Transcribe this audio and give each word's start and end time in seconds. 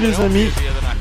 Les 0.00 0.20
amis, 0.20 0.48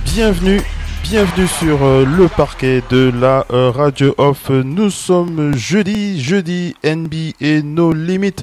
bienvenue, 0.05 0.61
bienvenue 1.03 1.47
sur 1.47 1.83
euh, 1.83 2.05
le 2.05 2.27
parquet 2.27 2.83
de 2.91 3.11
la 3.19 3.43
euh, 3.51 3.71
Radio 3.71 4.13
Off. 4.17 4.49
Nous 4.49 4.91
sommes 4.91 5.55
jeudi, 5.55 6.21
jeudi 6.21 6.75
NBA 6.83 7.63
No 7.63 7.91
Limit 7.91 8.35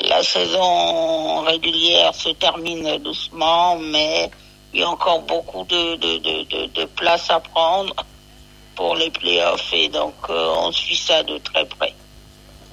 la 0.00 0.22
saison 0.22 1.40
régulière 1.42 2.14
se 2.14 2.30
termine 2.30 2.98
doucement, 2.98 3.78
mais 3.78 4.30
il 4.72 4.80
y 4.80 4.82
a 4.82 4.88
encore 4.88 5.22
beaucoup 5.22 5.64
de, 5.64 5.96
de, 5.96 6.66
de, 6.68 6.84
place 6.96 7.30
à 7.30 7.40
prendre 7.40 7.94
pour 8.74 8.96
les 8.96 9.10
playoffs 9.10 9.70
et 9.74 9.88
donc 9.88 10.14
euh, 10.30 10.54
on 10.60 10.72
suit 10.72 10.96
ça 10.96 11.22
de 11.22 11.36
très 11.38 11.66
près. 11.66 11.92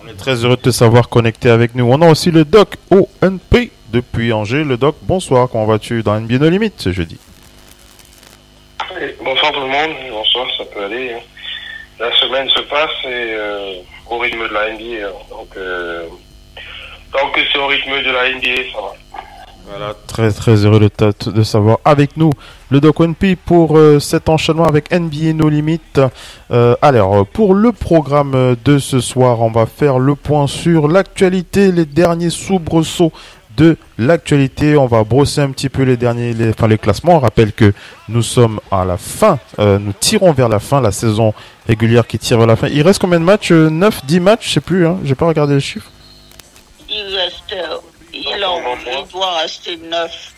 On 0.01 0.07
est 0.07 0.13
très 0.13 0.45
heureux 0.45 0.55
de 0.55 0.61
te 0.61 0.71
savoir 0.71 1.09
connecté 1.09 1.49
avec 1.49 1.75
nous. 1.75 1.91
On 1.91 2.01
a 2.01 2.09
aussi 2.09 2.31
le 2.31 2.45
doc 2.45 2.77
ONP 2.89 3.71
depuis 3.91 4.31
Angers. 4.31 4.63
Le 4.63 4.77
doc, 4.77 4.95
bonsoir, 5.01 5.49
comment 5.51 5.65
vas-tu 5.65 6.03
dans 6.03 6.17
NBA 6.17 6.37
No 6.37 6.49
Limit 6.49 6.71
ce 6.77 6.93
jeudi? 6.93 7.17
Bonsoir 9.21 9.51
tout 9.51 9.59
le 9.59 9.67
monde, 9.67 9.91
bonsoir, 10.09 10.47
ça 10.57 10.63
peut 10.65 10.85
aller. 10.85 11.13
Hein. 11.13 11.19
La 11.99 12.17
semaine 12.17 12.49
se 12.49 12.61
passe 12.61 12.89
et 13.03 13.33
euh, 13.33 13.73
au 14.09 14.17
rythme 14.19 14.47
de 14.47 14.53
la 14.53 14.71
NBA, 14.71 15.05
hein. 15.05 15.11
donc 15.29 15.49
euh, 15.57 16.07
Tant 17.11 17.31
que 17.31 17.41
c'est 17.51 17.59
au 17.59 17.67
rythme 17.67 18.03
de 18.03 18.11
la 18.11 18.29
NBA, 18.31 18.71
ça 18.71 18.81
va. 18.81 18.93
Voilà, 19.69 19.93
très 20.07 20.31
très 20.31 20.65
heureux 20.65 20.79
de, 20.79 21.29
de 21.31 21.43
savoir 21.43 21.77
avec 21.85 22.17
nous 22.17 22.31
le 22.71 22.81
Doc 22.81 22.99
One 22.99 23.13
P 23.13 23.35
pour 23.35 23.77
euh, 23.77 23.99
cet 23.99 24.27
enchaînement 24.27 24.65
avec 24.65 24.91
NBA 24.91 25.33
No 25.33 25.47
Limit. 25.47 25.79
Euh, 26.49 26.75
alors, 26.81 27.27
pour 27.27 27.53
le 27.53 27.71
programme 27.71 28.55
de 28.65 28.79
ce 28.79 28.99
soir, 28.99 29.41
on 29.41 29.51
va 29.51 29.67
faire 29.67 29.99
le 29.99 30.15
point 30.15 30.47
sur 30.47 30.87
l'actualité, 30.87 31.71
les 31.71 31.85
derniers 31.85 32.31
soubresauts 32.31 33.11
de 33.57 33.77
l'actualité. 33.99 34.75
On 34.75 34.87
va 34.87 35.03
brosser 35.03 35.41
un 35.41 35.51
petit 35.51 35.69
peu 35.69 35.83
les 35.83 35.97
derniers, 35.97 36.33
les, 36.33 36.49
enfin, 36.49 36.67
les 36.67 36.79
classements. 36.79 37.17
On 37.17 37.19
rappelle 37.19 37.53
que 37.53 37.71
nous 38.07 38.23
sommes 38.23 38.59
à 38.71 38.85
la 38.85 38.97
fin, 38.97 39.37
euh, 39.59 39.77
nous 39.77 39.93
tirons 39.99 40.31
vers 40.31 40.49
la 40.49 40.59
fin, 40.59 40.81
la 40.81 40.91
saison 40.91 41.33
régulière 41.67 42.07
qui 42.07 42.17
tire 42.17 42.39
vers 42.39 42.47
la 42.47 42.55
fin. 42.55 42.69
Il 42.69 42.81
reste 42.81 42.99
combien 42.99 43.19
de 43.19 43.25
matchs? 43.25 43.51
9, 43.51 44.05
10 44.05 44.19
matchs, 44.19 44.47
je 44.47 44.53
sais 44.53 44.61
plus, 44.61 44.87
hein, 44.87 44.97
j'ai 45.03 45.15
pas 45.15 45.27
regardé 45.27 45.53
les 45.53 45.59
chiffres 45.59 45.91
il 46.89 47.15
reste, 47.15 47.55
il, 48.13 48.43
en, 48.43 48.59
il 48.85 49.11
doit 49.11 49.37
rester 49.41 49.77
9. 49.77 50.33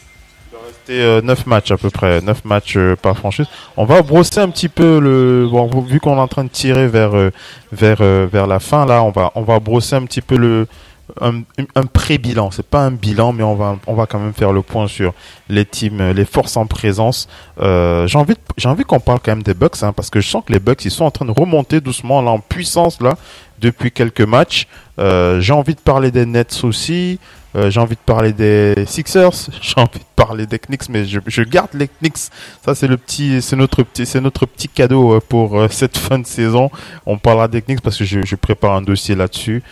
Il 0.48 0.52
doit 0.52 0.62
rester 0.68 1.26
9 1.26 1.46
matchs 1.48 1.72
à 1.72 1.78
peu 1.78 1.90
près, 1.90 2.22
9 2.22 2.46
matchs 2.46 2.78
euh, 2.78 2.96
par 2.96 3.18
franchise. 3.18 3.46
On 3.78 3.86
va 3.86 4.02
brosser 4.02 4.40
un 4.40 4.50
petit 4.50 4.70
peu 4.70 5.00
le, 5.00 5.48
bon, 5.50 5.68
vu 5.82 6.00
qu'on 6.00 6.18
est 6.18 6.20
en 6.20 6.28
train 6.28 6.44
de 6.44 6.50
tirer 6.50 6.88
vers, 6.88 7.16
euh, 7.16 7.32
vers, 7.72 7.98
euh, 8.02 8.28
vers 8.32 8.48
la 8.48 8.60
fin, 8.60 8.86
là, 8.86 9.04
on 9.04 9.12
va, 9.12 9.32
on 9.36 9.44
va 9.44 9.60
brosser 9.60 9.96
un 9.96 10.04
petit 10.04 10.22
peu 10.22 10.36
le, 10.36 10.68
un, 11.20 11.42
un 11.76 11.86
pré-bilan. 11.86 12.52
C'est 12.52 12.66
pas 12.66 12.80
un 12.80 12.92
bilan, 12.92 13.34
mais 13.34 13.44
on 13.44 13.56
va, 13.56 13.78
on 13.88 13.94
va 13.94 14.06
quand 14.06 14.20
même 14.20 14.34
faire 14.34 14.54
le 14.54 14.62
point 14.62 14.88
sur 14.88 15.14
les 15.50 15.66
teams, 15.66 16.12
les 16.12 16.26
forces 16.26 16.58
en 16.58 16.66
présence. 16.66 17.28
Euh, 17.60 18.08
j'ai 18.08 18.18
envie, 18.18 18.36
j'ai 18.58 18.70
envie 18.70 18.84
qu'on 18.84 19.00
parle 19.00 19.20
quand 19.24 19.32
même 19.32 19.44
des 19.44 19.54
Bucks, 19.54 19.84
hein, 19.84 19.94
parce 19.94 20.10
que 20.10 20.20
je 20.22 20.30
sens 20.30 20.44
que 20.46 20.54
les 20.54 20.60
Bucks, 20.60 20.86
ils 20.86 20.92
sont 20.92 21.06
en 21.06 21.12
train 21.12 21.26
de 21.26 21.32
remonter 21.32 21.82
doucement 21.82 22.22
là 22.22 22.32
en 22.32 22.40
puissance 22.40 23.02
là 23.02 23.16
depuis 23.60 23.92
quelques 23.92 24.22
matchs. 24.22 24.68
Euh, 25.02 25.42
j'ai 25.42 25.54
envie 25.54 25.74
de 25.74 25.80
parler 25.80 26.12
des 26.12 26.26
Nets 26.26 26.64
aussi. 26.64 27.20
Euh, 27.56 27.70
j'ai 27.70 27.82
envie 27.82 27.96
de 27.96 28.02
parler 28.06 28.32
des 28.32 28.86
Sixers. 28.86 29.50
J'ai 29.62 29.74
envie 29.76 30.00
de 30.00 30.06
parler 30.16 30.46
des 30.46 30.58
Knicks, 30.58 30.88
mais 30.88 31.04
je, 31.06 31.42
garde 31.42 31.72
les 31.74 31.90
Knicks. 31.90 32.30
Ça, 32.64 32.76
c'est 32.76 32.88
notre 32.88 33.84
petit, 33.84 34.70
cadeau 34.70 35.16
euh, 35.16 35.20
pour 35.20 35.66
cette 35.70 35.98
fin 35.98 36.20
de 36.20 36.26
saison. 36.26 36.72
On 37.06 37.18
parlera 37.18 37.50
des 37.50 37.62
Knicks 37.62 37.82
parce 37.82 37.98
que 37.98 38.06
je, 38.06 38.36
prépare 38.36 38.76
un 38.76 38.82
dossier 38.82 39.16
là-dessus. 39.16 39.64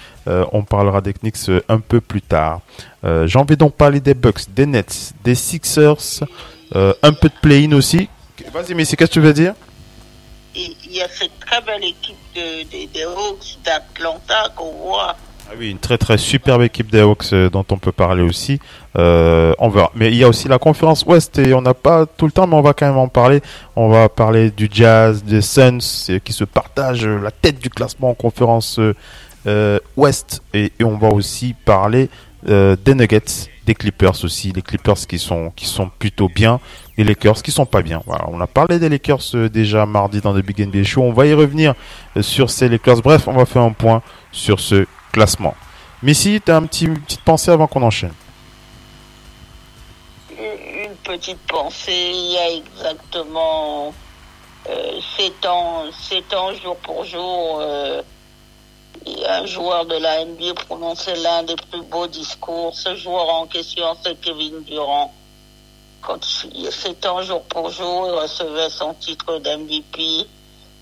On 0.52 0.64
parlera 0.64 1.02
des 1.02 1.14
Knicks 1.14 1.50
un 1.70 1.80
peu 1.80 2.02
plus 2.02 2.22
tard. 2.22 2.62
j'ai 3.04 3.40
envie 3.40 3.58
donc 3.58 3.74
parler 3.74 4.00
des 4.00 4.14
Bucks, 4.14 4.42
des 4.54 4.68
Nets, 4.68 5.14
des 5.24 5.34
Sixers, 5.34 6.24
un 6.76 7.14
peu 7.14 7.30
de 7.30 7.40
play-in 7.42 7.72
aussi. 7.72 8.10
Vas-y, 8.54 8.76
mais 8.76 8.86
qu'est-ce 8.86 8.96
que 8.96 9.06
tu 9.06 9.22
veux 9.22 9.34
dire? 9.34 9.54
il 10.56 10.92
y 10.92 11.02
a 11.02 11.08
cette 11.08 11.40
très 11.40 11.62
belle 11.62 11.84
équipe 11.84 12.18
de, 12.40 12.94
des 12.94 13.04
Hawks 13.04 13.58
d'Atlanta 13.64 14.50
qu'on 14.56 14.72
voit. 14.72 15.16
Ah 15.52 15.56
oui, 15.58 15.72
une 15.72 15.80
très 15.80 15.98
très 15.98 16.18
superbe 16.18 16.62
équipe 16.62 16.92
des 16.92 17.02
Hawks 17.02 17.34
euh, 17.34 17.50
dont 17.50 17.66
on 17.72 17.78
peut 17.78 17.92
parler 17.92 18.22
aussi. 18.22 18.60
Euh, 18.98 19.54
on 19.58 19.70
verra. 19.70 19.92
Mais 19.96 20.10
il 20.10 20.16
y 20.16 20.24
a 20.24 20.28
aussi 20.28 20.48
la 20.48 20.60
conférence 20.60 21.04
Ouest 21.06 21.40
et 21.40 21.54
on 21.54 21.62
n'a 21.62 21.74
pas 21.74 22.06
tout 22.06 22.26
le 22.26 22.32
temps, 22.32 22.46
mais 22.46 22.56
on 22.56 22.62
va 22.62 22.74
quand 22.74 22.86
même 22.86 22.98
en 22.98 23.08
parler. 23.08 23.42
On 23.76 23.90
va 23.90 24.10
parler 24.10 24.52
du 24.52 24.70
Jazz, 24.72 25.24
des 25.24 25.42
Suns 25.42 25.80
qui 26.24 26.34
se 26.34 26.44
partagent 26.44 27.08
la 27.08 27.32
tête 27.32 27.60
du 27.60 27.70
classement 27.70 28.12
en 28.12 28.14
conférence 28.14 28.80
euh, 29.48 29.80
Ouest 29.96 30.42
et, 30.54 30.72
et, 30.80 30.84
on 30.84 30.98
va 30.98 31.10
aussi 31.10 31.56
parler 31.66 32.10
euh, 32.48 32.76
des 32.84 32.94
Nuggets, 32.94 33.50
des 33.66 33.74
Clippers 33.74 34.24
aussi, 34.24 34.52
les 34.52 34.62
Clippers 34.62 35.08
qui 35.08 35.18
sont 35.18 35.52
qui 35.56 35.66
sont 35.66 35.90
plutôt 36.00 36.30
bien 36.30 36.60
les 37.00 37.06
Lakers 37.06 37.42
qui 37.42 37.52
sont 37.52 37.66
pas 37.66 37.82
bien. 37.82 38.02
Voilà, 38.06 38.26
on 38.28 38.42
a 38.42 38.48
parlé 38.48 38.78
des 38.78 38.90
Lakers 38.90 39.22
euh, 39.34 39.48
déjà 39.48 39.86
mardi 39.86 40.20
dans 40.20 40.34
le 40.34 40.42
Big 40.42 40.60
NBA 40.60 40.84
Show. 40.84 41.02
On 41.02 41.14
va 41.14 41.26
y 41.26 41.34
revenir 41.34 41.74
euh, 42.18 42.22
sur 42.22 42.50
ces 42.50 42.68
Lakers. 42.68 43.02
Bref, 43.02 43.28
on 43.28 43.34
va 43.34 43.46
faire 43.46 43.62
un 43.62 43.72
point 43.72 44.02
sur 44.34 44.60
ce 44.60 44.86
classement. 45.14 45.56
Missy, 46.04 46.42
tu 46.46 46.52
as 46.52 46.58
un 46.58 46.66
petit, 46.66 46.86
une 46.86 47.00
petite 47.00 47.22
pensée 47.22 47.52
avant 47.52 47.68
qu'on 47.68 47.84
enchaîne? 47.84 48.14
Une 50.30 50.96
petite 51.04 51.40
pensée, 51.48 52.12
il 52.14 52.32
y 52.34 52.38
a 52.38 52.52
exactement 52.52 53.94
euh, 54.70 55.00
7 55.18 55.46
ans, 55.46 55.86
7 55.92 56.34
ans 56.34 56.54
jour 56.54 56.76
pour 56.78 57.06
jour. 57.06 57.60
Euh, 57.62 58.02
un 59.26 59.46
joueur 59.46 59.86
de 59.86 59.96
la 59.96 60.26
NBA 60.26 60.54
prononçait 60.68 61.16
l'un 61.16 61.44
des 61.44 61.56
plus 61.72 61.82
beaux 61.84 62.08
discours. 62.08 62.76
Ce 62.76 62.94
joueur 62.96 63.30
en 63.30 63.48
question, 63.48 63.86
c'est 64.04 64.20
Kevin 64.20 64.64
Durant. 64.64 65.14
Quand 66.02 66.20
il 66.54 66.72
sept 66.72 67.06
ans 67.06 67.22
jour 67.22 67.44
pour 67.44 67.70
jour, 67.70 68.08
il 68.08 68.20
recevait 68.20 68.70
son 68.70 68.94
titre 68.94 69.40
d'MVP. 69.40 70.28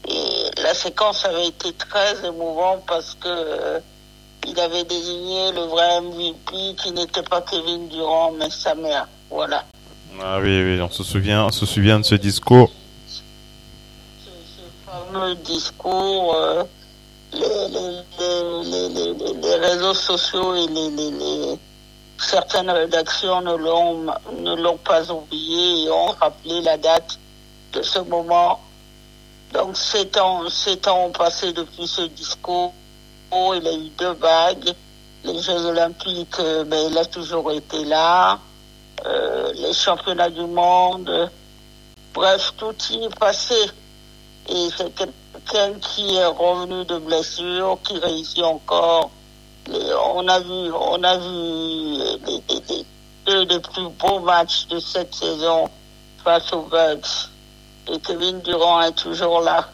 Et 0.10 0.62
la 0.62 0.74
séquence 0.74 1.25
avait 1.25 1.48
été 1.48 1.74
très 1.74 2.25
émouvante 2.25 2.84
parce 2.88 3.16
que 3.16 3.28
euh, 3.28 3.80
il 4.48 4.58
avait 4.60 4.86
désigné 4.86 5.52
le 5.52 5.62
vrai 5.62 6.02
MVP 6.02 6.75
qui 6.81 6.92
n'était 6.92 7.24
pas 7.24 7.42
Kevin 7.42 7.90
Durant, 7.90 8.31
mais 8.31 8.50
sa 8.50 8.75
mère. 8.75 9.08
Voilà. 9.30 9.66
Ah 10.22 10.40
oui, 10.40 10.64
oui, 10.64 10.81
on 10.81 10.90
se 10.90 11.04
souvient, 11.04 11.46
on 11.46 11.52
se 11.52 11.66
souvient 11.66 12.00
de 12.00 12.06
ce 12.06 12.16
discours. 12.16 12.72
Ce, 13.08 13.20
ce 14.25 14.90
fameux 14.90 15.36
discours. 15.36 16.36
Euh, 16.36 16.63
les, 17.34 17.40
les, 17.40 18.90
les, 18.90 19.34
les, 19.42 19.56
réseaux 19.56 19.94
sociaux 19.94 20.56
et 20.56 20.68
les, 20.68 21.60
certaines 22.18 22.69
rédactions 22.69 23.42
ne 23.42 23.56
l'ont 23.56 24.06
ne 24.40 24.56
l'ont 24.56 24.78
pas 24.78 25.12
oublié 25.12 25.84
et 25.84 25.92
ont 25.92 26.08
rappelé 26.08 26.62
la 26.62 26.78
date 26.78 27.19
de 27.74 27.81
ce 27.81 28.00
moment. 28.00 28.60
Donc 29.54 29.78
sept 29.78 30.18
ans, 30.18 30.50
sept 30.50 30.88
ans 30.88 31.06
ont 31.06 31.12
passé 31.12 31.54
depuis 31.54 31.88
ce 31.88 32.02
discours. 32.02 32.74
Il 33.31 33.68
a 33.68 33.74
eu 33.74 33.90
deux 33.98 34.14
bagues. 34.14 34.74
Les 35.24 35.42
Jeux 35.42 35.66
Olympiques, 35.66 36.38
ben, 36.66 36.90
il 36.90 36.98
a 36.98 37.06
toujours 37.06 37.52
été 37.52 37.84
là. 37.86 38.40
Euh, 39.06 39.52
les 39.56 39.74
championnats 39.74 40.30
du 40.30 40.46
monde. 40.46 41.30
Bref, 42.13 42.54
tout 42.58 42.75
y 42.90 43.04
est 43.04 43.20
passé. 43.20 43.56
Et 44.50 44.70
c'est 44.75 44.94
quelqu'un 44.96 45.74
qui 45.80 46.16
est 46.16 46.25
revenu 46.25 46.86
de 46.86 46.98
blessure, 46.98 47.78
qui 47.84 48.00
réussit 48.00 48.44
encore. 48.44 49.12
On 49.69 50.28
a 50.28 50.40
vu, 50.40 50.72
on 50.72 51.04
a 51.04 51.18
vu 51.18 52.19
les, 52.25 52.86
deux 53.25 53.46
des 53.46 53.60
plus 53.60 53.90
beaux 54.00 54.19
matchs 54.19 54.68
de 54.68 54.80
cette 54.80 55.14
saison 55.14 55.69
face 56.24 56.52
aux 56.54 56.62
Bucks. 56.62 57.30
Et 57.92 58.00
Kevin 58.00 58.40
Durant 58.42 58.81
est 58.81 58.94
toujours 58.94 59.42
là. 59.42 59.68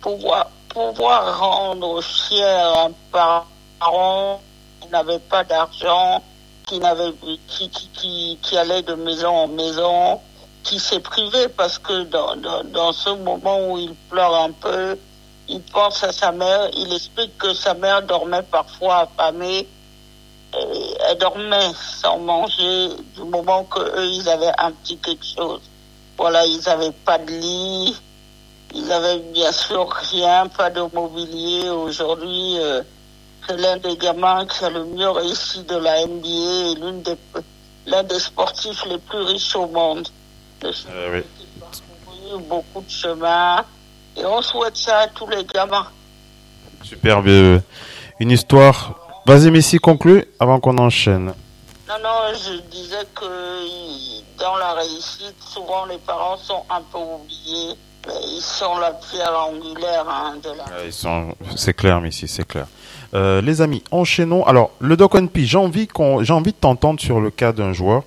Pouvoir, 0.00 0.50
pouvoir 0.68 1.38
rendre 1.38 2.02
fier 2.02 2.78
un 2.78 2.92
parent 3.10 4.40
qui 4.80 4.88
n'avait 4.88 5.18
pas 5.18 5.44
d'argent, 5.44 6.22
qui 6.66 6.78
n'avait, 6.78 7.12
qui, 7.48 7.70
qui, 7.70 8.38
qui 8.42 8.58
allait 8.58 8.82
de 8.82 8.94
maison 8.94 9.28
en 9.28 9.48
maison, 9.48 10.20
qui 10.62 10.78
s'est 10.78 11.00
privé 11.00 11.48
parce 11.48 11.78
que 11.78 12.02
dans, 12.04 12.36
dans, 12.36 12.64
dans, 12.64 12.92
ce 12.92 13.10
moment 13.10 13.70
où 13.70 13.78
il 13.78 13.94
pleure 14.10 14.34
un 14.34 14.52
peu, 14.52 14.98
il 15.48 15.62
pense 15.62 16.02
à 16.02 16.12
sa 16.12 16.32
mère, 16.32 16.68
il 16.76 16.92
explique 16.92 17.36
que 17.38 17.54
sa 17.54 17.74
mère 17.74 18.02
dormait 18.02 18.42
parfois 18.42 19.08
affamée, 19.08 19.66
et 20.54 20.94
elle 21.08 21.18
dormait 21.18 21.72
sans 22.00 22.18
manger 22.18 22.88
du 23.14 23.22
moment 23.24 23.64
que 23.64 23.80
eux 23.80 24.06
ils 24.06 24.28
avaient 24.28 24.52
un 24.58 24.72
petit 24.72 24.96
quelque 24.98 25.24
chose. 25.24 25.60
Voilà, 26.16 26.46
ils 26.46 26.60
n'avaient 26.64 26.94
pas 27.04 27.18
de 27.18 27.30
lit, 27.30 27.96
ils 28.74 28.90
avaient 28.90 29.18
bien 29.18 29.52
sûr 29.52 29.88
rien, 30.10 30.46
pas 30.48 30.70
de 30.70 30.82
mobilier. 30.94 31.68
Aujourd'hui, 31.68 32.58
euh, 32.58 32.82
c'est 33.46 33.56
l'un 33.58 33.76
des 33.76 33.96
gamins 33.96 34.46
qui 34.46 34.64
a 34.64 34.70
le 34.70 34.84
mieux 34.84 35.10
réussi 35.10 35.62
de 35.64 35.76
la 35.76 36.06
NBA 36.06 36.70
et 36.70 36.74
l'une 36.76 37.02
des 37.02 37.16
l'un 37.86 38.02
des 38.02 38.18
sportifs 38.18 38.84
les 38.86 38.98
plus 38.98 39.22
riches 39.22 39.54
au 39.54 39.66
monde. 39.68 40.08
Euh, 40.64 41.12
oui. 41.12 42.38
beaucoup 42.48 42.80
de 42.80 42.90
chemin 42.90 43.64
et 44.18 44.24
on 44.24 44.40
souhaite 44.42 44.76
ça 44.76 44.98
à 45.00 45.06
tous 45.08 45.26
les 45.28 45.44
gamins. 45.44 45.86
Superbe. 46.82 47.26
euh, 47.28 47.58
Une 48.20 48.30
histoire. 48.30 48.94
Vas-y, 49.26 49.50
Messi, 49.50 49.78
conclue 49.78 50.24
avant 50.38 50.60
qu'on 50.60 50.78
enchaîne. 50.78 51.32
Non, 51.88 51.94
non, 52.02 52.32
je 52.34 52.60
disais 52.70 53.04
que 53.14 53.24
dans 54.38 54.56
la 54.56 54.74
réussite, 54.74 55.36
souvent 55.40 55.84
les 55.86 55.98
parents 55.98 56.36
sont 56.36 56.62
un 56.70 56.80
peu 56.92 56.98
oubliés, 56.98 57.74
mais 58.06 58.14
ils 58.36 58.40
sont 58.42 58.78
la 58.78 58.92
pierre 58.92 59.32
angulaire 59.38 60.04
hein, 60.08 60.34
de 60.42 60.48
la. 60.50 60.64
Ouais, 60.64 60.86
ils 60.86 60.92
sont- 60.92 61.34
C'est 61.56 61.74
clair, 61.74 62.00
Messi, 62.00 62.26
c'est 62.28 62.46
clair. 62.46 62.66
Euh, 63.14 63.40
les 63.40 63.60
amis, 63.62 63.82
enchaînons. 63.92 64.44
Alors, 64.46 64.70
le 64.80 64.96
Doc 64.96 65.12
P, 65.28 65.44
j'ai 65.44 65.58
envie 65.58 65.86
qu'on, 65.86 66.22
j'ai 66.24 66.32
envie 66.32 66.52
de 66.52 66.56
t'entendre 66.56 67.00
sur 67.00 67.20
le 67.20 67.30
cas 67.30 67.52
d'un 67.52 67.72
joueur. 67.72 68.02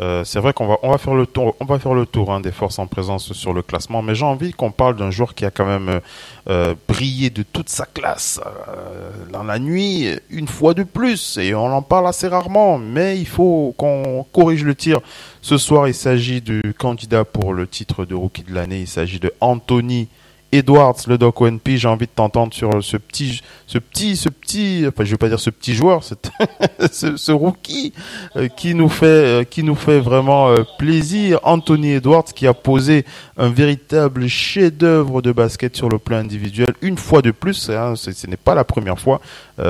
Euh, 0.00 0.24
c'est 0.24 0.40
vrai 0.40 0.54
qu'on 0.54 0.66
va, 0.66 0.78
on 0.82 0.90
va 0.90 0.96
faire 0.96 1.14
le 1.14 1.26
tour, 1.26 1.54
on 1.60 1.66
va 1.66 1.78
faire 1.78 1.92
le 1.92 2.06
tour 2.06 2.32
hein, 2.32 2.40
des 2.40 2.50
forces 2.50 2.78
en 2.78 2.86
présence 2.86 3.34
sur 3.34 3.52
le 3.52 3.60
classement, 3.60 4.00
mais 4.00 4.14
j'ai 4.14 4.24
envie 4.24 4.52
qu'on 4.52 4.70
parle 4.70 4.96
d'un 4.96 5.10
joueur 5.10 5.34
qui 5.34 5.44
a 5.44 5.50
quand 5.50 5.66
même 5.66 6.00
euh, 6.48 6.74
brillé 6.88 7.28
de 7.28 7.42
toute 7.42 7.68
sa 7.68 7.84
classe 7.84 8.40
euh, 8.68 9.10
dans 9.30 9.42
la 9.42 9.58
nuit 9.58 10.08
une 10.30 10.48
fois 10.48 10.72
de 10.72 10.82
plus, 10.82 11.36
et 11.36 11.54
on 11.54 11.66
en 11.66 11.82
parle 11.82 12.06
assez 12.06 12.26
rarement, 12.26 12.78
mais 12.78 13.18
il 13.18 13.26
faut 13.26 13.74
qu'on 13.76 14.24
corrige 14.32 14.64
le 14.64 14.74
tir. 14.74 15.00
Ce 15.42 15.58
soir, 15.58 15.88
il 15.88 15.94
s'agit 15.94 16.40
du 16.40 16.62
candidat 16.78 17.24
pour 17.24 17.52
le 17.52 17.66
titre 17.66 18.06
de 18.06 18.14
rookie 18.14 18.44
de 18.44 18.54
l'année. 18.54 18.80
Il 18.80 18.88
s'agit 18.88 19.18
de 19.18 19.32
Anthony 19.40 20.08
Edwards, 20.52 20.96
le 21.08 21.16
Doc 21.16 21.40
ONP, 21.40 21.70
j'ai 21.76 21.88
envie 21.88 22.06
de 22.06 22.12
t'entendre 22.14 22.52
sur 22.52 22.84
ce 22.84 22.98
petit, 22.98 23.42
ce 23.66 23.78
petit, 23.78 24.16
ce 24.16 24.28
petit, 24.28 24.84
enfin, 24.86 25.02
je 25.02 25.10
vais 25.10 25.16
pas 25.16 25.30
dire 25.30 25.40
ce 25.40 25.48
petit 25.48 25.74
joueur, 25.74 26.02
ce, 26.92 27.32
rookie 27.32 27.94
euh, 28.36 28.48
qui 28.48 28.74
nous 28.74 28.90
fait, 28.90 29.06
euh, 29.06 29.44
qui 29.44 29.62
nous 29.62 29.74
fait 29.74 29.98
vraiment 29.98 30.50
euh, 30.50 30.62
plaisir. 30.78 31.40
Anthony 31.42 31.92
Edwards 31.92 32.24
qui 32.24 32.46
a 32.46 32.52
posé 32.52 33.06
un 33.38 33.48
véritable 33.48 34.28
chef-d'œuvre 34.28 35.22
de 35.22 35.32
basket 35.32 35.74
sur 35.74 35.88
le 35.88 35.98
plan 35.98 36.18
individuel 36.18 36.74
une 36.82 36.98
fois 36.98 37.22
de 37.22 37.30
plus. 37.30 37.70
Hein, 37.70 37.94
ce, 37.96 38.10
n'est 38.26 38.36
pas 38.36 38.54
la 38.54 38.64
première 38.64 38.98
fois 38.98 39.20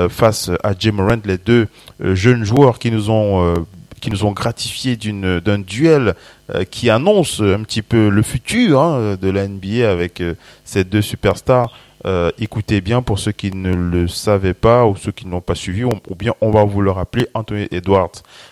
face 0.09 0.49
à 0.63 0.73
Jim 0.77 0.93
Morant, 0.93 1.21
les 1.25 1.37
deux 1.37 1.67
jeunes 1.99 2.43
joueurs 2.43 2.79
qui 2.79 2.89
nous 2.89 3.09
ont 3.09 3.65
qui 4.03 4.11
nous 4.11 4.25
ont 4.25 4.33
gratifié 4.33 4.97
d'une 4.97 5.39
d'un 5.39 5.59
duel 5.59 6.15
euh, 6.53 6.65
qui 6.65 6.89
annonce 6.89 7.39
un 7.39 7.63
petit 7.63 7.81
peu 7.81 8.09
le 8.09 8.21
futur 8.21 8.81
hein, 8.81 9.15
de 9.15 9.29
la 9.29 9.47
NBA 9.47 9.89
avec 9.89 10.19
euh, 10.19 10.35
ces 10.65 10.83
deux 10.83 11.01
superstars. 11.01 11.73
Euh, 12.05 12.31
écoutez 12.37 12.81
bien 12.81 13.01
pour 13.01 13.17
ceux 13.17 13.31
qui 13.31 13.51
ne 13.51 13.73
le 13.73 14.09
savaient 14.09 14.53
pas 14.53 14.85
ou 14.85 14.97
ceux 14.97 15.13
qui 15.13 15.25
ne 15.25 15.31
l'ont 15.31 15.41
pas 15.41 15.55
suivi, 15.55 15.85
ou 15.85 16.15
bien 16.17 16.33
on 16.41 16.51
va 16.51 16.65
vous 16.65 16.81
le 16.81 16.91
rappeler, 16.91 17.27
Anthony 17.33 17.67
Edwards. 17.71 18.11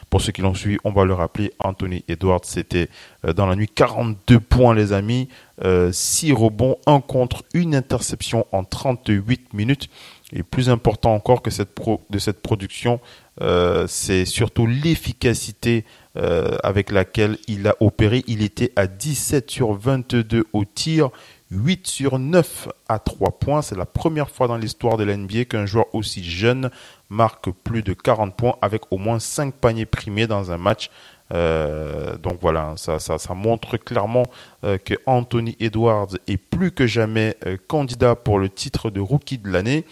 Pour 0.10 0.22
ceux 0.22 0.32
qui 0.32 0.42
l'ont 0.42 0.54
suivi, 0.54 0.78
on 0.86 0.92
va 0.92 1.04
le 1.04 1.14
rappeler, 1.14 1.52
Anthony 1.60 2.04
Edwards, 2.08 2.46
c'était 2.46 2.90
euh, 3.26 3.34
dans 3.34 3.46
la 3.46 3.56
nuit 3.56 3.68
42 3.68 4.40
points 4.40 4.74
les 4.74 4.94
amis, 4.94 5.28
euh, 5.64 5.92
6 5.92 6.32
rebonds, 6.32 6.78
1 6.86 7.02
contre, 7.02 7.44
une 7.54 7.76
interception 7.76 8.46
en 8.54 8.64
38 8.64 9.54
minutes. 9.54 9.90
Et 10.34 10.44
plus 10.44 10.70
important 10.70 11.14
encore 11.14 11.42
que 11.42 11.52
cette 11.52 11.76
pro, 11.76 12.02
de 12.10 12.18
cette 12.18 12.42
production, 12.42 13.02
euh, 13.40 13.86
c'est 13.88 14.26
surtout 14.26 14.68
l'efficacité 14.68 15.86
euh, 16.18 16.58
avec 16.64 16.92
laquelle 16.92 17.38
il 17.48 17.68
a 17.68 17.76
opéré. 17.80 18.24
Il 18.28 18.44
était 18.44 18.74
à 18.76 18.88
17 18.88 19.50
sur 19.50 19.74
22 19.74 20.46
au 20.52 20.66
tir, 20.66 21.10
8 21.52 21.88
sur 21.88 22.20
9 22.20 22.68
à 22.90 23.00
3 23.00 23.40
points. 23.40 23.62
C'est 23.62 23.78
la 23.78 23.86
première 23.86 24.30
fois 24.30 24.48
dans 24.48 24.58
l'histoire 24.58 24.98
de 24.98 25.06
la 25.06 25.16
NBA 25.16 25.46
qu'un 25.46 25.66
joueur 25.66 25.86
aussi 25.96 26.24
jeune 26.24 26.70
marque 27.10 27.50
plus 27.52 27.84
de 27.84 27.94
40 27.94 28.36
points 28.36 28.56
avec 28.62 28.84
au 28.92 28.98
moins 28.98 29.20
5 29.20 29.54
paniers 29.54 29.86
primés 29.86 30.28
dans 30.28 30.52
un 30.52 30.58
match. 30.58 30.90
Euh, 31.34 32.18
donc 32.18 32.40
voilà, 32.42 32.74
ça, 32.76 33.00
montre 33.34 33.78
clairement 33.78 34.24
que 34.62 34.96
Anthony 35.06 35.56
Edwards 35.62 36.10
est 36.28 36.36
plus 36.36 36.72
que 36.72 36.86
jamais 36.86 37.38
candidat 37.68 38.16
pour 38.16 38.38
le 38.38 38.50
titre 38.50 38.90
de 38.90 39.00
rookie 39.00 39.38
de 39.38 39.50
l'année. 39.50 39.86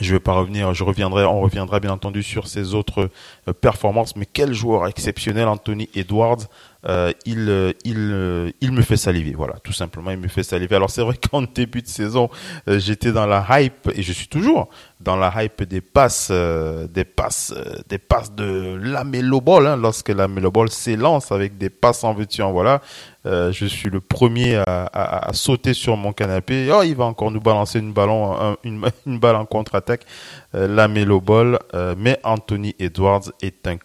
Je 0.00 0.12
vais 0.12 0.20
pas 0.20 0.32
revenir, 0.32 0.74
je 0.74 0.84
reviendrai, 0.84 1.24
on 1.24 1.40
reviendra 1.40 1.80
bien 1.80 1.90
entendu 1.90 2.22
sur 2.22 2.48
ses 2.48 2.74
autres 2.74 3.08
euh, 3.48 3.52
performances, 3.52 4.14
mais 4.14 4.26
quel 4.26 4.52
joueur 4.52 4.86
exceptionnel, 4.86 5.48
Anthony 5.48 5.88
Edwards. 5.94 6.48
Euh, 6.88 7.12
il, 7.24 7.48
euh, 7.48 7.72
il, 7.84 7.96
euh, 7.98 8.50
il 8.60 8.70
me 8.70 8.82
fait 8.82 8.96
saliver, 8.96 9.32
voilà, 9.32 9.54
tout 9.64 9.72
simplement, 9.72 10.12
il 10.12 10.18
me 10.18 10.28
fait 10.28 10.44
saliver. 10.44 10.76
Alors 10.76 10.90
c'est 10.90 11.02
vrai 11.02 11.16
qu'en 11.30 11.42
début 11.42 11.82
de 11.82 11.88
saison, 11.88 12.30
j'étais 12.66 13.12
dans 13.12 13.26
la 13.26 13.44
hype 13.60 13.90
et 13.94 14.02
je 14.02 14.12
suis 14.12 14.28
toujours 14.28 14.68
dans 15.00 15.16
la 15.16 15.32
hype 15.42 15.64
des 15.64 15.80
passes, 15.80 16.30
des 16.30 17.04
passes, 17.04 17.52
des 17.88 17.98
passes 17.98 18.32
de 18.32 18.78
la 18.82 19.04
Ball. 19.04 19.66
Hein, 19.66 19.76
lorsque 19.76 20.08
la 20.10 20.28
Ball 20.28 20.70
s'élance 20.70 21.32
avec 21.32 21.58
des 21.58 21.70
passes 21.70 22.04
en 22.04 22.14
veux-tu 22.14 22.42
en 22.42 22.52
voilà, 22.52 22.80
je 23.24 23.66
suis 23.66 23.90
le 23.90 24.00
premier 24.00 24.62
à, 24.66 25.30
sauter 25.32 25.74
sur 25.74 25.96
mon 25.96 26.12
canapé. 26.12 26.70
Oh, 26.72 26.82
il 26.82 26.94
va 26.94 27.04
encore 27.04 27.30
nous 27.30 27.40
balancer 27.40 27.80
une 27.80 27.92
ballon, 27.92 28.36
un- 28.40 28.56
une, 28.64 28.88
balle 29.18 29.36
en 29.36 29.44
contre-attaque, 29.44 30.04
la 30.52 30.88
Ball. 30.88 31.58
Mais 31.98 32.18
Anthony 32.22 32.74
Edwards 32.78 33.32
est 33.42 33.66
un 33.66 33.76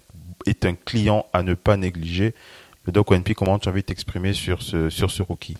est 0.45 0.65
un 0.65 0.73
client 0.73 1.25
à 1.33 1.43
ne 1.43 1.53
pas 1.53 1.77
négliger. 1.77 2.33
Le 2.85 2.91
Doc 2.91 3.07
comment 3.35 3.59
tu 3.59 3.69
as 3.69 3.71
envie 3.71 3.81
de 3.81 3.85
t'exprimer 3.85 4.33
sur 4.33 4.61
ce, 4.61 4.89
sur 4.89 5.11
ce 5.11 5.21
rookie 5.21 5.57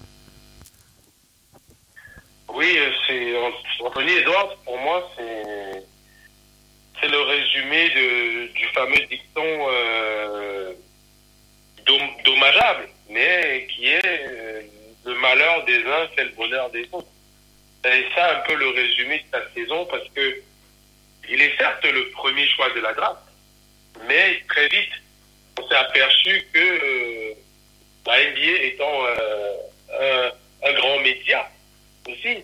Oui, 2.53 2.77
c'est 3.07 3.33
Anthony 3.83 4.11
Edwards, 4.11 4.55
pour 4.65 4.77
moi, 4.79 5.07
c'est 5.17 7.07
le 7.07 7.21
résumé 7.21 7.89
de, 7.89 8.53
du 8.53 8.65
fameux 8.73 9.05
dicton 9.09 9.67
euh, 9.69 10.73
dommageable, 12.25 12.89
mais 13.09 13.67
qui 13.69 13.87
est 13.87 14.05
euh, 14.05 14.61
le 15.05 15.15
malheur 15.15 15.65
des 15.65 15.79
uns 15.79 16.07
c'est 16.15 16.25
le 16.25 16.31
bonheur 16.31 16.69
des 16.71 16.87
autres. 16.91 17.07
C'est 17.83 18.05
ça 18.15 18.37
un 18.37 18.41
peu 18.41 18.55
le 18.55 18.69
résumé 18.69 19.19
de 19.19 19.37
sa 19.37 19.53
saison 19.53 19.85
parce 19.85 20.07
que 20.09 20.41
il 21.29 21.41
est 21.41 21.57
certes 21.57 21.85
le 21.85 22.09
premier 22.11 22.47
choix 22.49 22.69
de 22.71 22.79
la 22.79 22.93
draft, 22.93 23.21
mais 24.07 24.43
très 24.47 24.67
vite 24.67 24.91
on 25.59 25.67
s'est 25.67 25.75
aperçu 25.75 26.47
que 26.53 26.59
euh, 26.59 27.33
la 28.05 28.31
NBA 28.31 28.63
étant 28.63 29.05
euh, 29.99 30.31
un, 30.63 30.73
grand 30.73 30.99
média 30.99 31.47
aussi, 32.07 32.43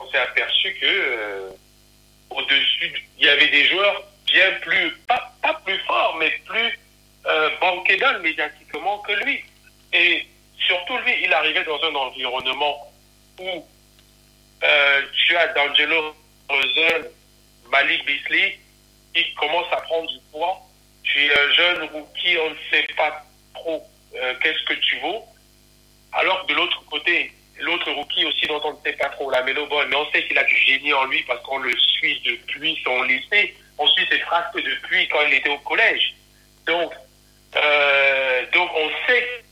on 0.00 0.10
s'est 0.10 0.18
aperçu 0.18 0.74
que 0.74 0.86
euh, 0.86 1.50
au-dessus, 2.30 3.06
il 3.18 3.24
y 3.24 3.28
avait 3.28 3.48
des 3.48 3.66
joueurs 3.66 4.02
bien 4.26 4.50
plus, 4.62 4.90
pas, 5.06 5.32
plus 5.64 5.78
forts, 5.80 6.16
mais 6.18 6.30
plus 6.44 6.78
euh, 7.26 7.50
bankable 7.60 8.22
médiatiquement 8.22 8.98
que 9.00 9.12
lui. 9.24 9.44
Et 9.92 10.26
surtout, 10.66 10.96
lui, 10.98 11.14
il 11.22 11.32
arrivait 11.32 11.64
dans 11.64 11.82
un 11.82 11.94
environnement 11.94 12.92
où 13.38 13.66
tu 15.26 15.36
as 15.36 15.48
D'Angelo 15.48 16.14
Russell, 16.48 17.10
Malik 17.70 18.04
Beasley, 18.06 18.58
qui 19.14 19.34
commence 19.34 19.70
à 19.72 19.76
prendre 19.82 20.10
du 20.10 20.18
poids. 20.32 20.60
Tu 21.04 21.24
es 21.24 21.38
un 21.38 21.52
jeune 21.52 21.82
rookie, 21.90 22.36
on 22.38 22.50
ne 22.50 22.56
sait 22.70 22.86
pas 22.96 23.22
trop 23.54 23.82
euh, 24.16 24.34
qu'est-ce 24.42 24.64
que 24.64 24.74
tu 24.74 24.98
vaux. 25.00 25.24
Alors 26.12 26.42
que 26.42 26.52
de 26.52 26.56
l'autre 26.56 26.82
côté, 26.86 27.32
l'autre 27.60 27.90
rookie 27.92 28.24
aussi 28.24 28.46
dont 28.46 28.60
on 28.64 28.72
ne 28.72 28.78
sait 28.84 28.96
pas 28.96 29.08
trop, 29.10 29.30
la 29.30 29.42
Melo 29.42 29.66
mais 29.88 29.96
on 29.96 30.10
sait 30.12 30.26
qu'il 30.26 30.38
a 30.38 30.44
du 30.44 30.56
génie 30.56 30.92
en 30.92 31.04
lui 31.04 31.22
parce 31.24 31.42
qu'on 31.42 31.58
le 31.58 31.76
suit 31.76 32.20
depuis 32.24 32.80
son 32.84 33.02
lycée. 33.02 33.54
On 33.78 33.86
suit 33.88 34.06
ses 34.10 34.20
frasques 34.20 34.54
depuis 34.54 35.08
quand 35.08 35.20
il 35.26 35.34
était 35.34 35.50
au 35.50 35.58
collège. 35.58 36.14
Donc, 36.66 36.92
euh, 37.56 38.46
donc 38.52 38.70
on 38.74 38.88
sait 39.06 39.44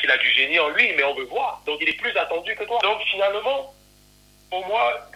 qu'il 0.00 0.10
a 0.10 0.16
du 0.16 0.30
génie 0.32 0.58
en 0.58 0.70
lui, 0.70 0.92
mais 0.96 1.04
on 1.04 1.14
veut 1.14 1.24
voir. 1.24 1.62
Donc 1.66 1.78
il 1.80 1.88
est 1.88 2.00
plus 2.00 2.16
attendu 2.16 2.54
que 2.54 2.64
toi. 2.64 2.78
Donc 2.82 3.00
finalement, 3.10 3.74
pour 4.50 4.66
moi, 4.66 5.10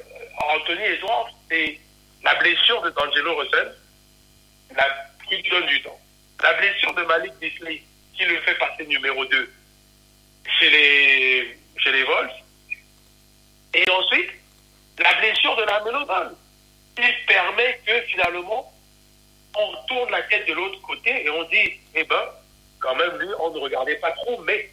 Anthony 0.54 0.84
Edwards, 0.84 1.30
c'est 1.50 1.80
la 2.22 2.34
blessure 2.34 2.82
de 2.82 2.90
D'Angelo 2.90 3.36
Russell 3.36 3.74
qui 5.28 5.36
lui 5.36 5.50
donne 5.50 5.66
du 5.66 5.82
temps. 5.82 5.98
La 6.42 6.52
blessure 6.54 6.94
de 6.94 7.02
Malik 7.02 7.34
Beasley 7.40 7.82
qui 8.14 8.24
le 8.24 8.40
fait 8.40 8.54
passer 8.54 8.86
numéro 8.86 9.24
2 9.24 9.52
chez 10.58 10.70
les, 10.70 11.58
chez 11.78 11.92
les. 11.92 12.04
Et 13.74 13.90
ensuite, 13.90 14.30
la 14.98 15.12
blessure 15.14 15.56
de 15.56 15.62
la 15.62 15.84
Melodon 15.84 16.36
qui 16.96 17.02
permet 17.26 17.78
que 17.86 18.00
finalement, 18.02 18.72
on 19.54 19.66
retourne 19.66 20.10
la 20.10 20.22
tête 20.22 20.46
de 20.48 20.54
l'autre 20.54 20.80
côté 20.82 21.24
et 21.24 21.30
on 21.30 21.42
dit, 21.44 21.72
eh 21.94 22.04
ben, 22.04 22.22
quand 22.80 22.94
même, 22.94 23.18
lui, 23.18 23.28
on 23.38 23.50
ne 23.50 23.58
regardait 23.58 23.96
pas 23.96 24.12
trop, 24.12 24.40
mais, 24.42 24.70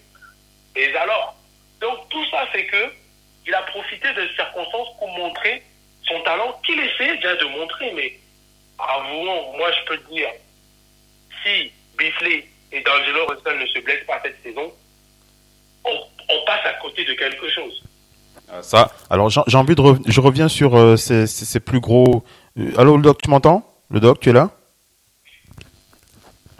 et 0.75 0.95
alors 0.95 1.35
Donc 1.79 2.09
tout 2.09 2.25
ça 2.29 2.47
fait 2.47 2.65
que 2.65 2.93
il 3.45 3.53
a 3.53 3.61
profité 3.63 4.13
de 4.13 4.27
circonstances 4.35 4.97
pour 4.97 5.09
montrer 5.09 5.63
son 6.03 6.21
talent 6.21 6.59
qu'il 6.65 6.79
essaie 6.79 7.15
déjà 7.15 7.35
de 7.35 7.45
montrer, 7.45 7.91
mais 7.93 8.19
avouons, 8.79 9.57
moi 9.57 9.71
je 9.71 9.85
peux 9.85 9.97
te 9.97 10.13
dire, 10.13 10.29
si 11.43 11.71
Biffley 11.97 12.47
et 12.71 12.81
D'Angelo 12.81 13.25
Russell 13.27 13.59
ne 13.59 13.65
se 13.67 13.79
blessent 13.79 14.05
pas 14.07 14.19
cette 14.23 14.41
saison, 14.43 14.71
on, 15.85 15.89
on 16.29 16.45
passe 16.45 16.65
à 16.65 16.73
côté 16.81 17.05
de 17.05 17.13
quelque 17.13 17.49
chose. 17.49 17.83
Ça, 18.61 18.91
alors 19.09 19.29
j'ai 19.29 19.57
envie 19.57 19.73
de 19.75 19.81
revenir, 19.81 20.11
je 20.11 20.21
reviens 20.21 20.47
sur 20.47 20.75
euh, 20.75 20.95
ces, 20.95 21.25
ces, 21.25 21.45
ces, 21.45 21.59
plus 21.59 21.79
gros. 21.79 22.23
Euh, 22.59 22.71
allô, 22.77 22.97
le 22.97 23.01
doc, 23.03 23.21
tu 23.21 23.29
m'entends? 23.29 23.67
Le 23.89 23.99
doc, 23.99 24.19
tu 24.19 24.29
es 24.29 24.33
là? 24.33 24.51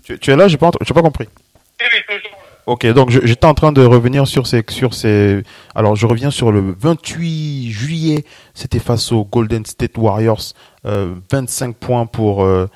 Tu, 0.03 0.17
tu, 0.17 0.31
es 0.31 0.35
là 0.35 0.47
J'ai 0.47 0.57
pas, 0.57 0.71
pas 0.71 1.01
compris. 1.01 1.27
Ok, 2.65 2.85
donc 2.87 3.09
j'étais 3.09 3.45
en 3.45 3.53
train 3.53 3.73
de 3.73 3.83
revenir 3.83 4.25
sur 4.25 4.47
ces, 4.47 4.63
sur 4.69 4.93
ces. 4.93 5.43
Alors 5.75 5.97
je 5.97 6.07
reviens 6.07 6.31
sur 6.31 6.51
le 6.51 6.73
28 6.79 7.69
juillet, 7.69 8.23
c'était 8.53 8.79
face 8.79 9.11
aux 9.11 9.25
Golden 9.25 9.65
State 9.65 9.97
Warriors, 9.97 10.53
euh, 10.85 11.13
25 11.29 11.75
points 11.75 12.05
pour 12.05 12.45
euh, 12.45 12.69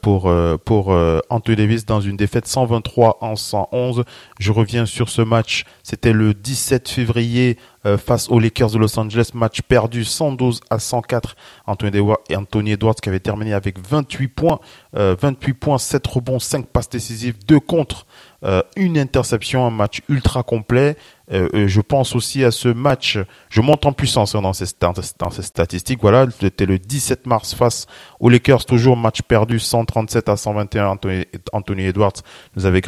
pour 0.00 0.32
pour 0.64 0.88
Anthony 1.28 1.56
Davis 1.56 1.86
dans 1.86 2.00
une 2.00 2.16
défaite 2.16 2.46
123 2.46 3.18
en 3.20 3.36
111. 3.36 4.04
Je 4.38 4.52
reviens 4.52 4.86
sur 4.86 5.08
ce 5.08 5.22
match, 5.22 5.64
c'était 5.82 6.12
le 6.12 6.34
17 6.34 6.88
février 6.88 7.58
face 7.98 8.28
aux 8.30 8.40
Lakers 8.40 8.70
de 8.70 8.78
Los 8.78 8.98
Angeles, 8.98 9.30
match 9.34 9.62
perdu 9.62 10.04
112 10.04 10.60
à 10.70 10.78
104. 10.78 11.36
Anthony, 11.66 12.00
Anthony 12.34 12.72
Edwards 12.72 12.94
qui 12.94 13.08
avait 13.08 13.20
terminé 13.20 13.52
avec 13.52 13.78
28 13.78 14.28
points, 14.28 14.58
28 14.92 15.54
points, 15.54 15.78
7 15.78 16.06
rebonds, 16.06 16.38
5 16.38 16.66
passes 16.66 16.88
décisives, 16.88 17.36
2 17.46 17.60
contre. 17.60 18.05
Euh, 18.44 18.62
une 18.76 18.98
interception, 18.98 19.66
un 19.66 19.70
match 19.70 20.02
ultra 20.08 20.42
complet. 20.42 20.96
Euh, 21.32 21.66
je 21.66 21.80
pense 21.80 22.14
aussi 22.14 22.44
à 22.44 22.50
ce 22.50 22.68
match, 22.68 23.18
je 23.48 23.60
monte 23.60 23.84
en 23.86 23.92
puissance 23.92 24.34
dans 24.34 24.52
ces, 24.52 24.66
dans 24.78 25.30
ces 25.30 25.42
statistiques. 25.42 25.98
Voilà, 26.00 26.26
c'était 26.40 26.66
le 26.66 26.78
17 26.78 27.26
mars 27.26 27.54
face 27.54 27.86
aux 28.20 28.28
Lakers, 28.28 28.64
toujours 28.64 28.96
match 28.96 29.22
perdu 29.22 29.58
137 29.58 30.28
à 30.28 30.36
121. 30.36 30.98
Anthony, 31.52 31.84
Edwards 31.84 32.12
nous 32.54 32.66
avait, 32.66 32.82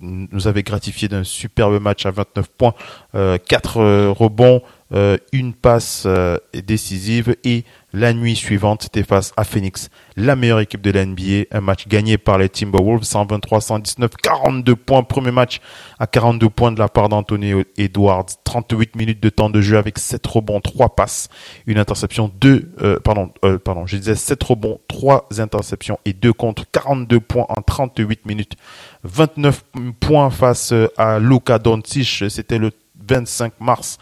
nous 0.00 0.48
avait 0.48 0.62
gratifié 0.62 1.08
d'un 1.08 1.24
superbe 1.24 1.80
match 1.80 2.06
à 2.06 2.10
29 2.10 2.48
points, 2.48 2.74
euh, 3.14 3.36
4 3.38 3.78
euh, 3.78 4.10
rebonds, 4.10 4.62
euh, 4.92 5.16
une 5.32 5.54
passe 5.54 6.06
décisive 6.54 7.36
et 7.44 7.64
la 7.94 8.14
nuit 8.14 8.36
suivante, 8.36 8.84
c'était 8.84 9.02
face 9.02 9.34
à 9.36 9.44
Phoenix, 9.44 9.90
la 10.16 10.34
meilleure 10.34 10.60
équipe 10.60 10.80
de 10.80 10.90
la 10.90 11.04
NBA. 11.04 11.44
Un 11.50 11.60
match 11.60 11.86
gagné 11.88 12.16
par 12.16 12.38
les 12.38 12.48
Timberwolves, 12.48 13.02
123-119, 13.02 14.08
42 14.22 14.76
points. 14.76 15.02
Premier 15.02 15.30
match 15.30 15.60
à 15.98 16.06
42 16.06 16.48
points 16.48 16.72
de 16.72 16.78
la 16.78 16.88
part 16.88 17.10
d'Anthony 17.10 17.52
Edwards. 17.76 18.26
38 18.44 18.96
minutes 18.96 19.22
de 19.22 19.28
temps 19.28 19.50
de 19.50 19.60
jeu 19.60 19.76
avec 19.76 19.98
7 19.98 20.26
rebonds, 20.26 20.60
3 20.60 20.94
passes, 20.94 21.28
une 21.66 21.78
interception, 21.78 22.30
2, 22.40 22.72
euh, 22.80 22.98
pardon, 22.98 23.30
euh, 23.44 23.58
pardon, 23.58 23.86
je 23.86 23.96
disais 23.98 24.14
7 24.14 24.42
rebonds, 24.42 24.80
3 24.88 25.28
interceptions 25.38 25.98
et 26.06 26.14
2 26.14 26.32
contre, 26.32 26.64
42 26.72 27.20
points 27.20 27.46
en 27.50 27.60
38 27.60 28.24
minutes. 28.24 28.56
29 29.04 29.64
points 30.00 30.30
face 30.30 30.72
à 30.96 31.18
Luka 31.18 31.58
Doncic, 31.58 32.24
c'était 32.30 32.58
le 32.58 32.70
25 33.08 33.54
mars, 33.60 33.98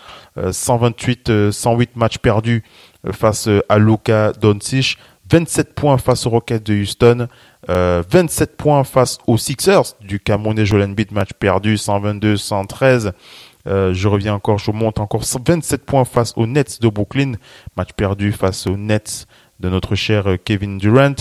128, 0.50 1.50
108 1.50 1.96
matchs 1.96 2.18
perdus 2.18 2.62
face 3.12 3.48
à 3.68 3.78
Luka 3.78 4.32
Doncic, 4.40 4.96
27 5.30 5.74
points 5.74 5.98
face 5.98 6.26
aux 6.26 6.30
Rockets 6.30 6.66
de 6.66 6.74
Houston, 6.74 7.28
euh, 7.68 8.02
27 8.08 8.56
points 8.56 8.84
face 8.84 9.18
aux 9.26 9.38
Sixers 9.38 9.94
du 10.00 10.18
Camerounais 10.18 10.66
Joel 10.66 10.90
Embiid, 10.90 11.12
match 11.12 11.30
perdu 11.38 11.76
122-113. 11.76 13.12
Euh, 13.66 13.94
je 13.94 14.08
reviens 14.08 14.34
encore, 14.34 14.58
je 14.58 14.70
monte 14.72 14.98
encore 14.98 15.22
27 15.22 15.84
points 15.84 16.04
face 16.04 16.32
aux 16.36 16.46
Nets 16.46 16.80
de 16.80 16.88
Brooklyn, 16.88 17.32
match 17.76 17.90
perdu 17.96 18.32
face 18.32 18.66
aux 18.66 18.76
Nets 18.76 19.26
de 19.60 19.68
notre 19.68 19.94
cher 19.94 20.36
Kevin 20.44 20.78
Durant. 20.78 21.14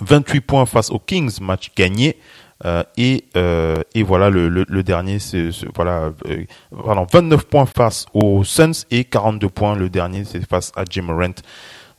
28 0.00 0.40
points 0.40 0.66
face 0.66 0.90
aux 0.90 0.98
Kings, 0.98 1.40
match 1.40 1.70
gagné. 1.76 2.16
Euh, 2.64 2.82
et, 2.96 3.24
euh, 3.36 3.82
et 3.94 4.02
voilà 4.02 4.30
le, 4.30 4.48
le, 4.48 4.82
dernier, 4.82 5.20
c'est 5.20 5.50
voilà, 5.76 6.10
euh, 6.26 6.44
pardon, 6.84 7.06
29 7.12 7.44
points 7.44 7.66
face 7.66 8.06
aux 8.14 8.42
Suns 8.42 8.84
et 8.90 9.04
42 9.04 9.48
points 9.48 9.76
le 9.76 9.88
dernier, 9.88 10.24
c'est 10.24 10.44
face 10.44 10.72
à 10.74 10.82
Jim 10.88 11.02
Morant 11.02 11.34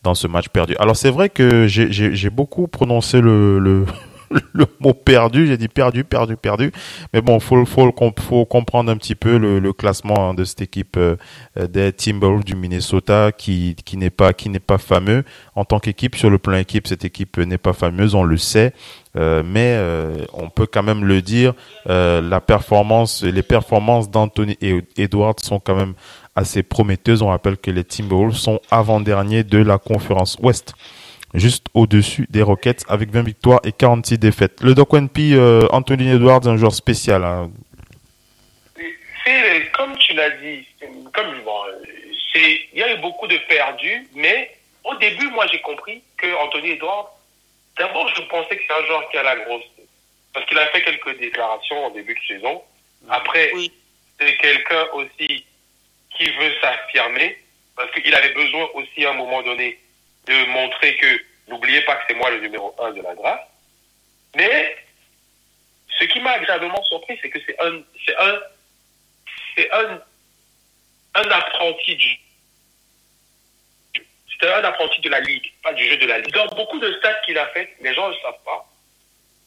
dans 0.04 0.16
ce 0.16 0.28
match 0.28 0.50
perdu. 0.50 0.76
Alors 0.78 0.98
c'est 0.98 1.12
vrai 1.12 1.30
que 1.30 1.66
j'ai 1.68 2.30
beaucoup 2.30 2.68
prononcé 2.68 3.22
le, 3.22 3.86
le 4.54 4.66
mot 4.80 4.94
perdu, 4.94 5.48
j'ai 5.48 5.58
dit 5.58 5.68
perdu, 5.68 6.04
perdu, 6.04 6.38
perdu. 6.38 6.72
Mais 7.14 7.22
bon, 7.22 7.40
faut, 7.40 7.66
faut, 7.66 7.94
faut 8.20 8.46
comprendre 8.46 8.92
un 8.92 8.98
petit 8.98 9.16
peu 9.16 9.38
le, 9.38 9.60
le 9.60 9.74
classement 9.74 10.30
hein, 10.30 10.34
de 10.34 10.44
cette 10.44 10.62
équipe 10.62 10.98
euh, 10.98 11.16
des 11.56 11.92
Timberwolves 11.94 12.44
du 12.44 12.56
Minnesota 12.56 13.32
qui, 13.32 13.76
qui 13.86 13.98
n'est 13.98 14.10
pas, 14.10 14.34
qui 14.34 14.50
n'est 14.50 14.60
pas 14.60 14.78
fameux 14.78 15.24
en 15.56 15.66
tant 15.66 15.80
qu'équipe. 15.80 16.16
Sur 16.16 16.30
le 16.30 16.38
plan 16.38 16.58
équipe, 16.58 16.88
cette 16.88 17.06
équipe 17.06 17.38
n'est 17.38 17.58
pas 17.58 17.74
fameuse, 17.74 18.16
on 18.16 18.24
le 18.24 18.38
sait. 18.38 18.74
Euh, 19.18 19.42
mais 19.44 19.74
euh, 19.76 20.26
on 20.34 20.50
peut 20.50 20.68
quand 20.68 20.84
même 20.84 21.04
le 21.04 21.22
dire, 21.22 21.54
euh, 21.90 22.22
la 22.22 22.42
performance, 22.42 23.24
les 23.24 23.42
performances 23.42 24.12
d'Anthony 24.12 24.56
Edwards 24.98 25.40
sont 25.42 25.60
quand 25.60 25.76
même 25.76 25.94
assez 26.36 26.62
prometteuses. 26.62 27.22
On 27.22 27.30
rappelle 27.30 27.58
que 27.58 27.72
les 27.72 27.84
Timberwolves 27.84 28.36
sont 28.36 28.60
avant-derniers 28.70 29.44
de 29.44 29.58
la 29.58 29.80
conférence 29.80 30.38
Ouest, 30.42 30.74
juste 31.34 31.68
au-dessus 31.74 32.26
des 32.30 32.42
Rockets 32.42 32.84
avec 32.90 33.10
20 33.12 33.22
victoires 33.24 33.60
et 33.64 33.72
46 33.72 34.18
défaites. 34.18 34.62
Le 34.62 34.74
Doc 34.74 34.90
P, 35.14 35.38
Anthony 35.72 36.10
Edwards, 36.10 36.48
un 36.48 36.58
joueur 36.58 36.74
spécial. 36.74 37.24
Hein. 37.24 37.52
C'est 39.26 39.72
comme 39.74 39.96
tu 39.98 40.14
l'as 40.14 40.32
dit, 40.32 40.66
comme 41.14 41.42
bon, 41.46 41.60
il 42.36 42.80
y 42.80 42.84
a 42.84 42.94
eu 42.94 42.98
beaucoup 43.02 43.28
de 43.28 43.38
perdus, 43.50 44.08
mais 44.16 44.56
au 44.84 44.96
début, 44.96 45.30
moi 45.32 45.46
j'ai 45.52 45.62
compris 45.62 46.02
que 46.18 46.28
Anthony 46.44 46.72
Edwards 46.72 47.12
D'abord, 47.78 48.10
je 48.14 48.22
pensais 48.24 48.58
que 48.58 48.62
c'est 48.68 48.74
un 48.84 48.86
joueur 48.88 49.10
qui 49.10 49.18
a 49.18 49.24
la 49.24 49.38
grosse 49.38 49.64
tête. 49.78 49.88
parce 50.34 50.46
qu'il 50.48 50.58
a 50.58 50.66
fait 50.68 50.82
quelques 50.82 51.18
déclarations 51.18 51.86
en 51.86 51.92
début 51.92 52.14
de 52.14 52.20
saison. 52.36 52.62
Après, 53.10 53.52
Oui. 53.54 53.72
c'est 54.20 54.36
quelqu'un 54.38 54.86
aussi 54.94 55.46
qui 56.18 56.26
veut 56.26 56.52
s'affirmer, 56.62 57.38
parce 57.78 57.90
qu'il 57.92 58.14
avait 58.14 58.34
besoin 58.34 58.68
aussi 58.74 59.06
à 59.06 59.12
un 59.12 59.14
moment 59.14 59.42
donné 59.44 59.80
de 60.30 60.46
montrer 60.46 60.96
que, 60.98 61.22
n'oubliez 61.48 61.82
pas 61.82 61.96
que 61.96 62.04
c'est 62.08 62.14
moi 62.16 62.30
le 62.30 62.40
numéro 62.40 62.74
un 62.80 62.92
de 62.92 63.02
la 63.02 63.16
draft. 63.16 63.44
Mais 64.36 64.78
ce 66.00 66.06
qui 66.06 66.20
m'a 66.20 66.32
agréablement 66.32 66.84
surpris, 66.84 67.18
c'est 67.22 67.30
que 67.30 67.40
c'est 67.46 67.60
un, 67.60 67.82
c'est 68.06 68.16
un, 68.16 68.40
c'est 69.56 69.72
un, 69.72 70.02
un 71.16 71.32
apprenti 71.32 71.96
du, 71.96 72.20
c'était 74.32 74.54
un 74.54 74.64
apprenti 74.64 75.02
de 75.02 75.10
la 75.10 75.20
ligue, 75.20 75.52
pas 75.64 75.74
du 75.74 75.84
jeu 75.90 75.98
de 75.98 76.06
la 76.06 76.20
ligue. 76.20 76.34
Dans 76.34 76.48
beaucoup 76.56 76.80
de 76.80 76.94
stats 76.94 77.22
qu'il 77.26 77.38
a 77.38 77.48
fait, 77.48 77.76
les 77.82 77.94
gens 77.94 78.08
ne 78.08 78.14
le 78.14 78.22
savent 78.22 78.44
pas. 78.46 78.66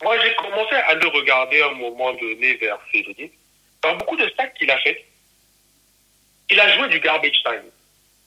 Moi, 0.03 0.19
j'ai 0.23 0.35
commencé 0.35 0.75
à 0.75 0.95
le 0.95 1.07
regarder 1.09 1.62
à 1.62 1.69
un 1.69 1.75
moment 1.75 2.12
donné 2.15 2.55
vers 2.57 2.79
février. 2.91 3.33
Dans 3.83 3.97
beaucoup 3.97 4.17
de 4.17 4.29
stats 4.31 4.49
qu'il 4.49 4.71
a 4.71 4.79
fait, 4.81 5.07
il 6.51 6.61
a 6.61 6.77
joué 6.77 6.89
du 6.89 6.99
garbage 6.99 7.41
time. 7.45 7.71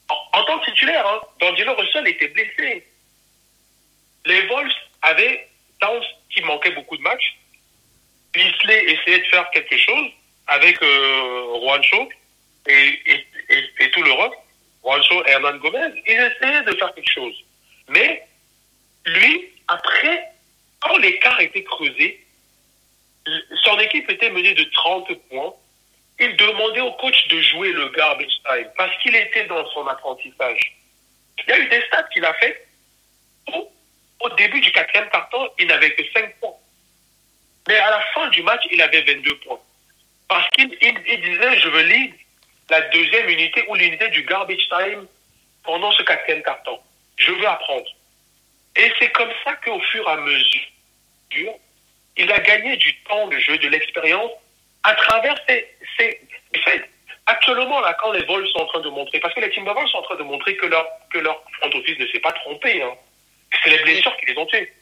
En, 0.08 0.44
tant 0.44 0.58
que 0.60 0.66
titulaire, 0.66 1.06
hein, 1.06 1.20
D'Angelo 1.40 1.74
Russell 1.74 2.06
était 2.06 2.28
blessé. 2.28 2.86
Les 4.24 4.46
Wolves 4.46 4.72
avaient 5.02 5.48
Towns 5.80 6.04
qui 6.30 6.42
manquait 6.42 6.70
beaucoup 6.70 6.96
de 6.96 7.02
matchs. 7.02 7.36
Beasley 8.32 8.92
essayait 8.92 9.20
de 9.20 9.26
faire 9.26 9.50
quelque 9.50 9.76
chose 9.76 10.10
avec 10.46 10.80
euh, 10.82 11.60
Juancho 11.60 12.08
et, 12.68 13.00
et, 13.06 13.26
et, 13.48 13.64
et 13.80 13.90
tout 13.90 14.02
l'Europe. 14.02 14.34
Juancho 14.84 15.24
et 15.26 15.30
Hernan 15.30 15.56
Gomez, 15.58 16.02
ils 16.06 16.12
essayaient 16.12 16.62
de 16.62 16.76
faire 16.76 16.94
quelque 16.94 17.10
chose. 17.12 17.34
Mais 17.88 18.22
lui, 19.06 19.50
après, 19.68 20.28
quand 20.80 20.96
l'écart 20.98 21.40
était 21.40 21.64
creusé, 21.64 22.24
son 23.64 23.78
équipe 23.80 24.08
était 24.10 24.30
menée 24.30 24.54
de 24.54 24.64
30 24.64 25.12
points. 25.28 25.54
Il 26.18 26.36
demandait 26.36 26.80
au 26.80 26.92
coach 26.92 27.28
de 27.28 27.40
jouer 27.42 27.72
le 27.72 27.88
garbage 27.90 28.32
time 28.44 28.70
parce 28.76 28.96
qu'il 29.02 29.14
était 29.14 29.44
dans 29.44 29.66
son 29.70 29.86
apprentissage. 29.86 30.76
Il 31.38 31.50
y 31.50 31.52
a 31.52 31.58
eu 31.58 31.68
des 31.68 31.82
stats 31.86 32.08
qu'il 32.12 32.24
a 32.24 32.32
fait. 32.34 32.66
Au, 33.52 33.70
au 34.20 34.28
début 34.30 34.60
du 34.60 34.72
quatrième 34.72 35.08
carton, 35.10 35.48
il 35.58 35.66
n'avait 35.66 35.94
que 35.94 36.02
5 36.12 36.36
points. 36.40 36.54
Mais 37.68 37.76
à 37.76 37.90
la 37.90 38.00
fin 38.14 38.28
du 38.28 38.42
match, 38.42 38.62
il 38.72 38.80
avait 38.80 39.02
22 39.02 39.38
points. 39.40 39.60
Parce 40.28 40.48
qu'il 40.50 40.76
il, 40.80 40.98
il 41.06 41.20
disait, 41.20 41.58
je 41.60 41.68
veux 41.68 41.82
lead 41.82 42.14
la 42.70 42.80
deuxième 42.88 43.28
unité 43.28 43.64
ou 43.68 43.74
l'unité 43.74 44.08
du 44.08 44.22
garbage 44.22 44.68
time 44.68 45.06
pendant 45.62 45.92
ce 45.92 46.02
quatrième 46.02 46.42
carton. 46.42 46.78
Je 47.16 47.32
veux 47.32 47.46
apprendre. 47.46 47.86
Et 48.76 48.92
c'est 48.98 49.10
comme 49.10 49.30
ça 49.44 49.54
qu'au 49.56 49.80
fur 49.80 50.06
et 50.08 50.12
à 50.12 50.16
mesure, 50.16 51.54
il 52.16 52.32
a 52.32 52.38
gagné 52.38 52.76
du 52.76 52.94
temps 53.02 53.26
de 53.28 53.38
jeu, 53.38 53.58
de 53.58 53.68
l'expérience, 53.68 54.30
à 54.86 54.94
travers 54.94 55.34
ces, 55.48 55.66
ces 55.98 56.20
faits. 56.64 56.88
Actuellement, 57.26 57.80
là, 57.80 57.96
quand 58.00 58.12
les 58.12 58.24
vols 58.24 58.46
sont 58.48 58.60
en 58.60 58.66
train 58.66 58.80
de 58.80 58.88
montrer, 58.88 59.18
parce 59.18 59.34
que 59.34 59.40
les 59.40 59.50
Timberwolves 59.50 59.88
sont 59.88 59.98
en 59.98 60.02
train 60.02 60.16
de 60.16 60.22
montrer 60.22 60.56
que 60.56 60.66
leur, 60.66 60.86
que 61.10 61.18
leur 61.18 61.42
front 61.58 61.70
office 61.76 61.98
ne 61.98 62.06
s'est 62.06 62.20
pas 62.20 62.32
trompé, 62.32 62.82
hein. 62.82 62.94
C'est 63.64 63.70
les 63.70 63.82
blessures 63.82 64.16
qui 64.18 64.26
les 64.26 64.38
ont 64.38 64.46
tués. 64.46 64.72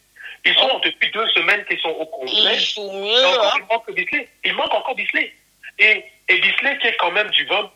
Ils 0.44 0.54
sont 0.54 0.78
depuis 0.80 1.10
deux 1.10 1.26
semaines 1.28 1.64
qu'ils 1.66 1.78
sont 1.80 1.90
au 1.90 2.06
complet. 2.06 2.32
Il 2.34 2.60
joue 2.60 2.82
Et 2.82 3.00
mieux, 3.00 3.40
hein. 3.40 3.52
il 3.56 3.64
manque 3.64 3.90
Bisley. 3.92 4.28
Il 4.44 4.54
manque 4.54 4.74
encore 4.74 4.94
Bisley. 4.94 5.32
Et, 5.78 6.04
et 6.28 6.38
Bisley 6.38 6.78
qui 6.78 6.88
est 6.88 6.96
quand 6.96 7.12
même 7.12 7.30
du 7.30 7.44
20 7.46 7.70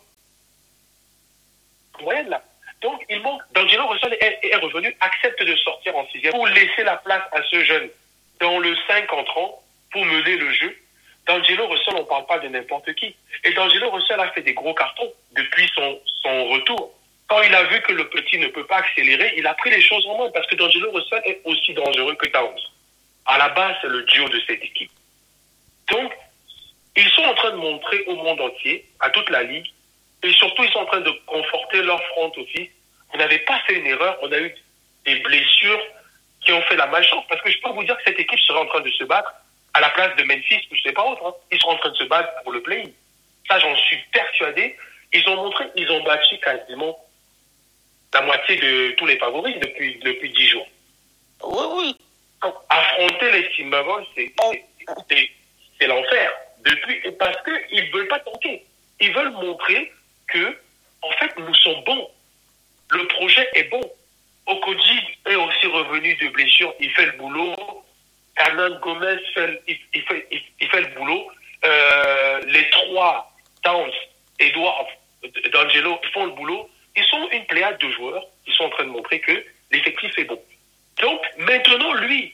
moyenne 2.02 2.28
là. 2.28 2.42
Donc 2.82 3.02
il 3.08 3.20
manque. 3.22 3.42
D'Angelo 3.52 3.86
Russell 3.88 4.16
est, 4.20 4.38
est 4.42 4.56
revenu, 4.56 4.94
accepte 5.00 5.42
de 5.42 5.56
sortir 5.56 5.96
en 5.96 6.06
sixième 6.08 6.32
pour 6.32 6.46
laisser 6.46 6.84
la 6.84 6.96
place 6.96 7.22
à 7.32 7.42
ce 7.50 7.64
jeune 7.64 7.88
dans 8.40 8.58
le 8.58 8.76
5 8.86 9.12
entrant 9.12 9.62
pour 9.90 10.04
mener 10.04 10.36
le 10.36 10.52
jeu. 10.52 10.76
D'Angelo 11.28 11.68
Russell, 11.68 11.94
on 11.94 12.00
ne 12.00 12.04
parle 12.04 12.24
pas 12.24 12.38
de 12.38 12.48
n'importe 12.48 12.90
qui. 12.94 13.14
Et 13.44 13.52
D'Angelo 13.52 13.90
Russell 13.90 14.18
a 14.18 14.30
fait 14.32 14.40
des 14.40 14.54
gros 14.54 14.72
cartons 14.72 15.12
depuis 15.32 15.70
son, 15.74 16.00
retour. 16.24 16.90
Quand 17.28 17.42
il 17.42 17.54
a 17.54 17.64
vu 17.64 17.80
que 17.82 17.92
le 17.92 18.08
petit 18.08 18.38
ne 18.38 18.48
peut 18.48 18.64
pas 18.64 18.78
accélérer, 18.78 19.34
il 19.36 19.46
a 19.46 19.52
pris 19.52 19.70
les 19.70 19.82
choses 19.82 20.06
en 20.06 20.18
main 20.18 20.30
parce 20.32 20.46
que 20.46 20.56
D'Angelo 20.56 20.90
Russell 20.90 21.20
est 21.26 21.42
aussi 21.44 21.74
dangereux 21.74 22.14
que 22.14 22.28
Towns. 22.28 22.58
À 23.26 23.36
la 23.36 23.50
base, 23.50 23.76
c'est 23.82 23.88
le 23.88 24.02
duo 24.04 24.26
de 24.30 24.40
cette 24.46 24.64
équipe. 24.64 24.90
Donc, 25.90 26.12
ils 26.96 27.10
sont 27.10 27.22
en 27.22 27.34
train 27.34 27.50
de 27.50 27.56
montrer 27.56 28.04
au 28.06 28.16
monde 28.16 28.40
entier, 28.40 28.86
à 29.00 29.10
toute 29.10 29.28
la 29.28 29.42
ligue, 29.42 29.70
et 30.22 30.32
surtout, 30.32 30.64
ils 30.64 30.72
sont 30.72 30.80
en 30.80 30.86
train 30.86 31.00
de 31.00 31.12
conforter 31.26 31.82
leur 31.82 32.02
front 32.08 32.32
office. 32.38 32.70
On 33.12 33.18
n'avait 33.18 33.40
pas 33.40 33.60
fait 33.66 33.74
une 33.74 33.86
erreur, 33.86 34.18
on 34.22 34.32
a 34.32 34.38
eu 34.38 34.54
des 35.04 35.16
blessures 35.16 35.82
qui 36.40 36.52
ont 36.52 36.62
fait 36.62 36.76
la 36.76 36.86
malchance. 36.86 37.24
Parce 37.28 37.42
que 37.42 37.50
je 37.50 37.60
peux 37.60 37.70
vous 37.70 37.84
dire 37.84 37.96
que 37.98 38.02
cette 38.06 38.18
équipe 38.18 38.40
serait 38.40 38.60
en 38.60 38.66
train 38.66 38.80
de 38.80 38.90
se 38.90 39.04
battre 39.04 39.32
à 39.74 39.80
la 39.80 39.90
place 39.90 40.16
de 40.16 40.24
Memphis 40.24 40.66
ou 40.70 40.74
je 40.74 40.82
sais 40.82 40.92
pas 40.92 41.04
autre. 41.04 41.24
hein. 41.26 41.34
Ils 41.52 41.58
sont 41.60 41.68
en 41.68 41.76
train 41.76 41.90
de 41.90 41.96
se 41.96 42.04
battre 42.04 42.30
pour 42.42 42.52
le 42.52 42.62
play. 42.62 42.84
Ça, 43.48 43.58
j'en 43.58 43.74
suis 43.76 43.98
persuadé. 44.12 44.76
Ils 45.12 45.28
ont 45.28 45.36
montré, 45.36 45.64
ils 45.76 45.90
ont 45.90 46.02
battu 46.02 46.38
quasiment 46.38 46.98
la 48.12 48.22
moitié 48.22 48.56
de 48.56 48.90
tous 48.92 49.06
les 49.06 49.18
favoris 49.18 49.56
depuis 49.60 49.98
depuis 50.04 50.30
dix 50.30 50.48
jours. 50.48 50.66
Oui, 51.44 51.64
oui. 51.76 51.96
Donc, 52.42 52.54
affronter 52.68 53.30
les 53.32 53.50
Timberwolves, 53.56 54.06
c'est 54.16 55.86
l'enfer. 55.86 56.32
Depuis, 56.60 57.00
parce 57.18 57.36
qu'ils 57.44 57.90
veulent 57.92 58.08
pas 58.08 58.18
tanker. 58.20 58.64
Ils 59.00 59.12
veulent 59.12 59.30
montrer 59.32 59.92
que, 60.26 60.58
en 61.02 61.10
fait, 61.12 61.36
nous 61.38 61.54
sommes 61.54 61.82
bons. 61.84 62.10
Le 62.90 63.06
projet 63.08 63.48
est 63.54 63.64
bon. 63.64 63.80
Okoji 64.46 64.98
est 65.26 65.34
aussi 65.36 65.66
revenu 65.66 66.14
de 66.16 66.28
blessure. 66.28 66.74
Il 66.80 66.90
fait 66.92 67.06
le 67.06 67.12
boulot. 67.12 67.54
Hernan 68.38 68.78
Gomez 68.80 69.18
fait, 69.34 69.62
il, 69.66 70.02
fait, 70.02 70.28
il, 70.60 70.68
fait 70.68 70.80
le 70.80 70.94
boulot. 70.94 71.30
Euh, 71.64 72.40
les 72.46 72.68
trois, 72.70 73.32
Towns, 73.62 73.92
Edward, 74.38 74.86
D'Angelo, 75.52 76.00
font 76.12 76.26
le 76.26 76.32
boulot. 76.32 76.70
Ils 76.96 77.04
sont 77.04 77.28
une 77.30 77.44
pléiade 77.46 77.78
de 77.78 77.90
joueurs. 77.90 78.24
Ils 78.46 78.52
sont 78.54 78.64
en 78.64 78.70
train 78.70 78.84
de 78.84 78.90
montrer 78.90 79.20
que 79.20 79.44
l'effectif 79.72 80.16
est 80.18 80.24
bon. 80.24 80.40
Donc, 81.00 81.20
maintenant, 81.38 81.92
lui, 81.94 82.32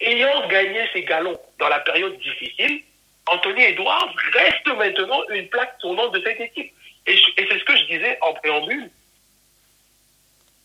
ayant 0.00 0.46
gagné 0.48 0.88
ses 0.92 1.02
galons 1.02 1.38
dans 1.58 1.68
la 1.68 1.80
période 1.80 2.18
difficile, 2.18 2.82
Anthony 3.26 3.64
Edwards 3.64 4.14
reste 4.32 4.66
maintenant 4.76 5.22
une 5.30 5.48
plaque 5.48 5.78
tournante 5.78 6.12
de 6.12 6.22
cette 6.24 6.40
équipe. 6.40 6.72
Et, 7.06 7.14
et 7.14 7.48
c'est 7.48 7.58
ce 7.58 7.64
que 7.64 7.76
je 7.76 7.84
disais 7.84 8.18
en 8.20 8.32
préambule. 8.34 8.90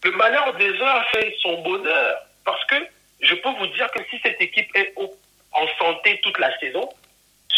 Le 0.04 0.12
malheur 0.12 0.54
des 0.56 0.80
uns 0.82 1.04
fait 1.14 1.36
son 1.42 1.62
bonheur. 1.62 2.18
Parce 2.44 2.64
que 2.66 2.76
je 3.22 3.36
peux 3.36 3.50
vous 3.50 3.68
dire 3.68 3.90
que 3.92 4.04
si 4.10 4.20
cette 4.24 4.42
équipe 4.42 4.70
est 4.76 4.94
en 4.98 5.68
santé 5.78 6.20
toute 6.24 6.40
la 6.40 6.58
saison, 6.60 6.90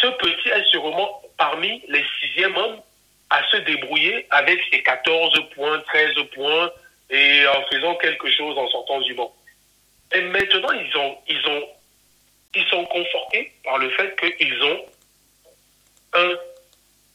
ce 0.01 0.07
petit 0.07 0.49
est 0.49 0.65
sûrement 0.65 1.21
parmi 1.37 1.81
les 1.87 2.03
sixièmes 2.19 2.55
hommes 2.57 2.81
à 3.29 3.43
se 3.49 3.57
débrouiller 3.57 4.27
avec 4.29 4.59
ses 4.71 4.83
14 4.83 5.49
points, 5.55 5.79
13 5.79 6.15
points 6.33 6.71
et 7.09 7.47
en 7.47 7.63
faisant 7.71 7.95
quelque 7.95 8.29
chose 8.31 8.57
en 8.57 8.67
sortant 8.69 8.99
du 9.01 9.13
banc. 9.13 9.33
Et 10.13 10.21
maintenant, 10.21 10.71
ils 10.71 10.97
ont, 10.97 11.17
ils 11.27 11.47
ont, 11.47 11.67
ils 12.55 12.65
sont 12.67 12.85
confortés 12.85 13.51
par 13.63 13.77
le 13.77 13.89
fait 13.91 14.15
qu'ils 14.37 14.61
ont 14.63 14.85
un 16.13 16.29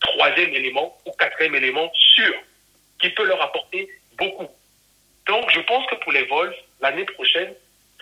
troisième 0.01 0.55
élément 0.55 0.97
ou 1.07 1.13
quatrième 1.13 1.55
élément 1.55 1.91
sûr 1.95 2.35
qui 3.01 3.11
peut 3.11 3.25
leur 3.25 3.41
apporter 3.41 3.89
beaucoup. 4.17 4.49
Donc, 5.27 5.51
je 5.51 5.61
pense 5.61 5.87
que 5.87 5.95
pour 5.97 6.13
les 6.13 6.25
Wolves, 6.25 6.57
l'année 6.81 7.05
prochaine, 7.05 7.55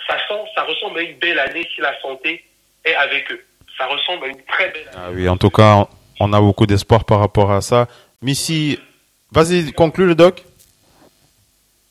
ça, 0.06 0.16
sent, 0.28 0.40
ça 0.54 0.62
ressemble 0.64 0.98
à 0.98 1.02
une 1.02 1.18
belle 1.18 1.38
année 1.38 1.66
si 1.74 1.80
la 1.80 1.98
santé 2.00 2.44
est 2.84 2.94
avec 2.94 3.30
eux. 3.32 3.40
Ça 3.78 3.86
ressemble 3.86 4.24
à 4.24 4.28
une 4.28 4.42
très 4.44 4.70
belle 4.70 4.88
année. 4.88 4.96
Ah 4.96 5.10
oui, 5.12 5.28
en 5.28 5.36
tout 5.36 5.50
cas, 5.50 5.86
on 6.20 6.32
a 6.32 6.40
beaucoup 6.40 6.66
d'espoir 6.66 7.04
par 7.04 7.20
rapport 7.20 7.50
à 7.52 7.60
ça. 7.60 7.88
Missy, 8.22 8.78
vas-y, 9.32 9.72
conclue 9.72 10.06
le 10.06 10.14
doc. 10.14 10.44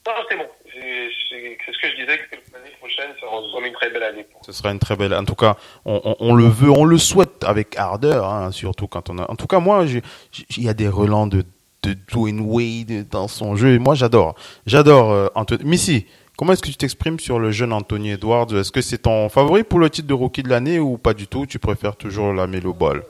Non, 0.07 0.13
c'est 0.29 0.37
bon. 0.37 0.45
C'est 0.71 1.71
ce 1.73 1.79
que 1.81 1.89
je 1.91 1.95
disais, 1.95 2.17
que 2.17 2.35
l'année 2.53 2.75
prochaine, 2.79 3.09
ça 3.19 3.27
ressemble 3.27 3.65
à 3.65 3.67
une 3.67 3.73
très 3.73 3.89
belle 3.89 4.03
année. 4.03 4.25
Ce 4.45 4.51
sera 4.51 4.71
une 4.71 4.79
très 4.79 4.95
belle. 4.95 5.13
En 5.13 5.25
tout 5.25 5.35
cas, 5.35 5.55
on, 5.85 5.99
on- 6.03 6.15
on 6.19 6.33
le 6.35 6.45
veut, 6.45 6.69
on 6.69 6.85
le 6.85 6.97
souhaite 6.97 7.43
avec 7.43 7.75
ardeur, 7.77 8.25
hein, 8.25 8.51
surtout 8.51 8.87
quand 8.87 9.09
on 9.09 9.17
a. 9.17 9.29
En 9.29 9.35
tout 9.35 9.47
cas, 9.47 9.59
moi, 9.59 9.83
il 9.85 10.63
y 10.63 10.69
a 10.69 10.73
des 10.73 10.87
relents 10.87 11.27
de, 11.27 11.43
de 11.83 11.95
Dwayne 12.11 12.41
Wade 12.41 13.07
dans 13.09 13.27
son 13.27 13.55
jeu. 13.55 13.77
Moi, 13.79 13.95
j'adore. 13.95 14.35
J'adore 14.67 15.11
euh, 15.11 15.27
Anthony. 15.35 15.63
Missy, 15.65 16.05
comment 16.37 16.53
est-ce 16.53 16.61
que 16.61 16.67
tu 16.69 16.75
t'exprimes 16.75 17.19
sur 17.19 17.39
le 17.39 17.51
jeune 17.51 17.73
Anthony 17.73 18.11
Edwards? 18.11 18.53
Est-ce 18.55 18.71
que 18.71 18.81
c'est 18.81 18.99
ton 18.99 19.29
favori 19.29 19.63
pour 19.63 19.79
le 19.79 19.89
titre 19.89 20.07
de 20.07 20.13
rookie 20.13 20.43
de 20.43 20.49
l'année 20.49 20.79
ou 20.79 20.97
pas 20.97 21.13
du 21.13 21.27
tout? 21.27 21.45
Tu 21.45 21.59
préfères 21.59 21.95
toujours 21.95 22.33
la 22.33 22.47
Melo 22.47 22.73
Ball 22.73 23.03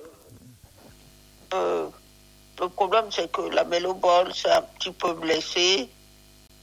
Euh, 1.53 1.87
le 2.59 2.69
problème, 2.69 3.05
c'est 3.09 3.31
que 3.31 3.41
la 3.53 3.63
Melo 3.63 3.93
Ball, 3.93 4.31
c'est 4.33 4.51
un 4.51 4.61
petit 4.77 4.91
peu 4.91 5.13
blessé. 5.13 5.89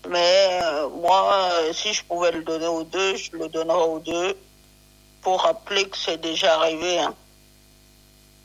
Mais 0.08 0.60
euh, 0.64 0.88
moi, 0.88 1.32
euh, 1.60 1.72
si 1.72 1.92
je 1.94 2.02
pouvais 2.04 2.32
le 2.32 2.42
donner 2.42 2.66
aux 2.66 2.82
deux, 2.84 3.16
je 3.16 3.30
le 3.36 3.48
donnerais 3.48 3.84
aux 3.84 4.00
deux 4.00 4.36
pour 5.22 5.40
rappeler 5.42 5.84
que 5.88 5.96
c'est 5.96 6.20
déjà 6.20 6.56
arrivé. 6.56 6.98
hein. 6.98 7.14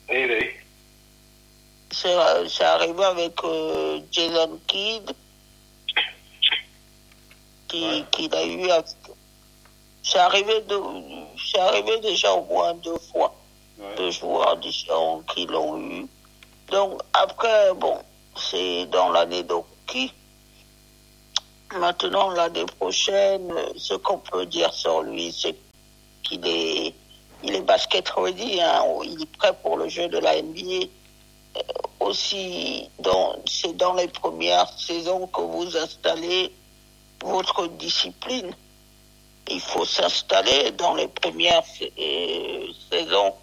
Oui. 0.10 0.28
C'est 1.92 2.16
c'est 2.50 2.64
arrivé 2.64 3.04
avec 3.04 3.34
euh, 3.44 4.00
Jason 4.12 4.60
Kidd, 4.68 5.10
qui, 7.68 7.84
Ouais. 7.84 8.04
qu'il 8.12 8.34
a 8.36 8.46
eu 8.46 8.70
avec- 8.70 8.86
c'est 10.04 10.20
arrivé, 10.20 10.62
de, 10.62 10.80
c'est 11.52 11.60
arrivé 11.60 12.00
déjà 12.00 12.34
au 12.34 12.44
moins 12.46 12.74
deux 12.76 12.98
fois. 13.12 13.34
Deux 13.98 14.10
joueurs 14.10 14.58
différents 14.58 15.22
qui 15.34 15.46
l'ont 15.46 15.78
eu. 15.80 16.08
Donc 16.72 17.00
après, 17.14 17.74
bon, 17.76 17.98
c'est 18.36 18.86
dans 18.88 19.10
l'année 19.12 19.44
d'Oki. 19.44 20.12
Maintenant, 21.78 22.30
l'année 22.32 22.66
prochaine, 22.80 23.54
ce 23.76 23.94
qu'on 23.96 24.18
peut 24.20 24.46
dire 24.46 24.74
sur 24.74 25.02
lui, 25.02 25.32
c'est 25.32 25.56
qu'il 26.24 26.46
est, 26.48 26.94
il 27.44 27.56
est 27.56 27.62
basket 27.62 28.10
ready, 28.10 28.62
hein, 28.62 28.84
il 29.04 29.22
est 29.22 29.38
prêt 29.38 29.54
pour 29.62 29.78
le 29.78 29.88
jeu 29.90 30.08
de 30.08 30.18
la 30.18 30.42
NBA. 30.42 30.86
Euh, 31.58 31.62
aussi, 32.00 32.90
c'est 33.46 33.76
dans 33.78 33.94
les 33.94 34.08
premières 34.08 34.70
saisons 34.80 35.28
que 35.28 35.42
vous 35.42 35.76
installez 35.78 36.52
votre 37.24 37.68
discipline. 37.68 38.54
Il 39.50 39.62
faut 39.62 39.86
s'installer 39.86 40.72
dans 40.72 40.94
les 40.96 41.08
premières 41.08 41.64
euh, 41.82 42.68
saisons. 42.92 43.34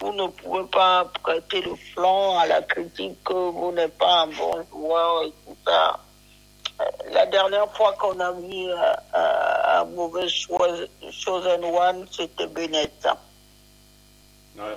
Vous 0.00 0.12
ne 0.12 0.26
pouvez 0.28 0.64
pas 0.64 1.06
prêter 1.22 1.62
le 1.62 1.74
flanc 1.94 2.38
à 2.38 2.46
la 2.46 2.60
critique 2.62 3.22
que 3.24 3.32
vous 3.32 3.72
n'êtes 3.72 3.96
pas 3.96 4.22
un 4.22 4.26
bon 4.26 4.64
joueur 4.70 5.22
et 5.24 5.32
tout 5.46 5.56
ça. 5.66 5.98
Euh, 6.80 6.84
La 7.12 7.24
dernière 7.26 7.72
fois 7.74 7.92
qu'on 7.94 8.20
a 8.20 8.32
mis 8.32 8.68
euh, 8.68 8.76
un, 9.14 9.84
mauvais 9.86 10.28
chosen 10.28 11.64
one, 11.64 12.06
c'était 12.12 12.46
Bennett. 12.48 12.92
hein. 13.06 13.16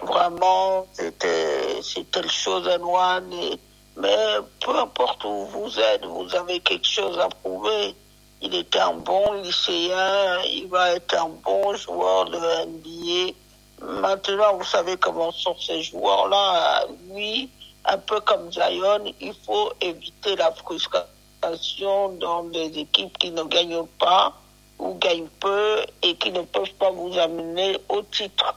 Vraiment, 0.03 0.85
c'était, 0.93 1.81
c'était 1.81 2.21
le 2.21 2.29
chosen 2.29 2.81
one. 2.83 3.33
et- 3.33 3.59
mais 3.97 4.15
peu 4.61 4.77
importe 4.77 5.23
où 5.25 5.45
vous 5.47 5.77
êtes, 5.77 6.05
vous 6.05 6.33
avez 6.35 6.61
quelque 6.61 6.87
chose 6.87 7.19
à 7.19 7.27
prouver. 7.27 7.93
Il 8.41 8.55
est 8.55 8.75
un 8.77 8.93
bon 8.93 9.33
lycéen, 9.33 10.41
il 10.45 10.67
va 10.67 10.95
être 10.95 11.13
un 11.15 11.29
bon 11.43 11.75
joueur 11.75 12.25
de 12.25 12.37
NBA. 12.65 13.33
Maintenant, 13.81 14.57
vous 14.57 14.63
savez 14.63 14.97
comment 14.97 15.31
sont 15.31 15.57
ces 15.59 15.81
joueurs-là. 15.83 16.85
Lui, 17.11 17.49
un 17.85 17.97
peu 17.97 18.19
comme 18.21 18.51
Zion, 18.51 19.13
il 19.19 19.33
faut 19.45 19.71
éviter 19.81 20.35
la 20.35 20.51
frustration 20.51 22.09
dans 22.19 22.43
des 22.43 22.79
équipes 22.79 23.17
qui 23.17 23.31
ne 23.31 23.43
gagnent 23.43 23.87
pas 23.99 24.33
ou 24.79 24.93
gagnent 24.95 25.27
peu 25.39 25.81
et 26.01 26.15
qui 26.15 26.31
ne 26.31 26.41
peuvent 26.41 26.73
pas 26.79 26.91
vous 26.91 27.17
amener 27.17 27.77
au 27.89 28.01
titre. 28.03 28.55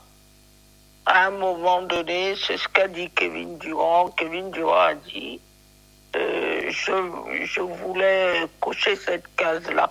À 1.07 1.27
un 1.27 1.31
moment 1.31 1.83
donné, 1.83 2.35
c'est 2.47 2.57
ce 2.57 2.68
qu'a 2.68 2.87
dit 2.87 3.11
Kevin 3.11 3.59
Durant. 3.59 4.11
Kevin 4.11 4.51
Durant 4.53 4.81
a 4.81 4.95
dit, 4.95 5.40
euh, 6.14 6.41
je, 6.72 7.61
voulais 7.61 8.46
cocher 8.61 8.96
cette 8.96 9.35
case-là. 9.37 9.90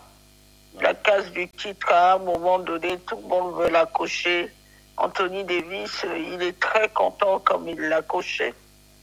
La 0.79 0.93
case 0.93 1.31
du 1.31 1.47
titre, 1.49 1.91
à 1.91 2.13
un 2.15 2.19
moment 2.19 2.59
donné, 2.59 2.97
tout 2.99 3.17
le 3.17 3.27
monde 3.27 3.55
veut 3.55 3.69
la 3.69 3.85
cocher. 3.85 4.51
Anthony 4.97 5.43
Davis, 5.43 6.05
il 6.15 6.41
est 6.41 6.59
très 6.59 6.89
content 6.89 7.39
comme 7.39 7.67
il 7.67 7.79
l'a 7.79 8.01
coché. 8.01 8.53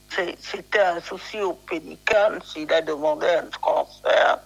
C'était 0.09 0.79
un 0.79 0.99
souci 1.01 1.39
au 1.39 1.53
Pelicans, 1.53 2.39
il 2.55 2.71
a 2.73 2.81
demandé 2.81 3.27
un 3.27 3.45
transfert 3.45 4.39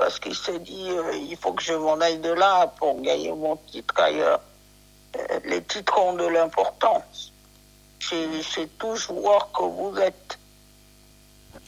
parce 0.00 0.18
qu'il 0.18 0.34
s'est 0.34 0.58
dit, 0.60 0.88
euh, 0.90 1.12
il 1.14 1.36
faut 1.36 1.52
que 1.52 1.62
je 1.62 1.74
m'en 1.74 2.00
aille 2.00 2.20
de 2.20 2.32
là 2.32 2.66
pour 2.78 2.98
gagner 3.02 3.32
mon 3.32 3.56
titre 3.56 3.94
ailleurs. 4.00 4.40
Euh, 5.14 5.40
les 5.44 5.62
titres 5.62 6.00
ont 6.00 6.14
de 6.14 6.26
l'importance. 6.26 7.34
C'est 8.00 8.78
tout 8.78 8.96
joueur 8.96 9.52
que 9.52 9.62
vous 9.62 9.94
êtes. 9.98 10.38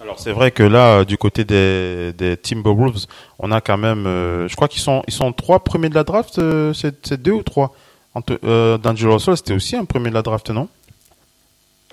Alors 0.02 0.18
c'est 0.18 0.32
vrai 0.32 0.50
que 0.50 0.62
là, 0.64 0.98
euh, 0.98 1.04
du 1.04 1.16
côté 1.16 1.44
des, 1.44 2.12
des 2.12 2.36
Timberwolves, 2.36 3.06
on 3.38 3.52
a 3.52 3.60
quand 3.60 3.76
même, 3.78 4.06
euh, 4.06 4.48
je 4.48 4.56
crois 4.56 4.68
qu'ils 4.68 4.80
sont, 4.80 5.02
ils 5.06 5.12
sont 5.12 5.32
trois 5.32 5.60
premiers 5.60 5.88
de 5.88 5.94
la 5.94 6.02
draft, 6.04 6.38
euh, 6.38 6.72
c'est 6.72 7.06
c'est 7.06 7.22
deux 7.22 7.32
ou 7.32 7.42
trois? 7.42 7.74
Euh, 8.44 8.78
D'Angelo 8.78 9.14
Russell, 9.14 9.36
c'était 9.36 9.54
aussi 9.54 9.76
un 9.76 9.84
premier 9.84 10.10
de 10.10 10.14
la 10.14 10.22
draft, 10.22 10.50
non? 10.50 10.68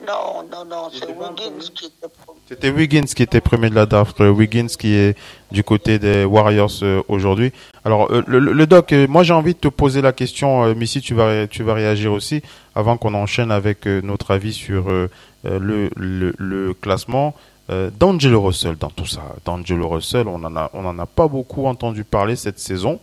Non, 0.07 0.43
non, 0.51 0.65
non, 0.65 0.89
c'est 0.91 1.05
Wiggins 1.05 1.59
qui 1.75 1.85
était 1.85 2.07
premier. 2.25 2.39
C'était 2.47 2.69
Wiggins 2.71 3.05
qui 3.05 3.21
était 3.23 3.41
premier 3.41 3.69
de 3.69 3.75
la 3.75 3.85
draft, 3.85 4.19
euh, 4.21 4.29
Wiggins 4.29 4.67
qui 4.67 4.95
est 4.95 5.15
du 5.51 5.63
côté 5.63 5.99
des 5.99 6.25
Warriors 6.25 6.71
euh, 6.81 7.01
aujourd'hui. 7.09 7.51
Alors 7.85 8.11
euh, 8.11 8.23
le, 8.25 8.39
le- 8.39 8.67
doc, 8.67 8.91
moi 9.07 9.23
j'ai 9.23 9.33
envie 9.33 9.53
de 9.53 9.59
te 9.59 9.67
poser 9.67 10.01
la 10.01 10.13
question, 10.13 10.63
euh, 10.63 10.73
Missy, 10.73 11.01
tu 11.01 11.13
vas 11.13 11.47
tu 11.47 11.63
vas 11.63 11.73
réagir 11.73 12.11
aussi 12.11 12.41
avant 12.75 12.97
qu'on 12.97 13.13
enchaîne 13.13 13.51
avec 13.51 13.85
euh, 13.87 14.01
notre 14.01 14.31
avis 14.31 14.53
sur 14.53 14.89
le, 14.89 15.89
le, 15.95 16.33
le 16.37 16.73
classement. 16.73 17.35
Euh, 17.69 17.89
D'Angelo 17.97 18.41
Russell 18.41 18.75
dans 18.77 18.89
tout 18.89 19.05
ça. 19.05 19.21
D'Angelo 19.45 19.87
Russell, 19.89 20.27
on 20.27 20.43
en 20.43 20.99
a 20.99 21.05
pas 21.05 21.27
beaucoup 21.27 21.65
entendu 21.65 22.03
parler 22.03 22.35
cette 22.35 22.59
saison, 22.59 22.99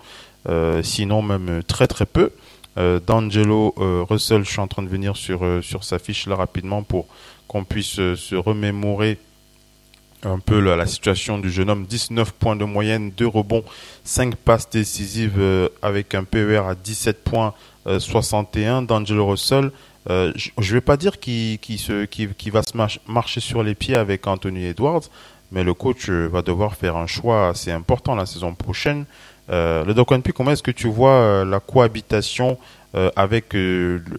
euh, 0.49 0.83
sinon 0.83 1.23
même 1.23 1.63
très 1.67 1.87
très 1.87 2.07
peu. 2.07 2.33
Euh, 2.79 3.01
D'Angelo 3.05 3.75
Russell, 3.77 4.45
je 4.45 4.51
suis 4.51 4.61
en 4.61 4.67
train 4.67 4.83
de 4.83 4.89
venir 4.89 5.17
sur 5.17 5.41
sur 5.63 5.85
sa 5.85 5.99
fiche 5.99 6.27
là 6.27 6.37
rapidement 6.37 6.83
pour 6.83 7.07
qu'on 7.49 7.65
puisse 7.65 7.95
se 7.95 8.35
remémorer 8.35 9.19
un 10.25 10.41
peu 10.41 10.59
la, 10.59 10.87
situation 10.87 11.39
du 11.39 11.51
jeune 11.51 11.71
homme. 11.71 11.87
19 11.87 12.33
points 12.33 12.57
de 12.57 12.65
moyenne, 12.65 13.13
2 13.17 13.27
rebonds, 13.27 13.63
5 14.05 14.35
passes 14.35 14.69
décisives 14.69 15.41
avec 15.83 16.15
un 16.15 16.25
PER 16.25 16.65
à 16.69 16.75
17 16.75 17.23
points 17.23 17.55
euh, 17.87 18.01
61 18.01 18.83
d'Angelo 18.83 19.27
Russell. 19.27 19.71
Euh, 20.09 20.33
je 20.37 20.51
ne 20.57 20.75
vais 20.77 20.81
pas 20.81 20.97
dire 20.97 21.19
qu'il 21.21 21.59
va 22.53 22.63
se 22.63 22.77
march- 22.77 23.01
marcher 23.07 23.41
sur 23.41 23.63
les 23.63 23.75
pieds 23.75 23.97
avec 23.97 24.27
Anthony 24.27 24.67
Edwards, 24.67 25.03
mais 25.53 25.65
le 25.65 25.75
coach 25.75 26.09
euh, 26.09 26.27
va 26.29 26.43
devoir 26.43 26.77
faire 26.77 26.97
un 26.97 27.07
choix 27.07 27.49
assez 27.49 27.73
important 27.73 28.15
la 28.15 28.27
saison 28.27 28.55
prochaine. 28.55 29.05
Euh, 29.51 29.85
le 29.85 29.95
Doc 29.95 30.09
P, 30.23 30.33
comment 30.33 30.51
est-ce 30.53 30.63
que 30.63 30.71
tu 30.71 30.89
vois 30.89 31.45
la 31.45 31.61
cohabitation 31.61 32.59
avec, 33.15 33.55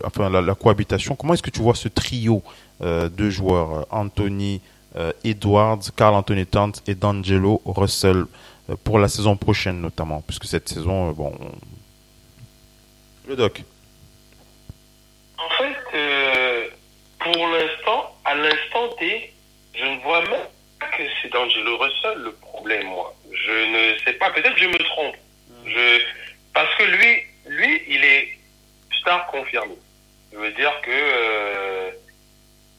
enfin 0.04 0.30
la, 0.30 0.40
la 0.40 0.54
cohabitation, 0.54 1.16
comment 1.16 1.34
est-ce 1.34 1.42
que 1.42 1.50
tu 1.50 1.62
vois 1.62 1.74
ce 1.74 1.88
trio 1.88 2.44
de 2.80 3.30
joueurs, 3.32 3.88
Anthony 3.90 4.62
Edwards, 5.24 5.80
Carl 5.96 6.14
Anthony 6.14 6.46
Towns 6.46 6.74
et 6.86 6.94
D'Angelo 6.94 7.60
Russell 7.66 8.26
pour 8.84 9.00
la 9.00 9.08
saison 9.08 9.36
prochaine 9.36 9.82
notamment, 9.82 10.22
puisque 10.28 10.46
cette 10.46 10.70
saison, 10.70 11.12
bon, 11.12 11.34
on- 11.40 13.30
le 13.30 13.36
Doc. 13.36 13.64
En 15.40 15.50
fait, 15.58 15.98
euh, 15.98 16.64
pour 17.34 17.48
l'instant, 17.48 18.16
à 18.26 18.36
l'instant 18.36 18.90
T, 19.00 19.34
je 19.76 19.86
ne 19.86 20.00
vois 20.02 20.22
même 20.22 20.48
pas 20.80 20.88
que 20.88 21.04
c'est 21.22 21.30
D'Angelo 21.32 21.78
Russell 21.78 22.18
le 22.20 22.32
problème, 22.34 22.88
moi. 22.88 23.14
Je 23.32 23.52
ne 23.52 23.98
sais 24.00 24.14
pas, 24.14 24.30
peut-être 24.32 24.56
que 24.56 24.62
je 24.62 24.68
me 24.68 24.78
trompe. 24.78 25.16
Je, 25.66 26.02
parce 26.54 26.74
que 26.76 26.84
lui, 26.84 27.24
lui, 27.48 27.82
il 27.88 28.04
est 28.04 28.38
star 29.00 29.28
confirmé. 29.28 29.76
Je 30.32 30.38
veux 30.38 30.52
dire 30.52 30.74
que 30.82 30.92
euh, 30.92 31.92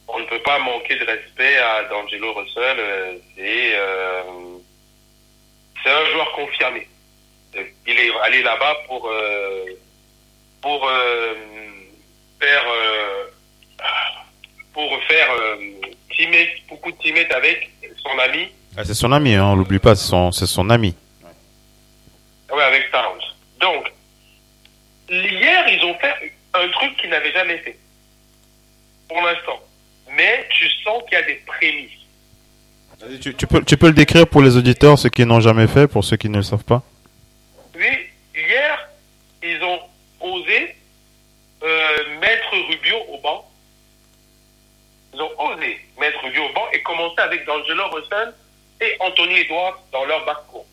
on 0.07 0.19
ne 0.19 0.25
peut 0.25 0.41
pas 0.41 0.59
manquer 0.59 0.95
de 0.95 1.05
respect 1.05 1.57
à 1.57 1.83
D'Angelo 1.85 2.33
Russell. 2.33 2.79
euh, 2.79 3.17
c'est 3.35 3.75
euh, 3.75 4.23
c'est 5.83 5.91
un 5.91 6.05
joueur 6.11 6.31
confirmé. 6.33 6.87
Il 7.87 7.99
est 7.99 8.11
allé 8.21 8.43
là-bas 8.43 8.75
pour 8.87 9.11
pour 10.61 10.87
euh, 10.87 11.33
faire 12.39 12.63
euh, 12.67 13.25
pour 14.73 15.03
faire 15.03 15.31
euh, 15.31 15.55
teammate, 16.15 16.49
teammates 17.13 17.31
avec 17.33 17.69
son 18.03 18.17
ami, 18.19 18.47
Ah, 18.77 18.83
c'est 18.85 18.93
son 18.93 19.11
ami, 19.11 19.33
hein, 19.35 19.45
on 19.45 19.55
l'oublie 19.55 19.79
pas, 19.79 19.95
c'est 19.95 20.45
son, 20.45 20.69
ami. 20.69 20.95
ouais, 22.51 22.63
avec 22.63 22.91
Towns. 22.91 23.21
Donc, 23.59 23.91
hier, 25.09 25.67
ils 25.69 25.83
ont 25.83 25.95
fait 25.95 26.33
un 26.53 26.67
truc 26.69 26.95
qu'ils 26.97 27.09
n'avaient 27.09 27.31
jamais 27.31 27.57
fait. 27.59 27.77
Pour 29.07 29.21
l'instant. 29.21 29.59
Mais 30.15 30.47
tu 30.51 30.67
sens 30.83 31.03
qu'il 31.07 31.13
y 31.13 31.21
a 31.21 31.23
des 31.23 31.41
prémices. 31.45 31.91
Tu 33.21 33.47
peux, 33.47 33.63
tu 33.63 33.77
peux 33.77 33.87
le 33.87 33.93
décrire 33.93 34.27
pour 34.27 34.41
les 34.41 34.57
auditeurs, 34.57 34.99
ceux 34.99 35.09
qui 35.09 35.25
n'ont 35.25 35.39
jamais 35.39 35.67
fait, 35.67 35.87
pour 35.87 36.03
ceux 36.03 36.17
qui 36.17 36.29
ne 36.29 36.37
le 36.37 36.43
savent 36.43 36.63
pas 36.65 36.83
Oui, 37.75 37.85
hier, 38.35 38.89
ils 39.41 39.63
ont 39.63 39.79
osé 40.19 40.75
euh, 41.63 42.19
mettre 42.19 42.49
Rubio 42.69 42.97
au 43.09 43.17
banc. 43.19 43.49
Ils 45.13 45.21
ont 45.21 45.31
osé 45.39 45.79
au 46.05 46.53
banc 46.53 46.67
et 46.71 46.81
commencer 46.81 47.19
avec 47.19 47.45
D'Angelo 47.45 47.89
Russell 47.89 48.33
et 48.81 48.95
Anthony 48.99 49.39
Edwards 49.39 49.79
dans 49.91 50.05
leur 50.05 50.25
backcourt. 50.25 50.65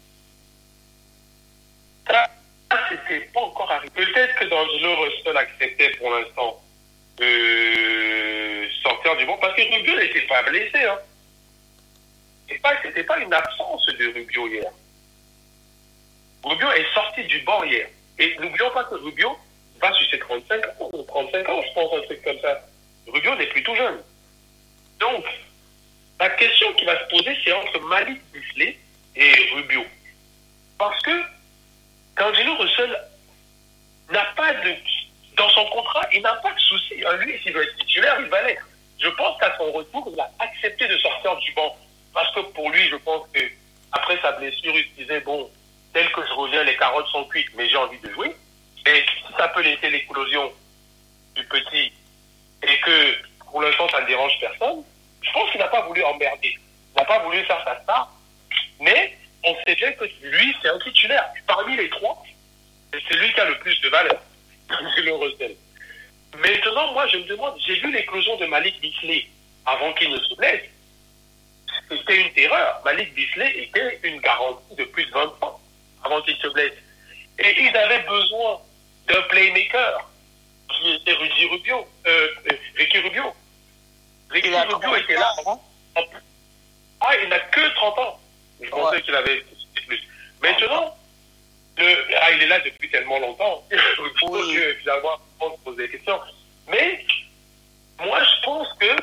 Ça, 2.09 2.29
c'était 2.89 3.27
pas 3.27 3.41
encore 3.41 3.71
arrivé. 3.71 3.91
Peut-être 3.95 4.35
que 4.37 4.45
D'Angelo 4.47 4.97
Russell 5.03 5.37
acceptait 5.37 5.91
pour 5.99 6.11
l'instant 6.11 6.61
de 7.17 8.69
sortir 8.83 9.17
du 9.17 9.27
banc 9.27 9.39
parce 9.39 9.55
que 9.57 9.75
Rubio 9.75 9.97
n'était 9.97 10.27
pas 10.27 10.43
blessé. 10.43 10.85
Hein. 10.85 10.99
Et 12.49 12.59
pas, 12.59 12.75
pas 12.75 13.19
une 13.19 13.35
absence 13.35 13.87
de 13.87 14.13
Rubio 14.15 14.47
hier. 14.49 14.71
Rubio 16.45 16.71
est 16.73 16.95
sorti 16.95 17.25
du 17.25 17.41
banc 17.41 17.65
hier. 17.65 17.89
Et 18.19 18.37
n'oublions 18.39 18.71
pas 18.71 18.85
que 18.85 18.95
Rubio 18.95 19.37
va 19.81 19.93
sur 19.93 20.11
ses 20.11 20.19
35 20.21 20.65
ans, 20.81 20.91
ou 20.93 21.03
35 21.03 21.49
ans, 21.49 21.63
je 21.63 21.75
pense, 21.75 21.93
un 21.95 22.03
truc 22.03 22.23
comme 22.23 22.39
ça. 22.41 22.61
Rubio 23.13 23.35
n'est 23.35 23.47
plus 23.49 23.63
tout 23.63 23.75
jeune. 23.75 23.99
Donc, 24.99 25.25
la 26.21 26.31
question 26.31 26.73
qui 26.75 26.85
va 26.85 26.99
se 26.99 27.09
poser, 27.11 27.37
c'est 27.45 27.53
entre 27.53 27.81
Malik 27.81 28.21
Misley 28.35 28.79
et 29.15 29.33
Rubio. 29.55 29.85
Parce 30.79 31.01
que 31.03 31.23
D'Angelo 32.17 32.57
Russell 32.57 32.99
n'a 34.11 34.25
pas 34.37 34.53
de. 34.55 34.75
Dans 35.37 35.49
son 35.51 35.67
contrat, 35.67 36.09
il 36.15 36.23
n'a 36.23 36.35
pas 36.37 36.53
de 36.53 36.61
souci. 36.61 36.95
Hein, 37.07 37.17
lui, 37.17 37.39
s'il 37.43 37.53
veut 37.53 37.63
être 37.63 37.77
titulaire, 37.77 38.17
il 38.21 38.27
va 38.29 38.43
l'être. 38.43 38.67
Je 38.99 39.09
pense 39.09 39.39
qu'à 39.39 39.55
son 39.59 39.71
retour, 39.73 40.09
il 40.11 40.19
a 40.19 40.31
accepté 40.39 40.89
de 40.89 40.97
sortir 40.99 41.37
du 41.37 41.53
banc. 41.53 41.77
Parce 42.15 42.35
que 42.35 42.41
pour 42.41 42.71
lui, 42.71 42.89
je 42.89 42.97
pense 42.97 43.29
que 43.35 43.41
après 43.93 44.19
sa 44.23 44.33
blessure, 44.33 44.75
il 44.75 44.85
se 44.85 45.03
disait 45.03 45.21
bon, 45.21 45.51
tel 45.93 46.11
que 46.13 46.27
je 46.27 46.33
reviens, 46.33 46.65
les 46.65 46.77
carottes 46.77 47.09
sont 47.09 47.25
cuites, 47.25 47.51
mais 47.55 47.69
j'ai 47.69 47.77
envie 47.77 47.99
de 47.99 48.11
jouer. 48.11 48.35
Et 48.87 49.05
ça 49.37 49.49
peut 49.49 49.61
laisser 49.61 49.91
l'éclosion 49.91 50.51
du 51.35 51.45
petit 51.45 51.93
et 52.63 52.79
que 52.81 53.17
pour 53.51 53.63
l'instant 53.63 53.89
ça 53.89 54.01
ne 54.01 54.07
dérange 54.07 54.33
personne, 54.41 54.83
je 55.23 55.33
pense 55.33 55.51
qu'il 55.51 55.61
n'a 55.61 55.69
pas 55.69 55.83
voulu 55.83 56.03
emmerder. 56.05 56.57
Il 56.95 56.99
n'a 56.99 57.05
pas 57.05 57.19
voulu 57.21 57.45
faire 57.45 57.63
sa 57.65 57.81
star. 57.83 58.11
Mais 58.81 59.17
on 59.45 59.55
sait 59.67 59.75
bien 59.75 59.93
que 59.93 60.05
lui, 60.23 60.57
c'est 60.61 60.69
un 60.69 60.79
titulaire. 60.79 61.25
Parmi 61.47 61.77
les 61.77 61.89
trois, 61.91 62.23
c'est 62.93 63.17
lui 63.17 63.33
qui 63.33 63.41
a 63.41 63.45
le 63.45 63.59
plus 63.59 63.81
de 63.81 63.89
valeur. 63.89 64.21
C'est 64.97 65.03
le 65.03 65.15
recel. 65.15 65.55
Maintenant, 66.39 66.93
moi, 66.93 67.07
je 67.09 67.19
me 67.19 67.25
demande, 67.25 67.55
j'ai 67.67 67.77
vu 67.77 67.93
l'éclosion 67.93 68.37
de 68.37 68.47
Malik 68.47 68.81
Bisley 68.81 69.27
avant 69.65 69.93
qu'il 69.95 70.11
ne 70.11 70.19
se 70.19 70.35
blesse. 70.35 70.65
C'était 71.89 72.21
une 72.21 72.33
terreur. 72.33 72.83
Malik 72.85 73.15
Bisley 73.15 73.63
était 73.63 74.01
une 74.03 74.21
garantie 74.21 74.75
de 74.77 74.85
plus 74.85 75.07
de 75.07 75.13
20 75.13 75.21
ans 75.43 75.61
avant 76.05 76.21
qu'il 76.23 76.37
se 76.37 76.49
blesse. 76.49 76.75
Et 77.39 77.63
ils 77.63 77.77
avaient 77.77 78.03
besoin 78.03 78.61
d'un 79.09 79.23
playmaker 79.23 80.09
qui 80.69 80.95
était 80.95 81.13
Rudy 81.13 81.47
Rubio, 81.49 81.87
euh, 82.07 82.29
euh 82.51 82.57
Ricky 82.77 82.99
Rubio. 82.99 83.35
Ricky 84.31 84.49
Rubio 84.49 84.97
était 84.97 85.15
là. 85.15 85.35
Ah, 87.01 87.17
il 87.23 87.29
n'a 87.29 87.39
que 87.41 87.75
30 87.75 87.99
ans. 87.99 88.21
Je 88.61 88.69
pensais 88.71 89.03
qu'il 89.03 89.15
avait 89.15 89.45
plus. 89.87 90.01
Maintenant, 90.41 90.97
le, 91.79 92.17
ah, 92.21 92.33
il 92.33 92.43
est 92.43 92.49
là 92.49 92.61
depuis 92.61 92.91
tellement 92.91 93.19
longtemps. 93.19 93.65
oui. 94.23 94.55
que 94.55 94.75
finalement, 94.75 95.19
on 95.41 95.53
se 95.53 95.61
pose 95.63 95.77
des 95.77 95.89
questions. 95.89 96.21
Mais 96.69 97.05
moi, 98.01 98.23
je 98.23 98.45
pense 98.45 98.69
que 98.79 98.97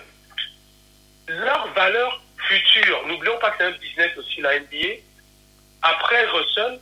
leur 1.28 1.68
valeur 1.74 2.22
future, 2.48 3.08
n'oublions 3.08 3.38
pas 3.40 3.52
que 3.52 3.58
c'est 3.60 3.64
un 3.66 3.72
business 3.72 4.18
aussi, 4.18 4.42
la 4.42 4.60
NBA, 4.60 5.02
après 5.82 6.26
Russell, 6.26 6.80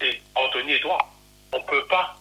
et 0.00 0.20
Anthony 0.34 0.74
Edouard, 0.74 1.12
on 1.52 1.58
ne 1.58 1.64
peut 1.64 1.86
pas. 1.86 2.15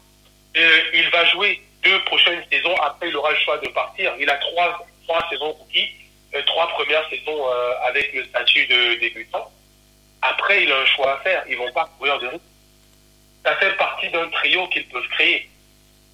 Euh, 0.57 0.79
il 0.93 1.09
va 1.09 1.25
jouer 1.25 1.61
deux 1.83 2.03
prochaines 2.05 2.43
saisons, 2.51 2.75
après 2.77 3.09
il 3.09 3.15
aura 3.15 3.31
le 3.31 3.37
choix 3.39 3.57
de 3.57 3.67
partir. 3.69 4.13
Il 4.19 4.29
a 4.29 4.37
trois, 4.37 4.85
trois 5.03 5.29
saisons 5.29 5.51
rookie, 5.51 5.89
euh, 6.33 6.41
trois 6.43 6.67
premières 6.69 7.07
saisons 7.09 7.49
euh, 7.49 7.73
avec 7.83 8.13
le 8.13 8.23
statut 8.25 8.65
de 8.67 8.95
débutant. 8.99 9.51
Après, 10.21 10.63
il 10.63 10.71
a 10.71 10.79
un 10.79 10.85
choix 10.85 11.13
à 11.13 11.17
faire. 11.19 11.43
Ils 11.47 11.57
vont 11.57 11.71
pas 11.71 11.85
courir 11.97 12.17
de 12.19 12.27
rythme. 12.27 12.43
Ça 13.45 13.55
fait 13.57 13.75
partie 13.77 14.09
d'un 14.09 14.27
trio 14.29 14.67
qu'ils 14.69 14.87
peuvent 14.87 15.07
créer. 15.09 15.47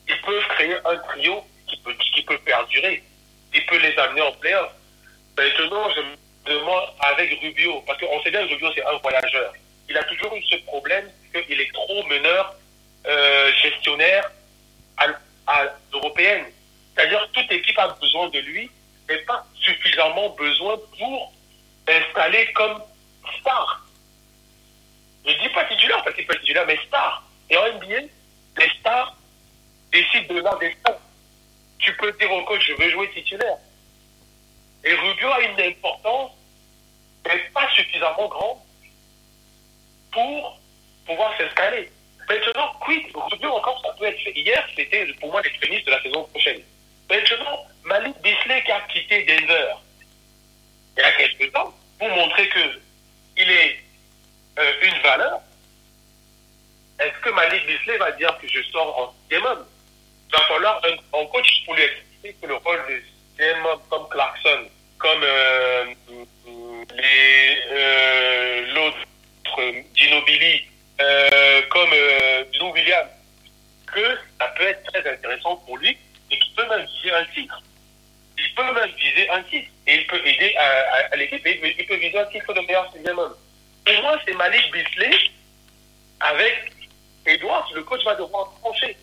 Ils 0.10 0.22
peuvent 0.22 0.48
créer 0.50 0.76
un 0.84 0.98
trio 0.98 1.44
qui 1.68 1.78
peut, 1.78 1.94
qui 2.14 2.22
peut 2.24 2.38
perdurer. 2.40 3.02
Il 3.54 3.66
peut 3.68 3.78
les 3.78 3.98
amener 3.98 4.22
en 4.22 4.34
playoff. 4.34 4.72
Maintenant, 5.38 5.90
je 5.96 6.02
me 6.02 6.16
demande 6.46 6.90
avec 7.00 7.40
Rubio, 7.40 7.82
parce 7.88 8.00
qu'on 8.00 8.22
sait 8.22 8.32
bien 8.32 8.46
que 8.46 8.54
Rubio, 8.54 8.70
c'est 8.76 8.86
un 8.86 8.98
voyageur. 8.98 9.54
Il 9.88 9.98
a 9.98 10.04
toujours 10.04 10.36
eu 10.36 10.44
ce 10.44 10.58
problème 10.66 11.10
qu'il 11.32 11.62
est 11.62 11.74
trop 11.74 12.04
meneur, 12.08 12.54
euh, 13.06 13.52
gestionnaire 13.62 14.32
à, 14.98 15.08
à 15.48 15.66
européenne. 15.94 16.46
C'est-à-dire 16.96 17.28
toute 17.34 17.52
équipe 17.52 17.78
a 17.80 17.88
besoin 18.00 18.30
de 18.30 18.40
lui, 18.40 18.70
mais 19.08 19.18
pas 19.20 19.46
suffisamment 19.56 20.30
besoin 20.30 20.78
pour 20.98 21.34
installer 21.88 22.52
comme 22.54 22.82
star. 23.40 23.86
Je 25.26 25.32
dis 25.42 25.50
pas 25.50 25.66
titulaire 25.66 26.04
parce 26.04 26.16
qu'il 26.16 26.26
être 26.26 26.40
titulaire, 26.40 26.66
mais 26.66 26.80
star. 26.88 27.24
Et 27.50 27.58
en 27.58 27.74
NBA, 27.74 28.02
les 28.58 28.70
stars 28.80 29.16
décident 29.92 30.34
de 30.34 30.42
là 30.42 30.58
des 30.60 30.74
stars. 30.80 31.00
Tu 31.80 31.96
peux 31.98 32.12
dire 32.14 32.32
au 32.32 32.44
coach, 32.44 32.62
je 32.68 32.74
veux 32.74 32.90
jouer 32.92 33.10
titulaire. 33.12 33.58
Et 34.84 34.94
Rubio 34.94 35.32
a 35.32 35.42
une 35.42 35.62
importance, 35.62 36.32
mais 37.26 37.38
pas 37.54 37.70
suffisamment 37.76 38.28
grande 38.28 38.58
pour 40.12 40.60
pouvoir 41.06 41.38
s'escaler. 41.38 41.92
Maintenant, 42.32 42.74
quid 42.80 43.04
Rubio 43.13 43.50
encore, 43.50 43.82
ça 43.86 43.94
peut 44.00 44.06
être 44.06 44.22
fait. 44.22 44.32
Hier, 44.32 44.65
c'était 44.74 45.06
pour 45.20 45.32
moi 45.32 45.41
l'extrémiste 45.41 45.86
de 45.86 45.91
la 45.91 46.02
saison 46.02 46.24
prochaine. 46.24 46.62
Maintenant, 47.10 47.65
Malik 47.84 48.15
Bisley 48.22 48.63
qui 48.63 48.72
a 48.72 48.80
quitté 48.88 49.24
Denver 49.26 49.74
il 50.96 51.02
y 51.02 51.04
a 51.04 51.12
quelques 51.12 51.52
temps 51.52 51.74
pour 52.00 52.08
montrer 52.08 52.48
que 52.48 52.80
il 53.36 53.52
est 53.52 53.80
euh, 54.60 54.72
une 54.82 55.02
valeur, 55.02 55.41
est-ce 57.00 57.20
que 57.22 57.32
Malik 57.32 57.65
Bisley 57.65 57.98
va 57.98 58.12
dire 58.13 58.38
que 58.41 58.48
je 58.48 58.62
sors 58.72 58.98
en 58.98 59.13
sixième 59.24 59.65
Il 60.30 60.32
va 60.32 60.44
falloir 60.44 60.82
un, 60.86 61.26
coach 61.26 61.65
pour 61.65 61.76
lui 61.76 61.84
expliquer 61.84 62.36
que 62.41 62.48
le 62.48 62.56
rôle 62.56 62.82
de 62.88 63.02
sixième 63.36 63.63
comme 63.89 64.08
Clarkson, 64.08 64.70
comme 65.00 65.24
euh, 65.24 65.86
les 66.94 67.58
euh, 67.72 68.74
l'autre 68.74 69.06
Ginobili, 69.96 70.71
euh, 71.02 71.62
comme 71.70 71.90
euh, 71.94 72.44
Lou 72.60 72.72
Williams, 72.72 73.10
que 73.88 74.18
ça 74.40 74.48
peut 74.58 74.68
être 74.68 74.84
très 74.92 75.12
intéressant 75.12 75.56
pour 75.58 75.78
lui 75.78 75.98
et 76.30 76.40
qu'il 76.40 76.56
peut 76.56 76.68
même 76.68 76.86
viser 76.86 77.14
un 77.14 77.26
titre. 77.26 77.62
Il 78.38 78.56
peut 78.56 78.74
même 78.74 78.92
viser 78.92 79.30
un 79.30 79.44
titre 79.44 79.70
et 79.88 79.96
il 79.96 80.08
peut 80.08 80.22
aider 80.26 80.56
à, 80.56 81.16
l'équipe 81.16 81.46
et 81.46 81.76
il 81.80 81.86
peut 81.86 81.96
viser 81.96 82.20
un 82.20 82.26
titre 82.26 82.54
de 82.54 82.62
meilleur 82.62 82.92
sixième 82.94 83.18
homme. 83.18 83.36
Pour 83.86 84.04
moi, 84.04 84.20
c'est 84.26 84.34
Malik 84.34 84.72
Bisley 84.72 85.12
avec 86.20 86.72
Edwards, 87.26 87.70
le 87.74 87.84
coach 87.84 88.04
va 88.04 88.16
devoir 88.16 88.52
trancher. 88.62 88.96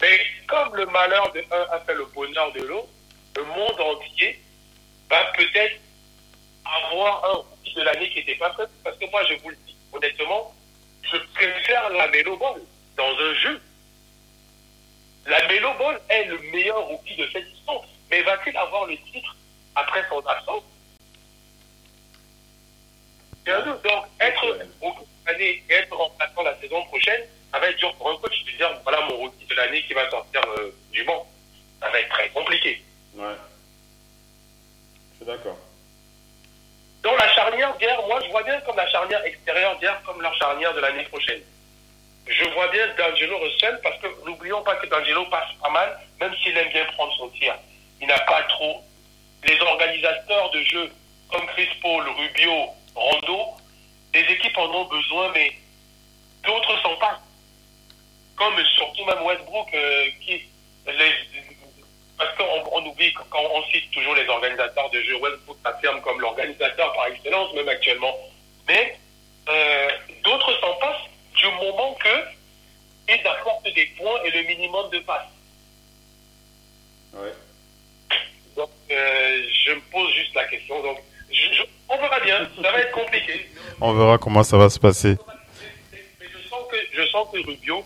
Mais 0.00 0.20
comme 0.46 0.74
le 0.76 0.86
malheur 0.86 1.32
de 1.32 1.40
un 1.50 1.66
a 1.72 1.80
fait 1.80 1.94
le 1.94 2.06
bonheur 2.06 2.52
de 2.52 2.62
l'autre, 2.62 2.88
le 3.36 3.44
monde 3.44 3.80
entier 3.80 4.40
va 5.08 5.24
peut-être 5.36 5.76
avoir 6.64 7.24
un 7.24 7.34
rookie 7.38 7.74
de 7.74 7.82
l'année 7.82 8.08
qui 8.10 8.20
n'était 8.20 8.36
pas 8.36 8.50
prêt. 8.50 8.66
Parce 8.84 8.96
que 8.96 9.10
moi, 9.10 9.22
je 9.28 9.34
vous 9.42 9.50
le 9.50 9.56
dis 9.66 9.76
honnêtement, 9.92 10.54
je 11.02 11.16
préfère 11.34 11.90
la 11.90 12.08
Melo 12.08 12.36
Ball 12.36 12.60
dans 12.96 13.10
un 13.10 13.34
jeu. 13.34 13.60
La 15.26 15.46
Melo 15.48 15.72
Ball 15.78 16.00
est 16.08 16.24
le 16.24 16.38
meilleur 16.52 16.86
rookie 16.86 17.16
de 17.16 17.28
cette 17.32 17.48
histoire. 17.48 17.82
Mais 18.10 18.22
va-t-il 18.22 18.56
avoir 18.56 18.86
le 18.86 18.96
titre 19.12 19.36
après 19.74 20.04
son 20.08 20.20
absence? 20.26 20.62
Donc, 23.46 24.04
être 24.20 24.58
rookie 24.80 25.00
de 25.00 25.32
l'année 25.32 25.64
et 25.68 25.72
être 25.72 25.96
remplaçant 25.96 26.42
la 26.42 26.58
saison 26.60 26.84
prochaine, 26.86 27.22
ça 27.52 27.58
va 27.58 27.68
être 27.68 27.78
dur 27.78 27.94
pour 27.96 28.10
un 28.10 28.16
coach 28.16 28.44
de 28.44 28.56
dire 28.56 28.80
voilà 28.84 29.00
mon 29.06 29.16
rookie 29.16 29.46
de 29.46 29.54
l'année 29.54 29.82
qui 29.84 29.92
va 29.92 30.08
sortir 30.10 30.40
euh, 30.58 30.70
du 30.92 31.02
banc. 31.04 31.26
Ça 31.80 31.90
va 31.90 32.00
être 32.00 32.10
très 32.10 32.28
compliqué. 32.30 32.82
Ouais. 33.14 33.34
Je 35.12 35.16
suis 35.16 35.26
d'accord. 35.26 35.58
Dans 37.02 37.16
la 37.16 37.28
charnière 37.34 37.76
d'hier, 37.78 38.00
moi 38.06 38.20
je 38.22 38.30
vois 38.30 38.42
bien 38.42 38.60
comme 38.60 38.76
la 38.76 38.88
charnière 38.88 39.24
extérieure 39.24 39.76
d'hier 39.78 40.00
comme 40.04 40.20
leur 40.20 40.34
charnière 40.34 40.74
de 40.74 40.80
l'année 40.80 41.04
prochaine. 41.04 41.40
Je 42.26 42.44
vois 42.50 42.68
bien 42.68 42.86
D'Angelo 42.96 43.38
Russell 43.38 43.80
parce 43.82 43.98
que 44.00 44.06
n'oublions 44.26 44.62
pas 44.62 44.76
que 44.76 44.86
D'Angelo 44.86 45.24
passe 45.26 45.48
pas 45.62 45.70
mal, 45.70 45.98
même 46.20 46.34
s'il 46.42 46.56
aime 46.56 46.68
bien 46.68 46.84
prendre 46.96 47.12
son 47.16 47.28
tir. 47.30 47.54
Il 48.00 48.06
n'a 48.06 48.18
pas 48.20 48.42
trop. 48.44 48.82
Les 49.44 49.58
organisateurs 49.60 50.50
de 50.50 50.62
jeu 50.64 50.92
comme 51.32 51.46
Chris 51.48 51.68
Paul, 51.80 52.06
Rubio, 52.08 52.66
Rondo, 52.94 53.56
les 54.12 54.20
équipes 54.20 54.58
en 54.58 54.68
ont 54.70 54.84
besoin, 54.84 55.30
mais 55.32 55.52
d'autres 56.44 56.78
sont 56.82 56.96
pas. 56.96 57.18
Comme 58.36 58.62
surtout 58.76 59.04
même 59.06 59.22
Westbrook, 59.22 59.68
euh, 59.74 60.06
qui 60.20 60.42
les, 60.86 61.49
parce 62.20 62.36
qu'on 62.36 62.70
on 62.72 62.86
oublie 62.86 63.12
quand 63.14 63.40
on 63.40 63.62
cite 63.72 63.90
toujours 63.92 64.14
les 64.14 64.28
organisateurs 64.28 64.90
de 64.90 65.00
jeu, 65.00 65.16
Westbrook 65.16 65.56
s'affirme 65.64 66.02
comme 66.02 66.20
l'organisateur 66.20 66.92
par 66.92 67.06
excellence, 67.06 67.52
même 67.54 67.68
actuellement. 67.68 68.14
Mais 68.68 68.98
euh, 69.48 69.88
d'autres 70.22 70.52
s'en 70.60 70.74
passent 70.74 71.08
du 71.34 71.46
moment 71.46 71.94
que 71.94 72.08
ils 73.08 73.26
apportent 73.26 73.64
des 73.74 73.86
points 73.96 74.22
et 74.24 74.30
le 74.30 74.42
minimum 74.42 74.90
de 74.90 74.98
passes. 75.00 75.32
Ouais. 77.14 77.32
Donc, 78.54 78.70
euh, 78.90 79.42
je 79.64 79.72
me 79.72 79.80
pose 79.90 80.12
juste 80.12 80.34
la 80.34 80.44
question. 80.44 80.82
Donc, 80.82 80.98
je, 81.32 81.54
je, 81.54 81.62
on 81.88 81.96
verra 81.96 82.20
bien. 82.20 82.48
Ça 82.62 82.70
va 82.70 82.80
être 82.80 82.92
compliqué. 82.92 83.48
On 83.80 83.94
verra 83.94 84.18
comment 84.18 84.42
ça 84.42 84.58
va 84.58 84.68
se 84.68 84.78
passer. 84.78 85.16
Mais 85.90 85.98
je 86.20 86.48
sens 86.50 86.60
que, 86.70 86.76
je 86.92 87.06
sens 87.06 87.28
que 87.32 87.38
Rubio 87.38 87.82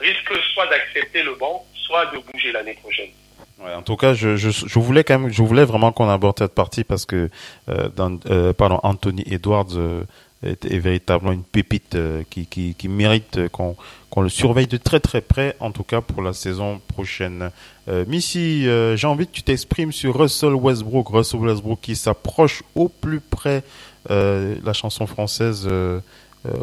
risque 0.00 0.42
soit 0.52 0.66
d'accepter 0.66 1.22
le 1.22 1.36
banc, 1.36 1.64
soit 1.74 2.06
de 2.06 2.18
bouger 2.18 2.50
l'année 2.50 2.74
prochaine. 2.74 3.12
Ouais, 3.58 3.72
en 3.72 3.82
tout 3.82 3.96
cas, 3.96 4.12
je, 4.12 4.36
je, 4.36 4.50
je, 4.50 4.78
voulais 4.78 5.02
quand 5.02 5.18
même, 5.18 5.32
je 5.32 5.42
voulais 5.42 5.64
vraiment 5.64 5.90
qu'on 5.90 6.08
aborde 6.10 6.38
cette 6.38 6.54
partie 6.54 6.84
parce 6.84 7.06
que 7.06 7.30
euh, 7.70 7.88
dans, 7.96 8.18
euh, 8.28 8.52
pardon, 8.52 8.80
Anthony 8.82 9.24
Edwards 9.26 9.68
euh, 9.76 10.04
est, 10.44 10.78
véritablement 10.78 11.32
une 11.32 11.42
pépite 11.42 11.94
euh, 11.94 12.22
qui, 12.28 12.46
qui, 12.46 12.74
qui 12.74 12.88
mérite 12.88 13.48
qu'on 13.52 13.74
qu'on 14.10 14.20
le 14.20 14.28
surveille 14.28 14.66
de 14.66 14.76
très 14.76 15.00
très 15.00 15.22
près, 15.22 15.56
en 15.60 15.72
tout 15.72 15.84
cas 15.84 16.02
pour 16.02 16.20
la 16.20 16.34
saison 16.34 16.82
prochaine. 16.88 17.50
Euh, 17.88 18.04
Missy, 18.06 18.64
j'ai 18.64 19.06
envie 19.06 19.26
que 19.26 19.32
tu 19.32 19.42
t'exprimes 19.42 19.92
sur 19.92 20.18
Russell 20.18 20.54
Westbrook, 20.54 21.08
Russell 21.08 21.40
Westbrook 21.40 21.80
qui 21.80 21.96
s'approche 21.96 22.62
au 22.74 22.88
plus 22.88 23.20
près, 23.20 23.62
la 24.08 24.72
chanson 24.72 25.06
française 25.06 25.68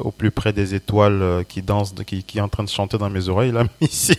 au 0.03 0.11
plus 0.11 0.31
près 0.31 0.53
des 0.53 0.75
étoiles 0.75 1.43
qui 1.47 1.61
dansent, 1.61 1.93
qui, 2.05 2.23
qui 2.23 2.37
est 2.37 2.41
en 2.41 2.49
train 2.49 2.63
de 2.63 2.69
chanter 2.69 2.97
dans 2.97 3.09
mes 3.09 3.29
oreilles, 3.29 3.51
là, 3.51 3.63
Missy. 3.81 4.15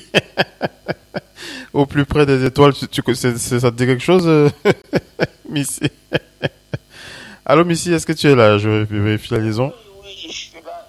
au 1.72 1.86
plus 1.86 2.04
près 2.04 2.26
des 2.26 2.44
étoiles, 2.44 2.74
tu, 2.74 2.86
tu, 2.88 3.14
ça 3.14 3.30
te 3.32 3.76
dit 3.76 3.86
quelque 3.86 4.02
chose 4.02 4.28
Missy? 5.48 5.90
Allô, 7.46 7.64
Missy, 7.64 7.92
est-ce 7.92 8.06
que 8.06 8.12
tu 8.12 8.26
es 8.28 8.34
là? 8.34 8.56
Je 8.58 8.68
vérifie 8.68 9.34
la 9.34 9.40
liaison. 9.40 9.72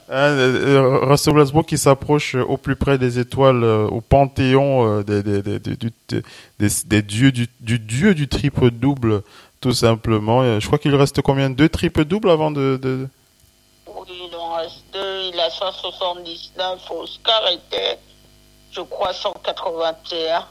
Hein, 0.07 0.13
euh, 0.17 0.77
euh, 0.77 0.99
Russell 1.07 1.35
Westbrook 1.35 1.65
qui 1.65 1.79
s'approche 1.79 2.35
au 2.35 2.57
plus 2.57 2.75
près 2.75 2.99
des 2.99 3.17
étoiles, 3.17 3.63
euh, 3.63 3.87
au 3.87 4.01
panthéon 4.01 4.99
euh, 4.99 5.03
des, 5.03 7.01
dieux 7.01 7.31
du, 7.31 7.47
du 7.59 7.79
dieu 7.79 8.13
du 8.13 8.27
triple 8.27 8.69
double, 8.69 9.23
tout 9.61 9.73
simplement. 9.73 10.43
Euh, 10.43 10.59
Je 10.59 10.67
crois 10.67 10.77
qu'il 10.77 10.93
reste 10.95 11.21
combien? 11.21 11.49
Deux 11.49 11.69
triples 11.69 12.05
doubles 12.05 12.29
avant 12.29 12.51
de, 12.51 12.77
de... 12.79 13.07
Oui, 13.87 14.07
il 14.29 14.35
en 14.35 14.53
reste 14.57 14.83
deux. 14.93 15.31
Il 15.33 15.39
a 15.39 15.49
179. 15.71 16.79
Oscar 16.91 17.41
était, 17.51 17.97
je 18.71 18.81
crois, 18.81 19.13
181. 19.13 20.45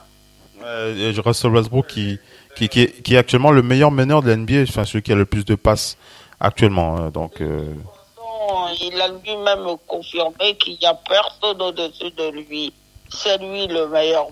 Euh, 0.65 1.13
Russell 1.25 1.51
Westbrook 1.51 1.87
qui, 1.89 2.19
qui, 2.57 2.69
qui, 2.69 2.83
est, 2.83 3.03
qui 3.03 3.15
est 3.15 3.19
actuellement 3.19 3.51
le 3.51 3.63
meilleur 3.63 3.91
meneur 3.91 4.23
de 4.23 4.31
l'NBA, 4.33 4.63
enfin 4.63 4.85
celui 4.85 5.03
qui 5.03 5.13
a 5.13 5.17
le 5.17 5.27
plus 5.27 5.45
de 5.45 5.55
passes 5.57 5.97
actuellement. 6.39 6.97
hein. 6.97 7.11
donc, 7.11 7.41
euh, 7.41 7.75
Non, 8.17 8.69
il 8.81 9.01
a 9.01 9.09
lui-même 9.09 9.77
confirmé 9.87 10.57
qu'il 10.59 10.79
n'y 10.81 10.87
a 10.87 10.95
personne 10.95 11.61
au-dessus 11.61 12.11
de 12.17 12.31
lui. 12.31 12.73
C'est 13.09 13.39
lui 13.39 13.67
le 13.67 13.89
meilleur. 13.89 14.27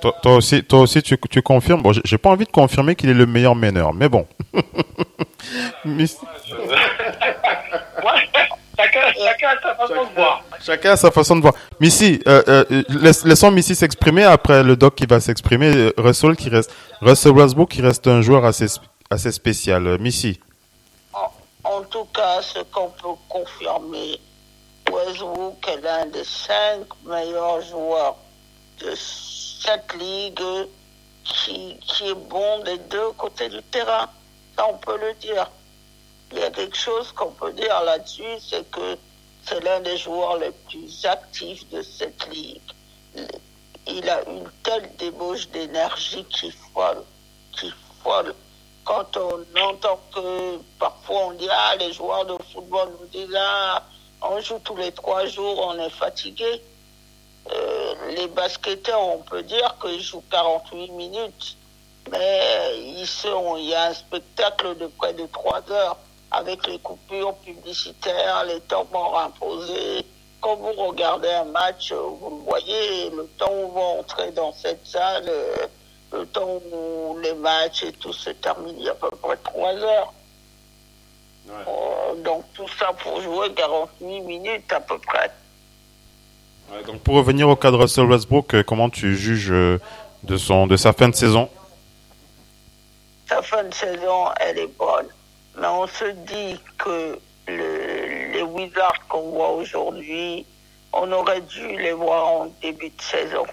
toi, 0.00 0.14
toi 0.22 0.34
aussi, 0.36 0.62
toi 0.64 0.80
aussi, 0.80 1.02
tu, 1.02 1.16
tu 1.30 1.42
confirmes? 1.42 1.82
Bon, 1.82 1.92
j'ai- 1.92 2.18
pas 2.18 2.30
envie 2.30 2.44
de 2.44 2.50
confirmer 2.50 2.94
qu'il 2.96 3.10
est 3.10 3.14
le 3.14 3.26
meilleur 3.26 3.54
meneur, 3.54 3.92
mais 3.94 4.08
bon. 4.08 4.26
chacun, 9.18 9.48
a 9.48 9.60
sa 9.62 9.74
façon 9.74 10.04
de 10.04 10.14
voir. 10.14 10.44
Chacun 10.64 10.90
a 10.92 10.96
sa 10.96 11.10
façon 11.10 11.36
de 11.36 11.40
voir. 11.42 11.54
Missy, 11.80 12.20
euh, 12.26 12.42
euh, 12.48 12.82
laissons 13.24 13.50
Missy 13.50 13.74
s'exprimer 13.74 14.24
après 14.24 14.62
le 14.62 14.76
doc 14.76 14.94
qui 14.94 15.06
va 15.06 15.20
s'exprimer. 15.20 15.74
Euh, 15.74 15.92
Russell 15.98 16.36
qui 16.36 16.48
reste, 16.48 16.70
Russell 17.00 17.32
Westbrook 17.32 17.70
qui 17.70 17.82
reste 17.82 18.06
un 18.06 18.20
joueur 18.22 18.44
assez, 18.44 18.66
assez 19.10 19.32
spécial. 19.32 19.98
Missy. 19.98 20.40
En, 21.12 21.30
en 21.64 21.82
tout 21.82 22.06
cas, 22.14 22.40
ce 22.42 22.60
qu'on 22.72 22.90
peut 22.90 23.18
confirmer, 23.28 24.20
Westbrook 24.90 25.66
est 25.68 25.80
l'un 25.82 26.06
des 26.06 26.24
cinq 26.24 26.86
meilleurs 27.04 27.60
joueurs 27.62 28.16
de 28.80 28.94
cette 28.94 29.94
ligue 29.94 30.40
qui, 31.24 31.76
qui 31.80 32.08
est 32.08 32.14
bon 32.14 32.60
des 32.64 32.78
deux 32.90 33.10
côtés 33.16 33.48
du 33.48 33.62
terrain. 33.64 34.08
Ça, 34.56 34.66
on 34.68 34.78
peut 34.78 34.98
le 35.00 35.14
dire. 35.14 35.50
Il 36.30 36.38
y 36.38 36.42
a 36.42 36.50
quelque 36.50 36.76
chose 36.76 37.10
qu'on 37.12 37.30
peut 37.30 37.52
dire 37.52 37.82
là-dessus, 37.86 38.22
c'est 38.38 38.70
que 38.70 38.98
c'est 39.48 39.60
l'un 39.60 39.80
des 39.80 39.96
joueurs 39.96 40.36
les 40.38 40.50
plus 40.68 41.04
actifs 41.06 41.68
de 41.70 41.82
cette 41.82 42.26
ligue. 42.28 42.60
Il 43.86 44.08
a 44.08 44.22
une 44.28 44.48
telle 44.62 44.94
débauche 44.96 45.48
d'énergie 45.48 46.24
qui 46.24 46.50
folle, 46.74 47.02
qui 47.52 47.72
folle. 48.02 48.34
Quand 48.84 49.16
on 49.16 49.44
entend 49.60 50.00
que 50.14 50.58
parfois 50.78 51.28
on 51.28 51.32
dit, 51.32 51.48
ah, 51.50 51.76
les 51.76 51.92
joueurs 51.92 52.26
de 52.26 52.36
football 52.52 52.90
nous 53.00 53.06
disent, 53.06 53.36
ah, 53.38 53.82
on 54.22 54.40
joue 54.40 54.58
tous 54.64 54.76
les 54.76 54.92
trois 54.92 55.26
jours, 55.26 55.58
on 55.58 55.78
est 55.78 55.90
fatigué. 55.90 56.62
Euh, 57.50 57.94
les 58.14 58.26
basketteurs, 58.28 59.00
on 59.00 59.18
peut 59.18 59.42
dire 59.42 59.76
qu'ils 59.80 60.02
jouent 60.02 60.24
48 60.30 60.90
minutes, 60.92 61.56
mais 62.10 62.78
ils 62.82 63.06
sont, 63.06 63.56
il 63.56 63.66
y 63.66 63.74
a 63.74 63.86
un 63.86 63.94
spectacle 63.94 64.76
de 64.76 64.86
près 64.86 65.14
de 65.14 65.26
3 65.26 65.70
heures 65.70 65.96
avec 66.30 66.66
les 66.66 66.78
coupures 66.78 67.34
publicitaires, 67.36 68.44
les 68.46 68.60
temps 68.60 68.86
morts 68.92 69.18
imposés. 69.18 70.04
Quand 70.40 70.56
vous 70.56 70.72
regardez 70.72 71.30
un 71.30 71.44
match, 71.44 71.92
vous 71.92 72.30
le 72.30 72.44
voyez, 72.44 73.10
le 73.10 73.26
temps 73.38 73.52
où 73.52 73.72
vous 73.72 73.80
entrez 74.00 74.30
dans 74.32 74.52
cette 74.52 74.86
salle, 74.86 75.24
euh, 75.28 75.66
le 76.12 76.26
temps 76.26 76.60
où 76.72 77.18
les 77.18 77.34
matchs 77.34 77.82
et 77.82 77.92
tout 77.92 78.12
se 78.12 78.30
termine, 78.30 78.74
il 78.78 78.84
y 78.84 78.88
a 78.88 78.92
à 78.92 78.94
peu 78.94 79.10
près 79.10 79.36
3 79.36 79.74
heures. 79.74 80.12
Euh, 81.50 82.22
donc 82.22 82.44
tout 82.54 82.68
ça 82.78 82.92
pour 83.02 83.20
jouer 83.22 83.52
48 83.54 84.20
minutes 84.20 84.72
à 84.72 84.80
peu 84.80 84.98
près. 84.98 85.30
Ouais, 86.70 86.82
donc 86.84 87.00
pour 87.00 87.16
revenir 87.16 87.48
au 87.48 87.56
cas 87.56 87.70
de 87.70 87.76
Russell 87.76 88.04
Westbrook, 88.04 88.54
euh, 88.54 88.62
comment 88.62 88.90
tu 88.90 89.16
juges 89.16 89.48
de 89.48 90.36
son, 90.36 90.66
de 90.66 90.76
sa 90.76 90.92
fin 90.92 91.08
de 91.08 91.14
saison? 91.14 91.48
Sa 93.28 93.42
fin 93.42 93.64
de 93.64 93.74
saison, 93.74 94.26
elle 94.40 94.58
est 94.58 94.78
bonne. 94.78 95.07
Mais 95.60 95.66
on 95.66 95.86
se 95.86 96.04
dit 96.04 96.60
que 96.78 97.18
le- 97.48 98.32
les 98.32 98.42
Wizards 98.42 99.06
qu'on 99.08 99.30
voit 99.30 99.50
aujourd'hui, 99.50 100.46
on 100.92 101.10
aurait 101.12 101.40
dû 101.40 101.76
les 101.78 101.92
voir 101.92 102.26
en 102.28 102.46
début 102.62 102.90
de 102.90 103.02
saison. 103.02 103.46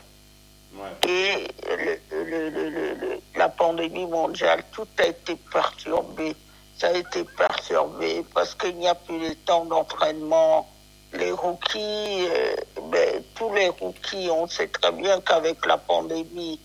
Et 1.07 1.47
le- 1.69 2.49
le- 2.49 3.19
la 3.35 3.49
pandémie 3.49 4.05
mondiale, 4.05 4.63
tout 4.71 4.87
a 4.99 5.05
été 5.07 5.35
perturbé. 5.51 6.35
Ça 6.77 6.87
a 6.87 6.91
été 6.91 7.23
perturbé 7.23 8.23
parce 8.33 8.53
qu'il 8.55 8.75
n'y 8.75 8.87
a 8.87 8.95
plus 8.95 9.17
le 9.19 9.35
temps 9.35 9.65
d'entraînement. 9.65 10.69
Les 11.13 11.31
rookies, 11.31 12.27
euh, 12.29 12.55
ben, 12.91 13.23
tous 13.35 13.53
les 13.53 13.69
rookies, 13.69 14.29
on 14.29 14.47
sait 14.47 14.67
très 14.67 14.91
bien 14.91 15.21
qu'avec 15.21 15.65
la 15.65 15.77
pandémie 15.77 16.59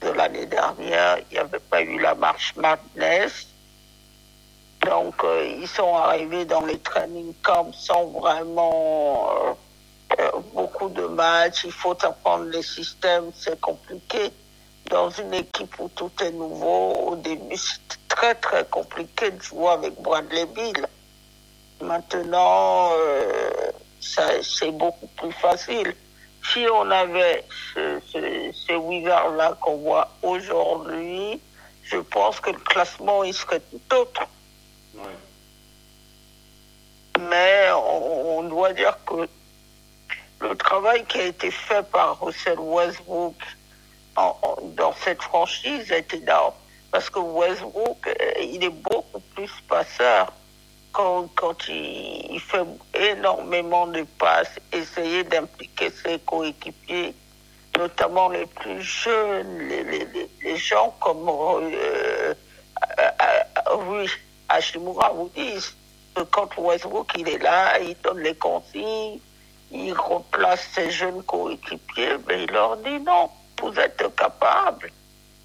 de 0.00 0.08
l'année 0.08 0.46
dernière, 0.46 1.18
il 1.30 1.34
n'y 1.34 1.38
avait 1.38 1.60
pas 1.60 1.80
eu 1.82 1.98
la 2.00 2.14
marche 2.16 2.54
madness. 2.56 3.46
Donc, 4.86 5.22
euh, 5.22 5.56
ils 5.60 5.68
sont 5.68 5.94
arrivés 5.94 6.44
dans 6.44 6.64
les 6.64 6.78
training 6.78 7.32
camps 7.42 7.70
sans 7.72 8.06
vraiment 8.06 9.30
euh, 9.30 9.52
euh, 10.18 10.30
beaucoup 10.54 10.88
de 10.88 11.04
matchs. 11.06 11.64
Il 11.64 11.72
faut 11.72 11.96
apprendre 12.04 12.46
les 12.46 12.62
systèmes, 12.62 13.30
c'est 13.34 13.60
compliqué. 13.60 14.32
Dans 14.90 15.08
une 15.10 15.32
équipe 15.34 15.78
où 15.78 15.88
tout 15.94 16.10
est 16.20 16.32
nouveau, 16.32 16.94
au 16.94 17.16
début, 17.16 17.56
c'était 17.56 18.00
très 18.08 18.34
très 18.34 18.64
compliqué 18.64 19.30
de 19.30 19.40
jouer 19.40 19.68
avec 19.68 19.94
Bradley 20.02 20.46
Bill. 20.46 20.86
Maintenant, 21.80 22.90
c'est 24.00 24.70
beaucoup 24.72 25.06
plus 25.16 25.32
facile. 25.32 25.94
Si 26.52 26.66
on 26.72 26.90
avait 26.90 27.44
ce, 27.74 28.00
ce, 28.12 28.50
ce 28.52 28.72
Wizard-là 28.72 29.56
qu'on 29.60 29.76
voit 29.76 30.08
aujourd'hui, 30.22 31.40
je 31.84 31.96
pense 31.98 32.40
que 32.40 32.50
le 32.50 32.58
classement 32.58 33.22
il 33.24 33.32
serait 33.32 33.60
tout 33.60 33.96
autre. 33.96 34.22
Mais 37.18 37.70
on, 37.72 38.42
doit 38.44 38.72
dire 38.72 38.98
que 39.06 39.28
le 40.40 40.56
travail 40.56 41.04
qui 41.06 41.18
a 41.18 41.24
été 41.24 41.50
fait 41.50 41.82
par 41.90 42.20
Russell 42.20 42.58
Westbrook 42.58 43.36
dans 44.16 44.94
cette 45.04 45.22
franchise 45.22 45.90
été 45.90 46.16
énorme. 46.18 46.54
Parce 46.90 47.08
que 47.08 47.18
Westbrook, 47.18 48.06
euh, 48.06 48.42
il 48.42 48.62
est 48.62 48.68
beaucoup 48.68 49.20
plus 49.34 49.50
passeur 49.66 50.30
quand, 50.92 51.26
quand 51.34 51.56
il, 51.68 52.38
fait 52.38 52.66
énormément 52.94 53.86
de 53.86 54.04
passes, 54.18 54.58
essayer 54.72 55.24
d'impliquer 55.24 55.90
ses 55.90 56.18
coéquipiers, 56.18 57.14
notamment 57.78 58.28
les 58.28 58.44
plus 58.44 58.82
jeunes, 58.82 59.58
les, 59.58 60.56
gens 60.56 60.94
comme 61.00 61.26
euh, 61.26 62.34
euh, 62.98 63.14
Rui 63.70 64.06
Hashimura 64.52 65.10
vous 65.10 65.30
disent 65.34 65.74
que 66.14 66.22
quand 66.22 66.56
Westbrook 66.58 67.12
il 67.16 67.28
est 67.28 67.38
là, 67.38 67.78
il 67.80 67.96
donne 68.02 68.20
les 68.20 68.34
consignes, 68.34 69.18
il 69.70 69.94
remplace 69.94 70.68
ses 70.74 70.90
jeunes 70.90 71.22
coéquipiers, 71.22 72.16
mais 72.26 72.44
il 72.44 72.52
leur 72.52 72.76
dit 72.78 73.00
non, 73.00 73.30
vous 73.60 73.78
êtes 73.78 74.04
capables. 74.16 74.90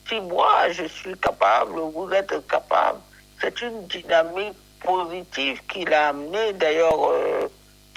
Si 0.07 0.19
moi 0.19 0.69
je 0.71 0.85
suis 0.85 1.17
capable, 1.17 1.79
vous 1.79 2.11
êtes 2.11 2.47
capable. 2.47 2.99
C'est 3.39 3.61
une 3.61 3.87
dynamique 3.87 4.55
positive 4.83 5.61
qu'il 5.67 5.93
a 5.93 6.09
amenée. 6.09 6.53
D'ailleurs, 6.53 7.09
euh, 7.09 7.47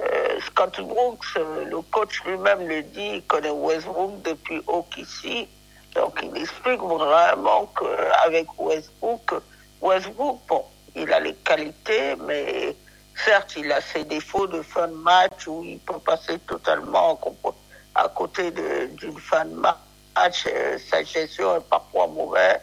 euh, 0.03 0.41
Scott 0.47 0.81
Brooks, 0.81 1.25
euh, 1.37 1.65
le 1.65 1.81
coach 1.83 2.23
lui-même 2.25 2.67
le 2.67 2.83
dit, 2.83 3.11
il 3.15 3.23
connaît 3.25 3.51
Westbrook 3.51 4.23
depuis 4.23 4.61
OKC. 4.67 5.49
Donc 5.95 6.21
il 6.23 6.37
explique 6.37 6.81
vraiment 6.81 7.67
qu'avec 7.79 8.47
Westbrook, 8.59 9.43
Westbrook, 9.81 10.41
bon, 10.49 10.65
il 10.95 11.13
a 11.13 11.21
les 11.21 11.35
qualités, 11.35 12.17
mais 12.27 12.77
certes, 13.25 13.55
il 13.57 13.71
a 13.73 13.81
ses 13.81 14.05
défauts 14.05 14.47
de 14.47 14.63
fin 14.63 14.89
de 14.89 14.95
match 14.95 15.47
où 15.47 15.63
il 15.65 15.79
peut 15.81 15.99
passer 15.99 16.39
totalement 16.41 17.19
à 17.95 18.09
côté 18.09 18.51
de- 18.51 18.87
d'une 18.95 19.19
fin 19.19 19.45
de 19.45 19.55
match. 19.55 19.77
Euh, 20.47 20.79
Sa 20.91 21.03
gestion 21.05 21.57
est 21.57 21.69
parfois 21.69 22.07
mauvaise 22.09 22.61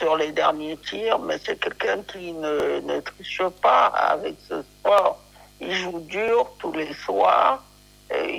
sur 0.00 0.16
les 0.16 0.32
derniers 0.32 0.76
tirs, 0.78 1.18
mais 1.18 1.38
c'est 1.44 1.58
quelqu'un 1.58 2.02
qui 2.02 2.32
ne, 2.32 3.00
triche 3.00 3.42
pas 3.62 3.86
avec 3.86 4.36
ce 4.48 4.62
sport. 4.62 5.18
Il 5.60 5.74
joue 5.74 6.00
dur 6.00 6.50
tous 6.58 6.72
les 6.72 6.92
soirs. 6.94 7.62
Euh, 8.12 8.38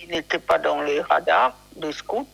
il 0.00 0.08
n'était 0.08 0.38
pas 0.38 0.58
dans 0.58 0.80
les 0.82 1.00
radars 1.00 1.54
des 1.74 1.92
scouts. 1.92 2.26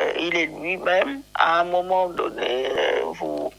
Euh, 0.00 0.12
il 0.18 0.36
est 0.36 0.46
lui-même. 0.46 1.22
À 1.34 1.60
un 1.60 1.64
moment 1.64 2.08
donné, 2.08 2.68
vous, 3.14 3.52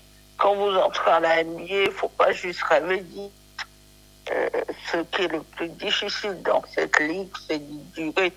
quand 0.44 0.56
vous 0.56 0.76
entrez 0.78 1.12
à 1.12 1.20
la 1.22 1.42
NBA, 1.42 1.64
il 1.70 1.84
ne 1.86 1.90
faut 1.92 2.10
pas 2.10 2.34
juste 2.34 2.62
rêver 2.64 3.00
d'y 3.00 3.30
euh, 4.32 4.50
ce 4.92 4.98
qui 5.12 5.22
est 5.24 5.28
le 5.30 5.42
plus 5.42 5.70
difficile 5.70 6.42
dans 6.44 6.62
cette 6.76 7.00
ligue, 7.00 7.30
c'est 7.48 7.60
d'y 7.60 7.78
durer. 7.96 8.34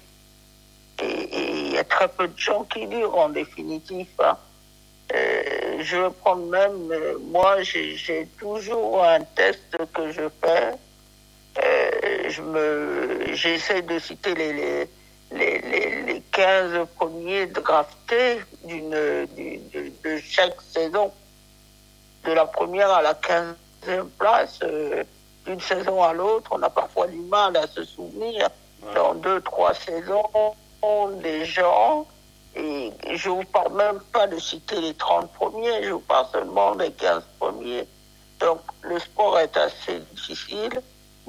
Et 1.03 1.29
il 1.33 1.73
y 1.73 1.79
a 1.79 1.85
très 1.85 2.07
peu 2.09 2.29
de 2.29 2.39
gens 2.39 2.63
qui 2.65 2.87
durent 2.87 3.17
en 3.19 3.29
définitive. 3.29 4.07
hein. 4.21 4.37
Euh, 5.15 5.79
je 5.81 5.97
vais 5.97 6.11
prendre 6.11 6.47
même, 6.47 6.91
euh, 6.93 7.19
moi, 7.21 7.63
j'ai 7.63 8.29
toujours 8.39 9.03
un 9.05 9.21
test 9.37 9.77
que 9.95 10.13
je 10.13 10.23
fais. 10.41 10.73
Je 12.29 12.43
me, 12.43 13.35
j'essaie 13.35 13.83
de 13.83 13.99
citer 13.99 14.35
les, 14.35 14.53
les, 14.53 14.89
les, 15.33 15.59
les, 15.61 16.03
les 16.03 16.23
15 16.33 16.87
premiers 16.97 17.47
draftés 17.47 18.39
d'une, 18.65 19.27
du- 19.37 19.59
de, 19.73 19.93
de 20.05 20.19
chaque 20.19 20.61
saison. 20.63 21.13
De 22.27 22.33
la 22.33 22.47
première 22.47 22.91
à 22.91 23.03
la 23.03 23.15
15e 23.15 24.09
place, 24.19 24.59
euh, 24.65 25.05
d'une 25.45 25.61
saison 25.61 26.03
à 26.03 26.13
l'autre, 26.13 26.51
on 26.53 26.63
a 26.63 26.71
parfois 26.71 27.07
du 27.07 27.21
mal 27.21 27.57
à 27.57 27.67
se 27.69 27.85
souvenir 27.85 28.49
dans 28.95 29.15
deux, 29.15 29.41
trois 29.43 29.75
saisons 29.75 30.25
des 31.23 31.45
gens. 31.45 32.07
Et 32.55 32.93
je 33.13 33.29
vous 33.29 33.45
parle 33.45 33.75
même 33.75 34.01
pas 34.13 34.27
de 34.27 34.39
citer 34.39 34.81
les 34.81 34.95
30 34.95 35.31
premiers, 35.33 35.85
je 35.85 35.91
vous 35.91 36.01
parle 36.01 36.27
seulement 36.33 36.75
des 36.75 36.91
15 36.91 37.23
premiers. 37.39 37.87
Donc 38.41 38.61
le 38.83 38.99
sport 38.99 39.39
est 39.39 39.57
assez 39.57 40.01
difficile. 40.15 40.81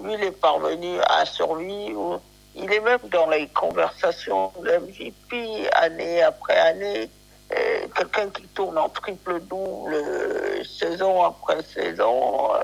Lui, 0.01 0.13
il 0.13 0.23
est 0.23 0.31
parvenu 0.31 0.99
à 1.01 1.25
survivre. 1.25 2.21
Il 2.55 2.71
est 2.71 2.79
même 2.79 2.99
dans 3.11 3.29
les 3.29 3.47
conversations 3.49 4.51
de 4.63 4.71
MVP 4.77 5.69
année 5.73 6.21
après 6.21 6.57
année. 6.57 7.09
Quelqu'un 7.49 8.29
qui 8.29 8.43
tourne 8.49 8.77
en 8.77 8.89
triple-double 8.89 9.93
euh, 9.93 10.63
saison 10.63 11.23
après 11.23 11.63
saison, 11.63 12.53
euh, 12.53 12.61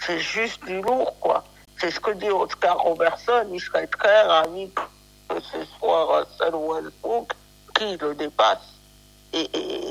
c'est 0.00 0.18
juste 0.18 0.62
du 0.64 0.80
lourd, 0.82 1.14
quoi. 1.20 1.44
C'est 1.78 1.90
ce 1.90 2.00
que 2.00 2.10
dit 2.10 2.30
Oscar 2.30 2.78
Robertson. 2.78 3.46
Il 3.52 3.60
serait 3.60 3.86
très 3.86 4.22
ravi 4.22 4.70
que 5.28 5.40
ce 5.40 5.64
soit 5.78 6.18
Russell 6.20 6.54
Westbrook 6.54 7.32
qui 7.76 7.96
le 7.96 8.14
dépasse. 8.14 8.74
Et, 9.32 9.48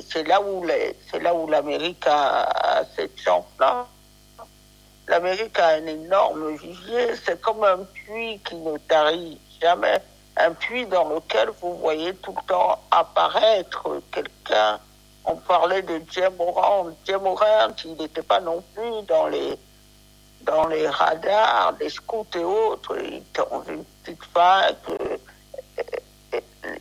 c'est 0.07 0.27
là 0.27 0.41
où 0.41 0.65
c'est 1.09 1.19
là 1.19 1.33
où 1.33 1.47
l'Amérique 1.47 2.05
a, 2.05 2.43
a 2.43 2.85
cette 2.95 3.19
chance-là. 3.19 3.87
L'Amérique 5.07 5.57
a 5.57 5.69
un 5.69 5.85
énorme 5.85 6.55
vivier. 6.57 7.15
C'est 7.23 7.39
comme 7.41 7.63
un 7.63 7.83
puits 7.93 8.39
qui 8.43 8.55
ne 8.55 8.77
tarit 8.77 9.39
jamais. 9.61 10.01
Un 10.39 10.53
puits 10.53 10.85
dans 10.85 11.09
lequel 11.09 11.49
vous 11.61 11.75
voyez 11.77 12.13
tout 12.15 12.33
le 12.35 12.47
temps 12.47 12.79
apparaître 12.91 14.01
quelqu'un. 14.11 14.79
On 15.25 15.35
parlait 15.35 15.81
de 15.81 16.01
Jim 16.11 16.29
Morant. 16.37 16.87
Jim 17.05 17.19
Morant, 17.19 17.73
il 17.83 17.95
n'était 17.95 18.21
pas 18.21 18.39
non 18.39 18.63
plus 18.75 19.01
dans 19.07 19.27
les 19.27 19.57
dans 20.41 20.67
les 20.67 20.87
radars 20.87 21.73
des 21.73 21.89
scouts 21.89 22.25
et 22.35 22.43
autres. 22.43 22.95
Il 23.03 23.15
était 23.15 23.41
dans 23.49 23.63
une 23.63 23.83
petite 23.83 24.23
fac. 24.33 24.75
euh, 24.89 25.17
euh, 25.79 25.83
euh, 26.35 26.75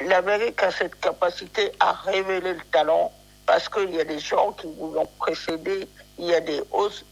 L'Amérique 0.00 0.62
a 0.62 0.70
cette 0.70 1.00
capacité 1.00 1.72
à 1.80 1.92
révéler 1.92 2.52
le 2.52 2.64
talent 2.70 3.10
parce 3.46 3.68
qu'il 3.68 3.94
y 3.94 4.00
a 4.00 4.04
des 4.04 4.18
gens 4.18 4.52
qui 4.52 4.66
vous 4.78 4.92
l'ont 4.92 5.08
précédé. 5.18 5.88
Il 6.18 6.26
y 6.26 6.34
a 6.34 6.40
des 6.40 6.62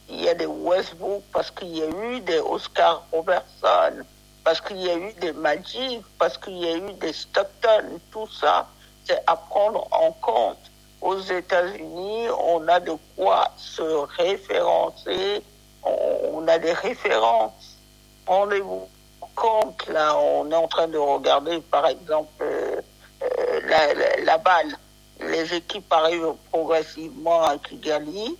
il 0.09 0.22
y 0.22 0.29
a 0.29 0.35
des 0.35 0.47
Westbrook 0.47 1.22
parce 1.33 1.51
qu'il 1.51 1.77
y 1.77 1.83
a 1.83 1.89
eu 1.89 2.20
des 2.20 2.39
Oscar 2.41 3.05
Robertson, 3.11 4.05
parce 4.45 4.61
qu'il 4.61 4.76
y 4.76 4.90
a 4.90 4.97
eu 4.97 5.12
des 5.14 5.32
Magic, 5.32 6.03
parce 6.18 6.36
qu'il 6.36 6.59
y 6.59 6.68
a 6.68 6.76
eu 6.76 6.92
des 7.01 7.12
Stockton. 7.12 7.99
Tout 8.12 8.28
ça, 8.28 8.68
c'est 9.07 9.20
à 9.26 9.34
prendre 9.36 9.88
en 9.90 10.12
compte. 10.12 10.59
Aux 11.01 11.18
États-Unis, 11.18 12.28
on 12.38 12.68
a 12.68 12.78
de 12.80 12.92
quoi 13.16 13.51
se 13.57 13.82
référencer, 13.82 15.42
on, 15.82 16.47
a 16.47 16.59
des 16.59 16.72
références. 16.72 17.78
Rendez-vous 18.26 18.88
compte, 19.34 19.86
là, 19.88 20.16
on 20.16 20.51
est 20.51 20.55
en 20.55 20.68
train 20.68 20.88
de 20.88 20.97
regarder, 20.97 21.61
par 21.61 21.86
exemple, 21.86 22.30
euh, 22.42 22.80
euh, 23.22 24.20
la, 24.24 24.38
balle. 24.38 24.78
Les 25.20 25.55
équipes 25.55 25.92
arrivent 25.92 26.34
progressivement 26.51 27.42
à 27.45 27.59
Kigali. 27.59 28.36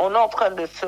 On 0.00 0.12
est 0.14 0.18
en 0.18 0.28
train 0.28 0.50
de 0.50 0.66
se... 0.66 0.86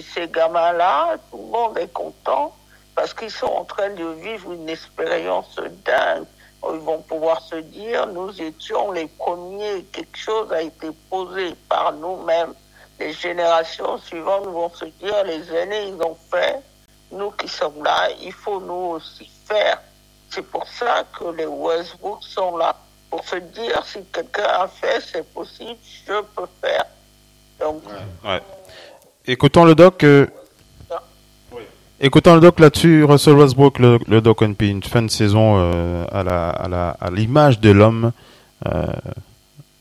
Ces 0.00 0.28
gamins-là, 0.28 1.16
tout 1.30 1.38
le 1.38 1.44
monde 1.44 1.78
est 1.78 1.92
content 1.92 2.54
parce 2.98 3.14
qu'ils 3.14 3.30
sont 3.30 3.46
en 3.46 3.64
train 3.64 3.90
de 3.90 4.04
vivre 4.20 4.52
une 4.52 4.68
expérience 4.68 5.54
dingue. 5.86 6.24
Ils 6.68 6.80
vont 6.80 7.00
pouvoir 7.02 7.40
se 7.42 7.54
dire, 7.54 8.08
nous 8.08 8.42
étions 8.42 8.90
les 8.90 9.06
premiers, 9.06 9.84
quelque 9.92 10.18
chose 10.18 10.50
a 10.52 10.62
été 10.62 10.88
posé 11.08 11.54
par 11.68 11.92
nous-mêmes. 11.92 12.54
Les 12.98 13.12
générations 13.12 13.98
suivantes 13.98 14.46
vont 14.46 14.68
se 14.70 14.86
dire, 14.86 15.22
les 15.22 15.48
aînés, 15.54 15.90
ils 15.90 16.02
ont 16.02 16.16
fait, 16.28 16.56
nous 17.12 17.30
qui 17.30 17.46
sommes 17.46 17.84
là, 17.84 18.08
il 18.20 18.32
faut 18.32 18.60
nous 18.60 18.96
aussi 18.96 19.30
faire. 19.46 19.80
C'est 20.30 20.42
pour 20.42 20.66
ça 20.66 21.04
que 21.16 21.26
les 21.36 21.46
Westbrook 21.46 22.18
sont 22.24 22.56
là. 22.56 22.74
Pour 23.10 23.22
se 23.24 23.36
dire, 23.36 23.80
si 23.86 24.02
quelqu'un 24.06 24.42
a 24.64 24.66
fait, 24.66 25.00
c'est 25.00 25.32
possible, 25.32 25.78
je 26.04 26.20
peux 26.34 26.48
faire. 26.60 26.84
Donc, 27.60 27.80
Ouais. 28.24 28.42
Écoutons 29.24 29.64
le 29.64 29.76
doc. 29.76 30.02
euh, 30.02 30.26
Écoutons 32.00 32.34
le 32.34 32.40
doc 32.40 32.60
là-dessus, 32.60 33.02
Russell 33.04 33.34
Westbrook, 33.34 33.80
le, 33.80 33.98
le 34.06 34.20
doc 34.20 34.42
NP, 34.42 34.62
une 34.68 34.82
fin 34.84 35.02
de 35.02 35.10
saison 35.10 35.56
euh, 35.58 36.04
à 36.12 36.22
la 36.22 36.48
à 36.50 36.68
la 36.68 36.90
à 37.00 37.10
l'image 37.10 37.58
de 37.58 37.70
l'homme. 37.70 38.12
Euh, 38.66 38.86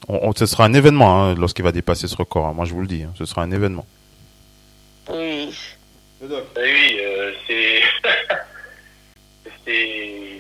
on, 0.08 0.30
on- 0.30 0.34
ce 0.34 0.48
sera 0.48 0.66
un 0.66 0.74
événement 0.74 1.24
hein, 1.26 1.36
lorsqu'il 1.36 1.64
va 1.64 1.72
dépasser 1.72 2.08
ce 2.08 2.16
record. 2.16 2.48
hein. 2.48 2.54
Moi, 2.56 2.66
je 2.66 2.74
vous 2.74 2.82
le 2.82 2.88
dis, 2.88 3.04
hein, 3.04 3.12
ce 3.18 3.26
sera 3.26 3.44
un 3.44 3.52
événement. 3.52 3.86
oui. 5.10 5.50
Eh 6.20 6.26
oui, 6.26 6.98
euh, 7.00 7.32
c'est. 7.48 7.82
c'est. 9.66 10.32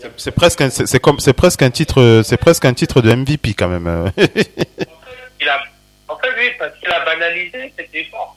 C'est- 0.00 0.10
C'est 0.16 0.30
presque 0.32 0.60
un- 0.62 0.70
c'est 0.70 0.86
c'est 0.86 0.98
comme 0.98 1.20
c'est 1.20 1.34
presque 1.34 1.62
un 1.62 1.70
titre 1.70 2.22
c'est 2.24 2.38
presque 2.38 2.64
un 2.64 2.72
titre 2.74 3.02
de 3.02 3.12
MVP 3.14 3.54
quand 3.54 3.68
même. 3.68 3.86
euh. 3.86 4.10
Il 4.16 5.48
a. 5.48 5.62
En 6.08 6.16
fait, 6.16 6.28
oui, 6.36 6.48
parce 6.58 6.76
qu'il 6.80 6.88
a 6.88 7.04
banalisé 7.04 7.72
cet 7.76 7.94
effort. 7.94 8.34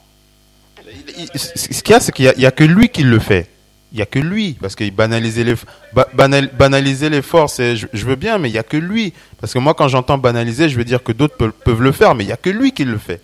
Ce 1.36 1.82
qu'il 1.82 1.92
y 1.94 1.96
a, 1.96 2.00
c'est 2.00 2.12
qu'il 2.12 2.26
y 2.26 2.46
a, 2.46 2.52
que 2.52 2.64
lui 2.64 2.90
qui 2.90 3.04
le 3.04 3.20
fait. 3.20 3.50
Il 3.92 4.00
y 4.00 4.02
a 4.02 4.06
que 4.08 4.18
lui, 4.20 4.54
parce 4.60 4.76
qu'il 4.76 4.92
banalisait 4.92 5.44
les, 5.44 5.56
banal- 6.16 6.50
banaliser 6.54 7.10
l'effort, 7.10 7.50
c'est, 7.50 7.76
je, 7.76 7.86
je 7.94 8.06
veux 8.06 8.16
bien, 8.16 8.40
mais 8.40 8.50
il 8.50 8.56
y 8.56 8.58
a 8.58 8.64
que 8.64 8.78
lui. 8.78 9.14
Parce 9.40 9.54
que 9.54 9.60
moi, 9.60 9.76
quand 9.76 9.88
j'entends 9.88 10.18
banaliser, 10.18 10.68
je 10.70 10.78
veux 10.78 10.84
dire 10.84 11.04
que 11.04 11.12
d'autres 11.12 11.38
peuvent, 11.38 11.52
peuvent 11.52 11.82
le 11.82 11.92
faire, 11.92 12.16
mais 12.16 12.24
il 12.24 12.30
y 12.30 12.34
a 12.34 12.38
que 12.38 12.50
lui 12.50 12.72
qui 12.72 12.86
le 12.86 12.98
fait. 12.98 13.22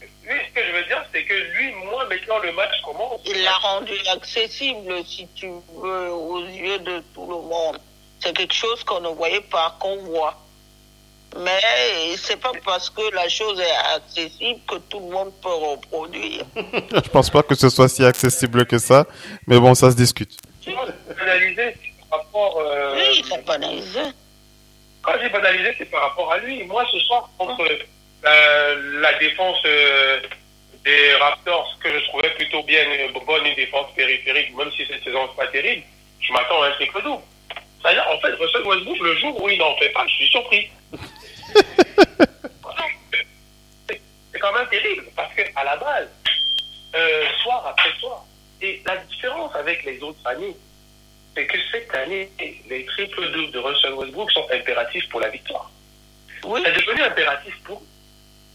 Oui, 0.00 0.08
ce 0.48 0.54
que 0.60 0.66
je 0.66 0.72
veux 0.76 0.84
dire, 0.84 1.04
c'est 1.12 1.22
que 1.24 1.34
lui, 1.34 1.72
moi, 1.90 2.04
maintenant 2.08 2.38
le 2.42 2.52
match 2.52 2.72
commence. 2.84 3.20
Il 3.24 3.40
l'a 3.44 3.52
rendu 3.52 3.92
accessible, 4.12 4.94
si 5.06 5.28
tu 5.36 5.46
veux, 5.46 6.10
aux 6.10 6.44
yeux 6.44 6.78
de 6.80 7.00
tout 7.14 7.26
le 7.28 7.48
monde. 7.48 7.78
C'est 8.18 8.36
quelque 8.36 8.54
chose 8.54 8.82
qu'on 8.84 9.00
ne 9.00 9.08
voyait 9.08 9.40
pas, 9.42 9.76
qu'on 9.78 9.96
voit. 10.04 10.41
Mais 11.38 12.16
c'est 12.16 12.36
pas 12.40 12.52
parce 12.64 12.90
que 12.90 13.14
la 13.14 13.28
chose 13.28 13.58
est 13.58 13.94
accessible 13.96 14.60
que 14.68 14.76
tout 14.90 15.00
le 15.00 15.06
monde 15.12 15.32
peut 15.42 15.48
reproduire. 15.54 16.44
je 16.56 17.08
pense 17.10 17.30
pas 17.30 17.42
que 17.42 17.54
ce 17.54 17.70
soit 17.70 17.88
si 17.88 18.04
accessible 18.04 18.66
que 18.66 18.78
ça, 18.78 19.06
mais 19.46 19.58
bon, 19.58 19.74
ça 19.74 19.90
se 19.90 19.96
discute. 19.96 20.36
Tu 20.60 20.72
vois, 20.72 20.86
banaliser, 21.18 21.74
c'est 21.82 22.08
par 22.10 22.18
rapport. 22.20 22.58
euh, 22.60 22.94
Oui, 22.96 23.16
il 23.18 23.24
faut 23.24 23.42
banaliser. 23.46 24.00
Quand 25.02 25.12
j'ai 25.20 25.28
banalisé, 25.30 25.74
c'est 25.78 25.90
par 25.90 26.02
rapport 26.02 26.32
à 26.32 26.38
lui. 26.38 26.64
Moi, 26.64 26.84
ce 26.92 26.98
soir, 27.00 27.28
contre 27.38 27.64
euh, 28.24 29.00
la 29.00 29.18
défense 29.18 29.56
euh, 29.64 30.20
des 30.84 31.14
Raptors, 31.14 31.76
que 31.82 31.88
je 31.88 32.04
trouvais 32.08 32.30
plutôt 32.34 32.62
bien 32.64 32.84
bonne, 33.26 33.46
une 33.46 33.54
défense 33.56 33.86
périphérique, 33.96 34.54
même 34.56 34.70
si 34.76 34.84
cette 34.86 35.02
saison 35.02 35.22
n'est 35.26 35.34
pas 35.36 35.46
terrible, 35.48 35.82
je 36.20 36.32
m'attends 36.32 36.62
à 36.62 36.68
un 36.68 36.72
triple 36.72 37.02
double. 37.02 37.22
C'est-à-dire, 37.82 38.06
en 38.14 38.20
fait, 38.20 38.32
Russell 38.34 38.62
Westbrook, 38.64 38.98
le 39.00 39.16
jour 39.16 39.42
où 39.42 39.48
il 39.48 39.58
n'en 39.58 39.74
fait 39.76 39.88
pas, 39.88 40.06
je 40.06 40.14
suis 40.14 40.28
surpris. 40.28 40.70
C'est 43.88 44.38
quand 44.38 44.52
même 44.52 44.68
terrible, 44.68 45.04
parce 45.14 45.32
qu'à 45.34 45.64
la 45.64 45.76
base, 45.76 46.08
euh, 46.94 47.24
soir 47.42 47.66
après 47.66 47.90
soir, 48.00 48.24
et 48.60 48.82
la 48.86 48.96
différence 48.98 49.54
avec 49.54 49.84
les 49.84 50.00
autres 50.02 50.24
années, 50.26 50.56
c'est 51.34 51.46
que 51.46 51.58
cette 51.70 51.94
année, 51.94 52.30
les 52.68 52.84
triple 52.86 53.30
doubles 53.32 53.50
de 53.52 53.58
Russell 53.58 53.94
Westbrook 53.94 54.30
sont 54.32 54.46
impératifs 54.50 55.08
pour 55.08 55.20
la 55.20 55.28
victoire. 55.28 55.70
Oui, 56.44 56.60
C'est 56.64 56.72
devenu 56.72 57.02
impératif 57.02 57.54
pour. 57.64 57.82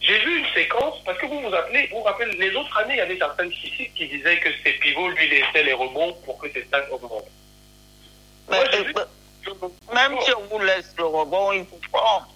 J'ai 0.02 0.20
vu 0.20 0.39
une 0.39 0.54
séquence, 0.54 0.95
parce 1.06 1.18
que 1.18 1.26
vous 1.26 1.41
vous 1.41 1.54
appelez, 1.54 1.88
vous 1.88 1.98
vous 1.98 2.04
rappelez, 2.04 2.32
les 2.38 2.56
autres 2.56 2.78
années, 2.78 2.93
il 2.95 2.98
y 2.98 3.02
avait 3.02 3.18
certaines 3.18 3.52
statistiques 3.52 3.93
qui 3.95 4.08
disaient 4.08 4.39
que 4.39 4.50
ses 4.64 4.74
pivots 4.74 5.10
lui 5.10 5.28
laissaient 5.30 5.64
les 5.64 5.74
rebonds 5.74 6.14
pour 6.26 6.38
que 6.38 6.52
ses 6.52 6.64
stats 6.66 6.86
augmentent. 6.91 7.26
Moi, 8.50 8.64
j'ai 8.72 8.84
vu- 8.84 8.93
euh, 8.98 9.68
même 9.93 10.20
si 10.22 10.32
on 10.36 10.43
vous 10.43 10.60
laisse 10.60 10.93
le 10.98 11.06
rebond, 11.06 11.52
il 11.54 11.66
faut 11.66 11.80
prendre. 11.91 12.28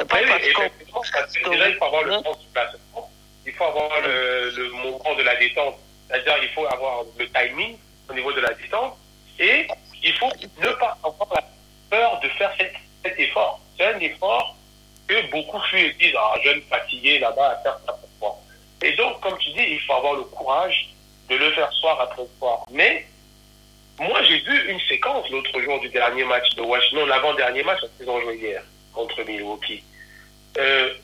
C'est 0.00 0.08
pas 0.08 0.16
Oui, 0.16 0.26
parce 0.28 0.42
effectivement, 0.42 1.00
parce 1.00 1.10
parce 1.10 1.32
que 1.36 1.50
déjà, 1.50 1.68
il 1.68 1.74
faut 1.76 1.84
avoir 1.84 2.02
le 2.04 2.12
sens 2.12 2.38
du 2.40 2.46
placement, 2.54 3.10
il 3.46 3.52
faut 3.52 3.64
avoir 3.64 4.00
le, 4.00 4.50
le 4.50 4.70
montant 4.70 5.14
de 5.14 5.22
la 5.22 5.36
détente, 5.36 5.76
c'est-à-dire 6.08 6.38
il 6.42 6.48
faut 6.50 6.66
avoir 6.66 7.04
le 7.18 7.28
timing 7.28 7.76
au 8.08 8.14
niveau 8.14 8.32
de 8.32 8.40
la 8.40 8.54
distance, 8.54 8.96
et 9.38 9.66
il 10.02 10.12
faut 10.14 10.30
ne 10.58 10.68
pas 10.72 10.96
avoir 11.04 11.28
la 11.34 11.44
peur 11.90 12.20
de 12.20 12.28
faire 12.30 12.50
cet, 12.56 12.72
cet 13.04 13.18
effort. 13.18 13.60
C'est 13.76 13.86
un 13.86 13.98
effort 13.98 14.56
que 15.06 15.30
beaucoup 15.30 15.60
fuient 15.68 15.86
et 15.86 15.92
disent, 15.94 16.14
ah, 16.18 16.34
jeune 16.42 16.62
fatigué 16.62 17.18
là-bas 17.18 17.50
à 17.50 17.62
faire 17.62 17.78
ça 17.86 17.92
pour 17.92 18.08
moi. 18.20 18.38
Et 18.82 18.92
donc, 18.96 19.20
comme 19.20 19.36
tu 19.38 19.50
dis, 19.50 19.62
il 19.62 19.80
faut 19.80 19.94
avoir 19.94 20.14
le 20.14 20.22
courage 20.22 20.94
de 21.28 21.36
le 21.36 21.52
faire 21.52 21.70
soir 21.72 22.00
après 22.00 22.22
soir. 22.38 22.64
Mais, 22.70 23.06
moi, 23.98 24.22
j'ai 24.22 24.38
vu 24.40 24.70
une 24.70 24.80
séquence 24.80 25.28
l'autre 25.30 25.60
jour 25.60 25.78
du 25.80 25.88
dernier 25.90 26.24
match 26.24 26.54
de 26.54 26.62
Washington, 26.62 27.08
l'avant-dernier 27.08 27.62
match, 27.62 27.80
la 27.82 27.88
saison 27.98 28.20
jouée 28.22 28.36
hier, 28.36 28.62
contre 28.94 29.22
Milwaukee. 29.24 29.82
Euh, 30.58 30.94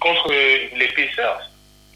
contre 0.00 0.30
les 0.30 0.88
Pacers. 0.88 1.50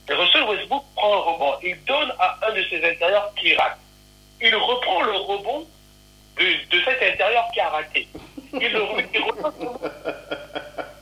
Et 0.09 0.13
Russell 0.15 0.45
Westbrook 0.45 0.85
prend 0.95 1.15
un 1.15 1.21
rebond, 1.33 1.55
il 1.63 1.77
donne 1.85 2.13
à 2.19 2.39
un 2.47 2.53
de 2.53 2.63
ses 2.65 2.77
intérieurs 2.77 3.33
qui 3.35 3.55
rate. 3.57 3.79
Il 4.41 4.55
reprend 4.55 5.03
le 5.03 5.13
rebond 5.13 5.67
de, 6.39 6.45
de 6.45 6.85
cet 6.85 7.03
intérieur 7.03 7.45
qui 7.53 7.61
a 7.61 7.69
raté. 7.71 8.09
Il, 8.53 8.73
le, 8.73 8.83
il, 9.13 9.21
reprend, 9.21 9.53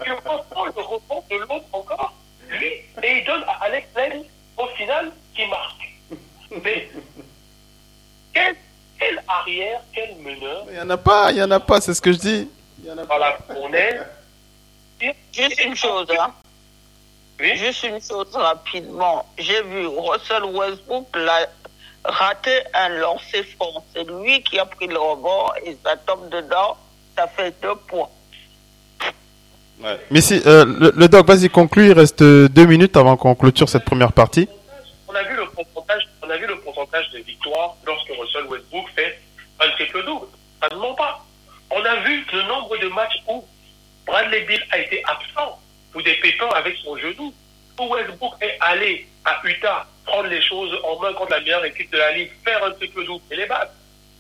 il 0.06 0.12
reprend 0.12 0.64
le 0.64 0.70
rebond 0.80 1.24
de 1.30 1.36
l'autre 1.36 1.64
encore, 1.72 2.14
lui, 2.48 2.66
et 2.66 3.18
il 3.18 3.24
donne 3.24 3.44
à 3.46 3.64
Alex 3.64 3.86
Len 3.96 4.24
au 4.56 4.66
final 4.68 5.12
qui 5.34 5.46
marque. 5.46 5.92
Mais 6.64 6.88
quel, 8.32 8.56
quel 8.98 9.22
arrière, 9.28 9.80
quel 9.92 10.14
meneur. 10.16 10.64
Il 10.68 10.74
n'y 10.74 10.80
en 10.80 10.90
a 10.90 10.96
pas, 10.96 11.30
il 11.30 11.34
n'y 11.34 11.42
en 11.42 11.50
a 11.50 11.60
pas, 11.60 11.80
c'est 11.80 11.94
ce 11.94 12.00
que 12.00 12.12
je 12.12 12.18
dis. 12.18 12.48
Il 12.78 12.86
y 12.86 12.90
en 12.90 12.98
a 12.98 13.04
pas. 13.04 13.16
Voilà, 13.16 13.38
on 13.56 13.72
est. 13.74 14.00
Juste 15.32 15.64
une 15.64 15.76
chose, 15.76 16.06
hein. 16.18 16.32
Oui. 17.40 17.56
Juste 17.56 17.82
une 17.82 18.00
chose 18.00 18.34
rapidement. 18.34 19.26
J'ai 19.38 19.62
vu 19.62 19.86
Russell 19.86 20.44
Westbrook 20.44 21.08
l'a 21.16 21.48
raté 22.04 22.50
un 22.74 22.88
lancer 22.90 23.42
franc. 23.56 23.84
C'est 23.92 24.04
lui 24.04 24.42
qui 24.42 24.58
a 24.58 24.66
pris 24.66 24.86
le 24.86 24.98
rebond 24.98 25.48
et 25.64 25.76
ça 25.84 25.96
tombe 25.96 26.28
dedans. 26.30 26.76
Ça 27.16 27.26
fait 27.28 27.54
deux 27.60 27.74
points. 27.88 28.08
Mais 30.10 30.20
si, 30.20 30.40
euh, 30.46 30.64
le, 30.64 30.92
le 30.94 31.08
doc, 31.08 31.26
vas-y, 31.26 31.50
conclue, 31.50 31.86
il 31.86 31.92
reste 31.92 32.22
deux 32.22 32.64
minutes 32.64 32.96
avant 32.96 33.16
qu'on 33.16 33.34
clôture 33.34 33.68
cette 33.68 33.84
première 33.84 34.12
partie. 34.12 34.48
On 35.08 35.14
a 35.14 35.22
vu 35.24 35.36
le 35.36 35.46
pourcentage, 35.46 36.08
on 36.22 36.30
a 36.30 36.36
vu 36.36 36.46
le 36.46 36.58
pourcentage 36.60 37.10
de 37.10 37.18
victoires 37.18 37.74
lorsque 37.84 38.08
Russell 38.08 38.46
Westbrook 38.48 38.86
fait 38.94 39.20
un 39.60 39.68
triple 39.70 40.04
double. 40.04 40.26
Ça 40.62 40.68
ne 40.74 40.80
ment 40.80 40.94
pas. 40.94 41.24
On 41.70 41.84
a 41.84 41.96
vu 41.96 42.24
le 42.32 42.42
nombre 42.44 42.76
de 42.78 42.88
matchs 42.88 43.16
où 43.28 43.44
Bradley 44.06 44.42
Bill 44.42 44.62
a 44.70 44.78
été 44.78 45.02
absent 45.04 45.58
pour 45.92 46.02
des 46.02 46.14
pépins 46.14 46.48
avec 46.50 46.76
son 46.78 46.96
genou. 46.96 47.32
Où 47.78 47.92
Westbrook 47.92 48.34
est 48.40 48.56
allé 48.60 49.06
à 49.24 49.40
Utah 49.44 49.86
prendre 50.04 50.28
les 50.28 50.40
choses 50.42 50.78
en 50.84 50.98
main 51.00 51.12
contre 51.14 51.32
la 51.32 51.40
meilleure 51.40 51.64
équipe 51.64 51.90
de 51.90 51.98
la 51.98 52.12
ligue, 52.12 52.30
faire 52.44 52.62
un 52.62 52.70
triple 52.72 53.04
double 53.04 53.24
et 53.30 53.36
les 53.36 53.46
battre? 53.46 53.72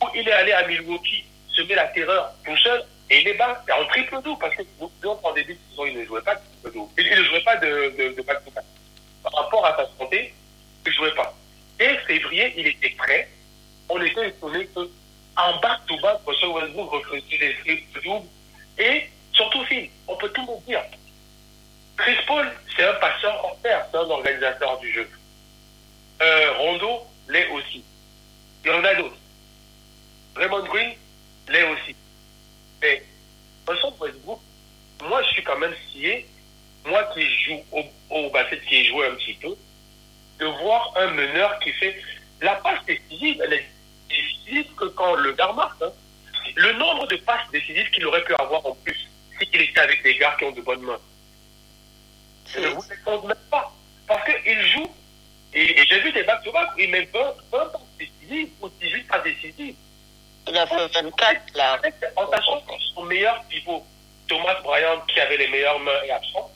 Où 0.02 0.06
il 0.14 0.28
est 0.28 0.32
allé 0.32 0.52
à 0.52 0.66
Milwaukee 0.66 1.24
semer 1.54 1.76
la 1.76 1.86
terreur 1.88 2.32
tout 2.44 2.56
seul 2.56 2.84
et 3.10 3.18
il 3.18 3.24
les 3.24 3.34
bat 3.34 3.62
en 3.78 3.84
triple 3.86 4.20
double 4.22 4.40
parce 4.40 4.56
que 4.56 4.62
donc 5.02 5.18
en 5.22 5.32
début 5.32 5.54
de 5.54 5.58
saison 5.70 5.86
il 5.86 5.98
ne 5.98 6.04
jouait 6.04 6.22
pas 6.22 6.34
de 6.34 6.40
triple 6.40 6.74
double. 6.74 6.92
Il 6.98 7.10
ne 7.10 7.24
jouait 7.24 7.44
pas 7.44 7.56
de, 7.56 7.94
de, 7.96 8.14
de. 8.16 8.22
Par 8.22 9.32
rapport 9.32 9.64
à 9.66 9.76
sa 9.76 9.88
santé, 9.98 10.34
il 10.84 10.88
ne 10.88 10.94
jouait 10.94 11.14
pas. 11.14 11.32
Dès 11.78 11.96
février, 11.98 12.54
il 12.56 12.66
était 12.66 12.90
prêt. 12.90 13.28
On 13.88 14.00
était 14.02 14.28
étonné 14.28 14.66
que 14.66 14.80
en 15.36 15.60
back-to-back, 15.60 16.18
Russell 16.26 16.48
Westbrook 16.50 16.90
refaisait 16.90 17.38
des 17.38 17.54
triple 17.64 18.02
doubles 18.02 18.26
et 18.78 19.04
surtout 19.34 19.64
Phil, 19.64 19.90
on 20.08 20.16
peut 20.16 20.30
tout 20.30 20.62
dire. 20.66 20.82
Chris 21.96 22.16
Paul, 22.26 22.50
c'est 22.74 22.84
un 22.84 22.94
passeur 22.94 23.44
hors 23.44 23.56
pair, 23.58 23.86
c'est 23.90 23.98
un 23.98 24.10
organisateur 24.10 24.78
du 24.78 24.92
jeu. 24.92 25.08
Euh, 26.22 26.52
Rondo 26.58 27.02
l'est 27.28 27.48
aussi. 27.50 27.84
Il 28.64 28.70
y 28.70 28.74
en 28.74 28.84
a 28.84 28.94
d'autres. 28.94 29.16
Raymond 30.36 30.64
Green 30.64 30.94
l'est 31.48 31.64
aussi. 31.64 31.94
Mais 32.82 33.02
Russell 33.66 33.92
Westbrook, 34.00 34.40
moi 35.02 35.22
je 35.22 35.28
suis 35.30 35.44
quand 35.44 35.58
même 35.58 35.74
scié, 35.88 36.26
moi 36.84 37.04
qui 37.14 37.22
joue 37.44 37.64
au, 38.10 38.30
basket, 38.30 38.64
qui 38.64 38.76
ai 38.76 38.84
joué 38.84 39.06
un 39.06 39.14
petit 39.14 39.34
peu, 39.34 39.56
de 40.38 40.46
voir 40.46 40.92
un 40.96 41.08
meneur 41.08 41.58
qui 41.60 41.72
fait 41.72 42.00
la 42.40 42.56
passe 42.56 42.84
décisive, 42.86 43.40
elle 43.42 43.52
est 43.54 43.68
décisive 44.08 44.74
que 44.74 44.86
quand 44.86 45.14
le 45.14 45.32
gars 45.32 45.54
hein. 45.80 45.92
Le 46.56 46.72
nombre 46.74 47.06
de 47.08 47.16
passes 47.16 47.50
décisives 47.50 47.90
qu'il 47.90 48.06
aurait 48.06 48.22
pu 48.22 48.34
avoir 48.34 48.64
en 48.66 48.74
plus 48.76 49.03
s'il 49.38 49.60
était 49.60 49.80
avec 49.80 50.02
des 50.02 50.16
gars 50.16 50.36
qui 50.38 50.44
ont 50.44 50.52
de 50.52 50.60
bonnes 50.60 50.82
mains. 50.82 51.00
Je 52.46 52.60
ne 52.60 52.68
vous 52.68 52.82
compte 53.04 53.24
même 53.24 53.36
pas. 53.50 53.72
Parce 54.06 54.24
qu'il 54.24 54.62
joue, 54.68 54.86
et, 55.52 55.80
et 55.80 55.86
j'ai 55.86 56.00
vu 56.00 56.12
des 56.12 56.22
back-to-back, 56.24 56.70
il 56.78 56.90
met 56.90 57.08
20, 57.12 57.20
20 57.52 57.66
passes 57.72 57.80
décisives 57.98 58.50
ou 58.60 58.68
18 58.68 59.02
passes 59.04 59.24
décisives. 59.24 59.76
Il 60.46 60.58
a 60.58 60.66
fait 60.66 61.02
24 61.02 61.56
là. 61.56 61.80
En 62.16 62.30
sachant 62.30 62.60
que 62.60 62.72
son 62.94 63.04
meilleur 63.04 63.42
pivot, 63.48 63.84
Thomas 64.28 64.60
Bryant, 64.62 65.00
qui 65.08 65.20
avait 65.20 65.38
les 65.38 65.48
meilleures 65.48 65.80
mains, 65.80 66.02
est 66.04 66.10
absent. 66.10 66.50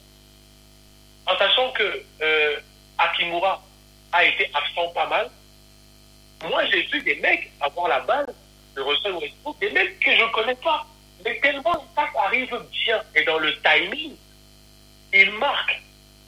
En 1.26 1.38
sachant 1.38 1.72
que 1.72 2.04
euh, 2.22 2.60
Akimura 2.98 3.62
a 4.12 4.24
été 4.24 4.50
absent 4.54 4.88
pas 4.88 5.06
mal. 5.06 5.30
Moi, 6.44 6.64
j'ai 6.66 6.82
vu 6.82 7.02
des 7.02 7.16
mecs 7.16 7.50
avoir 7.60 7.88
la 7.88 8.00
balle 8.00 8.26
de 8.76 8.80
Russell 8.80 9.14
Westbrook, 9.14 9.58
des 9.58 9.70
mecs 9.70 9.98
que 10.00 10.14
je 10.14 10.22
ne 10.22 10.30
connais 10.32 10.54
pas. 10.56 10.86
Mais 11.28 11.38
tellement 11.40 11.84
passes 11.94 12.16
arrivent 12.16 12.58
bien 12.72 13.02
et 13.14 13.22
dans 13.24 13.38
le 13.38 13.54
timing, 13.60 14.16
il 15.12 15.30
marque. 15.32 15.82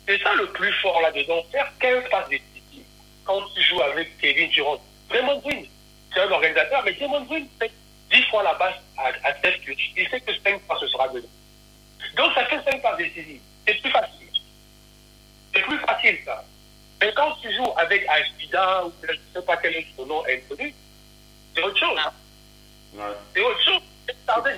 C'est 0.07 0.23
ça 0.23 0.35
le 0.35 0.47
plus 0.53 0.73
fort 0.75 1.01
là-dedans. 1.01 1.43
Faire 1.51 1.73
15 1.81 2.05
passes 2.11 2.29
décisives 2.29 2.85
quand 3.25 3.41
tu 3.55 3.63
joues 3.63 3.81
avec 3.81 4.19
Kevin 4.19 4.51
Durant? 4.51 4.79
Draymond 5.09 5.39
Green, 5.39 5.67
c'est 6.13 6.21
un 6.21 6.31
organisateur, 6.31 6.83
mais 6.85 6.93
Draymond 6.93 7.23
Green 7.23 7.49
fait 7.59 7.73
10 8.11 8.23
fois 8.25 8.43
la 8.43 8.55
base 8.55 8.75
à, 8.99 9.07
à 9.27 9.35
Steph 9.39 9.61
Curry. 9.65 9.95
Il 9.97 10.09
sait 10.11 10.21
que 10.21 10.33
5 10.39 10.61
fois 10.67 10.77
ce 10.79 10.87
sera 10.89 11.09
dedans. 11.09 11.29
Donc 12.17 12.35
ça 12.35 12.45
fait 12.45 12.63
5 12.71 12.83
passes 12.83 12.99
décisives. 12.99 13.41
C'est 13.67 13.81
plus 13.81 13.91
facile. 13.91 14.29
C'est 15.55 15.63
plus 15.63 15.79
facile 15.79 16.19
ça. 16.27 16.45
Mais 17.01 17.11
quand 17.15 17.33
tu 17.41 17.51
joues 17.55 17.73
avec 17.79 18.07
Ashbida 18.07 18.85
ou 18.85 18.93
je 19.03 19.13
ne 19.13 19.19
sais 19.33 19.47
pas 19.47 19.57
quel 19.57 19.77
est 19.77 19.87
son 19.97 20.05
nom 20.05 20.23
inconnu, 20.27 20.75
c'est 21.55 21.63
autre 21.63 21.79
chose. 21.79 21.99
C'est 23.35 23.41
autre 23.41 23.65
chose. 23.65 23.83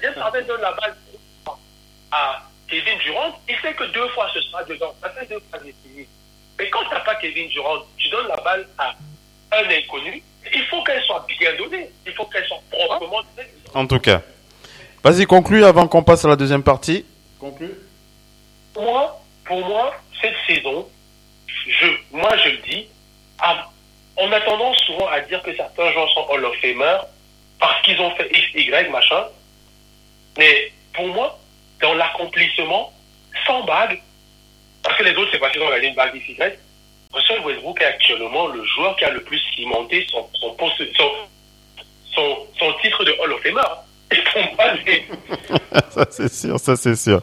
James 0.03 0.15
Harden 0.19 0.47
donne 0.47 0.61
la 0.61 0.73
balle 0.73 0.97
à 2.11 2.43
Kevin 2.69 2.99
Durant, 3.05 3.39
il 3.49 3.57
sait 3.61 3.75
que 3.75 3.85
deux 3.85 4.09
fois 4.11 4.29
ce 4.33 4.41
sera 4.43 4.65
dedans. 4.65 4.95
Ça 5.03 5.11
fait 5.11 5.27
deux 5.27 5.41
passes 5.51 5.63
décisives. 5.63 6.07
Mais 6.59 6.69
quand 6.71 6.85
tu 6.85 6.91
n'as 6.91 7.01
pas 7.01 7.15
Kevin 7.17 7.49
Durant, 7.49 7.79
tu 7.97 8.09
donnes 8.11 8.29
la 8.29 8.37
balle 8.37 8.67
à 8.79 8.95
un 9.53 9.69
inconnu, 9.71 10.23
il 10.55 10.65
faut 10.67 10.83
qu'elle 10.85 11.03
soit 11.05 11.25
bien 11.39 11.55
donnée. 11.57 11.91
Il 12.07 12.13
faut 12.13 12.25
qu'elle 12.27 12.45
soit 12.47 12.61
proprement 12.71 13.21
donnée. 13.37 13.49
En 13.75 13.87
tout 13.87 13.99
cas. 14.01 14.23
Vas-y, 15.03 15.27
conclue 15.27 15.65
avant 15.65 15.89
qu'on 15.89 16.03
passe 16.03 16.25
à 16.25 16.29
la 16.29 16.37
deuxième 16.37 16.63
partie. 16.63 17.05
Conclue. 17.41 17.75
Pour 18.73 18.85
moi, 18.85 19.21
pour 19.45 19.61
moi, 19.67 19.95
cette 20.21 20.35
saison, 20.47 20.89
je, 21.67 21.87
moi 22.13 22.31
je 22.45 22.51
le 22.51 22.57
dis, 22.59 22.87
à- 23.39 23.69
on 24.17 24.31
a 24.31 24.41
tendance 24.43 24.79
souvent 24.87 25.09
à 25.09 25.21
dire 25.21 25.43
que 25.43 25.55
certains 25.57 25.91
gens 25.93 26.07
sont 26.09 26.27
Hall 26.31 26.45
of 26.45 26.55
Famer 26.61 26.99
parce 27.59 27.83
qu'ils 27.83 28.01
ont 28.01 28.15
fait 28.17 28.29
X, 28.31 28.55
Y, 28.55 28.91
machin. 28.91 29.25
Mais 30.39 30.73
pour 30.95 31.09
moi, 31.09 31.39
dans 31.81 31.95
l'accomplissement, 31.95 32.93
sans 33.47 33.65
bague, 33.65 34.01
parce 34.83 34.97
que 34.97 35.05
les 35.05 35.15
autres, 35.15 35.31
c'est 35.33 35.39
parce 35.39 35.53
qu'ils 35.53 35.63
ont 35.63 35.71
gagné 35.71 35.89
une 35.89 35.95
bague 35.95 36.15
Y, 36.15 36.59
Russell 37.13 37.41
Westbrook 37.45 37.81
est 37.81 37.85
actuellement 37.85 38.47
le 38.49 38.65
joueur 38.65 38.97
qui 38.97 39.05
a 39.05 39.11
le 39.11 39.23
plus 39.23 39.41
cimenté 39.55 40.07
son, 40.11 40.27
son, 40.41 40.57
son, 42.15 42.47
son, 42.59 42.73
titre 42.81 43.05
de 43.05 43.15
Hall 43.21 43.33
of 43.33 43.43
Famer. 43.43 43.61
Ça 45.91 46.07
c'est 46.11 46.33
sûr, 46.33 46.59
ça 46.59 46.77
c'est 46.77 46.97
sûr. 46.97 47.23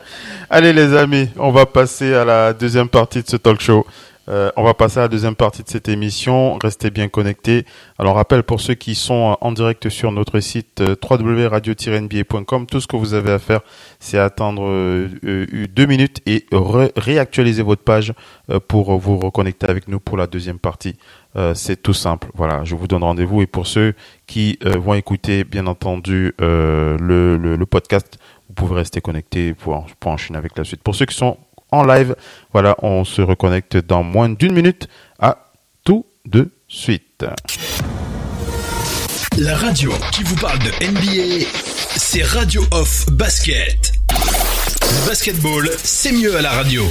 Allez 0.50 0.74
les 0.74 0.96
amis, 0.96 1.30
on 1.38 1.52
va 1.52 1.66
passer 1.68 2.16
à 2.16 2.26
la 2.26 2.54
deuxième 2.54 2.90
partie 2.90 3.22
de 3.22 3.28
ce 3.28 3.38
talk 3.38 3.62
show. 3.62 3.86
Euh, 4.30 4.52
on 4.56 4.64
va 4.64 4.74
passer 4.74 5.00
à 5.00 5.04
la 5.04 5.08
deuxième 5.08 5.36
partie 5.36 5.64
de 5.64 5.70
cette 5.70 5.90
émission. 5.90 6.58
Restez 6.62 6.92
bien 6.92 7.08
connectés. 7.08 7.66
Alors 7.98 8.16
rappel 8.16 8.44
pour 8.44 8.62
ceux 8.62 8.76
qui 8.76 8.94
sont 8.94 9.38
en 9.42 9.52
direct 9.52 9.90
sur 9.90 10.12
notre 10.12 10.40
site 10.40 10.82
euh, 10.82 10.96
www.radio-nba.com, 11.10 12.68
tout 12.68 12.80
ce 12.80 12.88
que 12.88 12.96
vous 12.96 13.14
avez 13.14 13.32
à 13.32 13.40
faire, 13.40 13.62
c'est 14.00 14.20
attendre 14.20 14.68
euh, 14.68 15.10
euh, 15.24 15.68
deux 15.74 15.86
minutes 15.86 16.22
et 16.26 16.46
réactualiser 16.52 17.64
votre 17.64 17.84
page 17.84 18.14
euh, 18.52 18.60
pour 18.60 18.98
vous 18.98 19.18
reconnecter 19.18 19.68
avec 19.68 19.88
nous 19.88 20.00
pour 20.00 20.18
la 20.18 20.28
deuxième 20.28 20.60
partie. 20.60 20.96
Euh, 21.36 21.54
c'est 21.54 21.82
tout 21.82 21.94
simple. 21.94 22.30
Voilà, 22.34 22.64
je 22.64 22.76
vous 22.76 22.88
donne 22.88 23.04
rendez-vous. 23.04 23.42
Et 23.42 23.48
pour 23.48 23.68
ceux 23.68 23.94
qui 24.26 24.58
euh, 24.66 24.78
vont 24.78 24.96
écouter, 24.96 25.44
bien 25.44 25.68
entendu, 25.68 26.34
euh, 26.42 26.98
le, 27.00 27.66
podcast, 27.66 28.18
vous 28.48 28.56
pouvez 28.56 28.76
rester 28.76 29.00
connectés 29.00 29.54
pour 29.54 29.86
enchaîner 30.06 30.38
avec 30.38 30.58
la 30.58 30.64
suite. 30.64 30.82
Pour 30.82 30.96
ceux 30.96 31.06
qui 31.06 31.16
sont 31.16 31.38
en 31.72 31.84
live, 31.84 32.16
voilà, 32.54 32.76
on 32.82 33.04
se 33.04 33.22
reconnecte 33.22 33.78
dans 33.78 34.04
moins 34.04 34.30
d'une 34.30 34.54
minute. 34.54 34.88
À 35.20 35.38
tout 35.84 36.06
de 36.26 36.50
suite. 36.68 37.26
La 39.38 39.56
radio 39.56 39.92
qui 40.12 40.24
vous 40.24 40.36
parle 40.36 40.60
de 40.60 40.70
NBA, 40.86 41.46
c'est 41.96 42.24
Radio 42.24 42.64
Off 42.72 43.06
Basket. 43.12 43.94
Le 44.82 45.08
basketball, 45.08 45.70
c'est 45.78 46.12
mieux 46.12 46.36
à 46.36 46.42
la 46.42 46.52
radio. 46.52 46.84